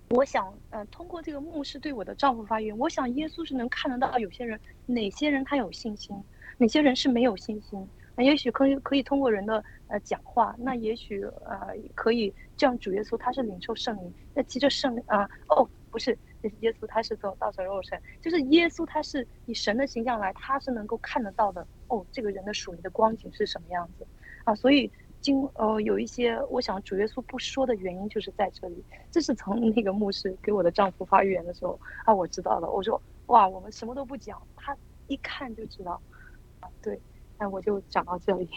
[0.10, 6.14] 我想，呃，通过这个牧师对我的丈夫发言，我想耶稣是能看得到有些人哪些人他有信心，
[6.58, 7.88] 哪些人是没有信心。
[8.16, 16.18] 那也许可以可以通过人的呃讲话，那也许呃可以这样主耶稣他是领受圣灵，那其实圣啊哦不是。
[16.60, 21.66] 耶稣他是走道成肉身，就是耶稣他是以神的形象来，他是能够看得到的。
[21.88, 24.06] 哦，这个人的属灵的光景是什么样子
[24.44, 24.54] 啊？
[24.54, 24.92] 所以
[25.22, 28.84] 经呃有一些，我想主耶稣不说的原因就是在这里。
[29.10, 32.70] 这是从 那个牧师给我的丈夫发预言的时候啊，我知道了。
[32.70, 34.78] 我说哇，我们什么都不讲，他
[35.08, 36.00] 一看就知道。
[36.86, 37.00] 对，
[37.40, 38.48] 那我就讲到这里。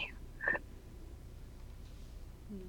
[2.51, 2.59] 嗯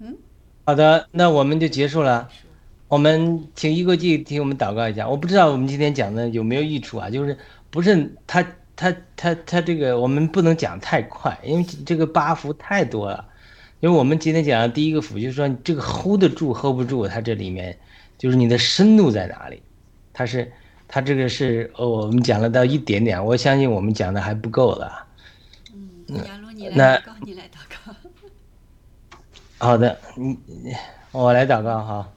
[0.08, 0.16] 嗯。
[0.64, 2.30] 好的，那我们就结束了。
[2.88, 5.06] 我们请一国际替我们祷告一下。
[5.06, 7.10] 我不知道我们今天讲的有没有益处啊？
[7.10, 7.36] 就是
[7.70, 8.42] 不是他
[8.74, 13.28] 他他他这个我们不能讲太快，因为这个八幅太多了。
[13.80, 17.78] 因为我们今天讲的第一个幅就是说这个 hold 得住 hold 不住，它这里面
[18.16, 19.62] 就是你的深度在哪里？
[20.14, 20.50] 它是
[20.88, 25.06] 它这个是哦，我们讲了到一点点，我相信我们讲的还不够了。
[25.72, 26.24] 嗯，
[26.56, 27.94] 你来祷告，你来祷告。
[29.64, 30.38] 好的，你
[31.12, 32.12] 我来祷告哈。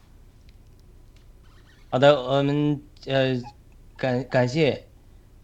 [1.89, 3.41] 好的，我们呃
[3.97, 4.81] 感感谢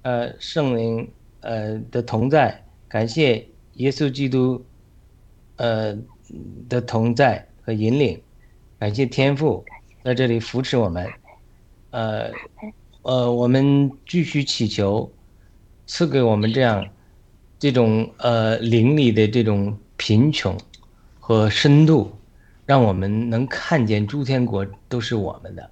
[0.04, 4.66] 呃圣灵呃的同在，感谢耶稣基督，
[5.58, 5.98] 呃
[6.70, 8.22] 的同在和引领，
[8.80, 9.66] 感谢天父
[10.04, 11.12] 在这里扶持我们，
[11.92, 12.32] 呃
[13.08, 15.10] 呃，我们继续祈求
[15.86, 16.86] 赐给我们这样
[17.58, 20.58] 这种呃灵里的这种贫穷
[21.18, 22.12] 和深度，
[22.66, 25.72] 让我们能看见诸天国都是我们的，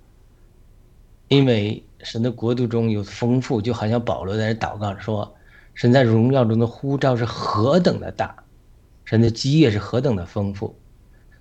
[1.27, 5.35] 因为神的国度中有丰富，就好像保罗在这祷告说。
[5.73, 8.33] 神在荣耀中的呼召是何等的大，
[9.03, 10.73] 神的基业是何等的丰富，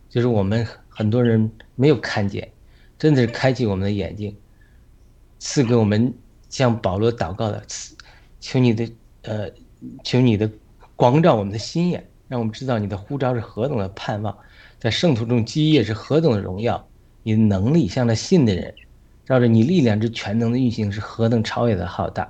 [0.08, 2.50] 就是我们很多人没有看见，
[2.98, 4.36] 真的是开启我们的眼睛，
[5.44, 6.10] 赐给我们
[6.48, 7.62] 向保罗祷告的，
[8.40, 8.90] 求你的
[9.24, 9.50] 呃，
[10.02, 10.50] 求你的
[10.96, 14.34] 光照我们的心眼，让我们知道你的呼召是何等的盼望，
[14.78, 16.88] 在圣徒中基业是何等的荣耀，
[17.22, 18.74] 你的能力向着信的人，
[19.26, 22.26] 照着你力量之全能的运行是何等超越的浩大。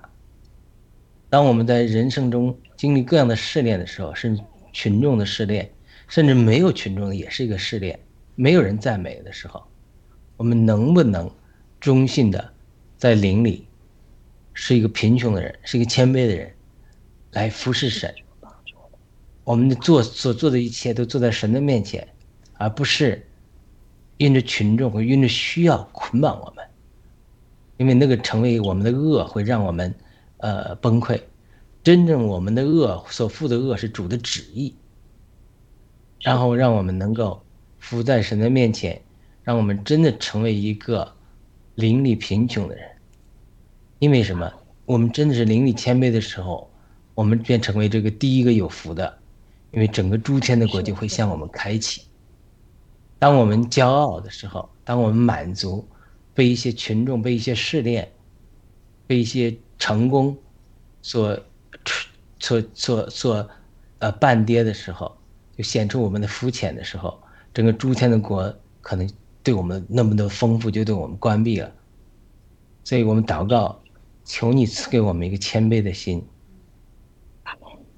[1.30, 4.42] 当我们在人生中经历各样的试炼的时候，甚至
[4.72, 5.70] 群众的试炼，
[6.08, 7.96] 甚至没有群众的也是一个试炼，
[8.34, 9.62] 没有人赞美的时候，
[10.36, 11.30] 我们能不能
[11.78, 12.52] 忠信的
[12.96, 13.66] 在灵里
[14.52, 16.54] 是一个贫穷的人，是一个谦卑的人，
[17.32, 18.14] 来服侍神？
[19.44, 22.06] 我们的做所做的一切都做在神的面前，
[22.54, 23.26] 而不是
[24.16, 26.64] 因着群众或因着需要捆绑我们，
[27.76, 29.94] 因为那个成为我们的恶，会让我们。
[30.38, 31.18] 呃，崩溃。
[31.82, 34.74] 真正我们的恶所负的恶是主的旨意，
[36.20, 37.42] 然后让我们能够
[37.78, 39.00] 伏在神的面前，
[39.42, 41.13] 让我们真的成为一个
[41.74, 42.88] 邻里贫穷的人。
[43.98, 44.52] 因为什么？
[44.84, 46.70] 我们真的是邻里谦卑的时候，
[47.14, 49.18] 我们便成为这个第一个有福的。
[49.72, 52.02] 因为整个诸天的国就会向我们开启。
[53.18, 55.86] 当我们骄傲的时候，当我们满足，
[56.32, 58.10] 被一些群众、被一些试炼、
[59.06, 59.56] 被一些。
[59.76, 60.34] 成功，
[61.02, 61.38] 所，
[62.38, 63.50] 所所所，
[63.98, 65.14] 呃，半跌的时候，
[65.58, 67.20] 就显出我们的肤浅的时候，
[67.52, 69.06] 整个诸天的国可能
[69.44, 71.72] 对我们那么的丰富就对我们关闭了。
[72.82, 73.80] 所以我们祷告，
[74.24, 76.20] 求你赐给我们一个谦卑的心，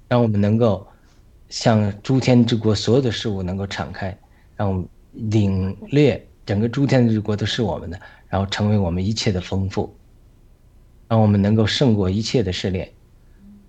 [0.07, 0.85] 让我们能够
[1.49, 4.15] 向诸天之国所有的事物能够敞开，
[4.55, 7.99] 让我们领略整个诸天之国都是我们的，
[8.29, 9.93] 然后成为我们一切的丰富。
[11.09, 12.91] 让我们能够胜过一切的试炼，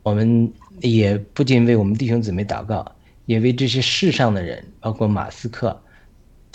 [0.02, 2.84] 我们也不仅为我们弟兄姊妹祷告，
[3.26, 5.80] 也为这些世上的人，包括马斯克，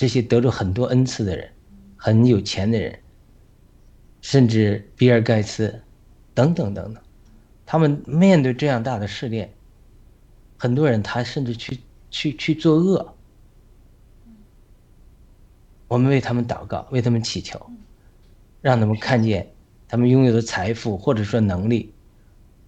[0.03, 1.49] 这些得着很多恩赐的人，
[1.95, 2.99] 很有钱的人，
[4.19, 5.81] 甚至比尔盖茨，
[6.33, 7.01] 等等等等，
[7.65, 9.49] 他们面对这样大的试炼，
[10.57, 11.79] 很多人他甚至去
[12.11, 13.15] 去去作恶，
[15.87, 17.65] 我们为他们祷告，为他们祈求，
[18.61, 19.47] 让他们看见。
[19.87, 21.93] 他们拥有的财富或者说能力，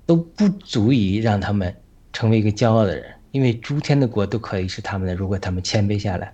[0.06, 1.76] 都不足以让他们
[2.14, 6.34] 成为一个骄傲的人，因为诸天的国都可以是他们的，如果他们谦卑下来。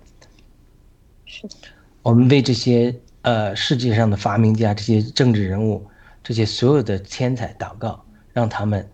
[2.02, 5.86] 我们为这些呃世界上的发明家、这些政治人物、
[6.22, 8.88] 这些所有的天才祷告，让他们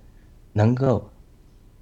[0.52, 1.10] 能够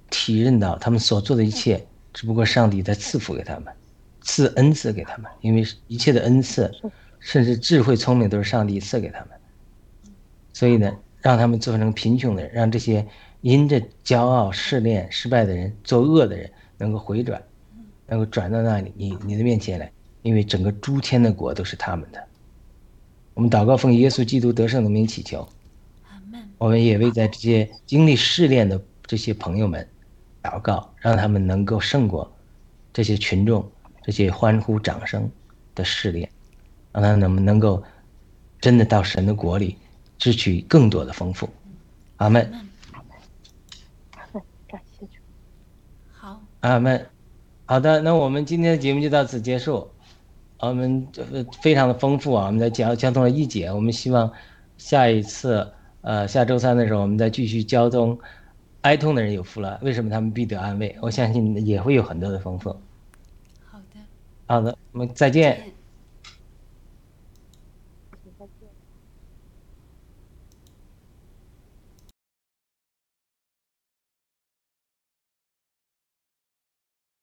[0.09, 3.73] 体认到他们所做的一切，只不过上帝在赐福给他们，
[4.21, 6.71] 赐恩赐给他们，因为一切的恩赐，
[7.19, 9.29] 甚至智慧、聪明都是上帝赐给他们。
[10.53, 13.05] 所以呢，让他们做成贫穷的人，让这些
[13.41, 17.41] 因着骄傲、试炼、失败的人、作恶的人能够回转，
[18.07, 19.91] 能够转到那里你你的面前来，
[20.27, 22.21] 因为整个诸天的国都是他们的。
[23.33, 25.47] 我们祷告奉耶稣基督得胜的名祈求，
[26.57, 29.87] 我们也为在这些经历试炼的这些朋友们
[30.43, 32.29] 祷告，让他们能够胜过
[32.91, 33.65] 这些群众、
[34.03, 35.31] 这些欢呼掌声
[35.73, 36.29] 的试炼，
[36.91, 37.81] 让他们能够
[38.59, 39.77] 真的到神的国里。
[40.19, 41.47] 支取更多的丰富，
[42.15, 42.51] 阿门。
[44.67, 45.21] 感谢主。
[46.11, 47.07] 好，阿门。
[47.67, 49.87] 好的，那我们今天的节目就到此结束。
[50.59, 51.07] 我们
[51.61, 53.71] 非常的丰富啊，我们在讲交通的一节。
[53.71, 54.31] 我们希望
[54.77, 55.67] 下一次，
[56.01, 58.17] 呃，下周三的时候，我们再继续交通。
[58.81, 60.95] 哀痛的人有福了，为什么他们必得安慰？
[61.01, 62.69] 我相信也会有很多的丰富。
[63.65, 63.99] 好的。
[64.45, 65.76] 好的，我们再见。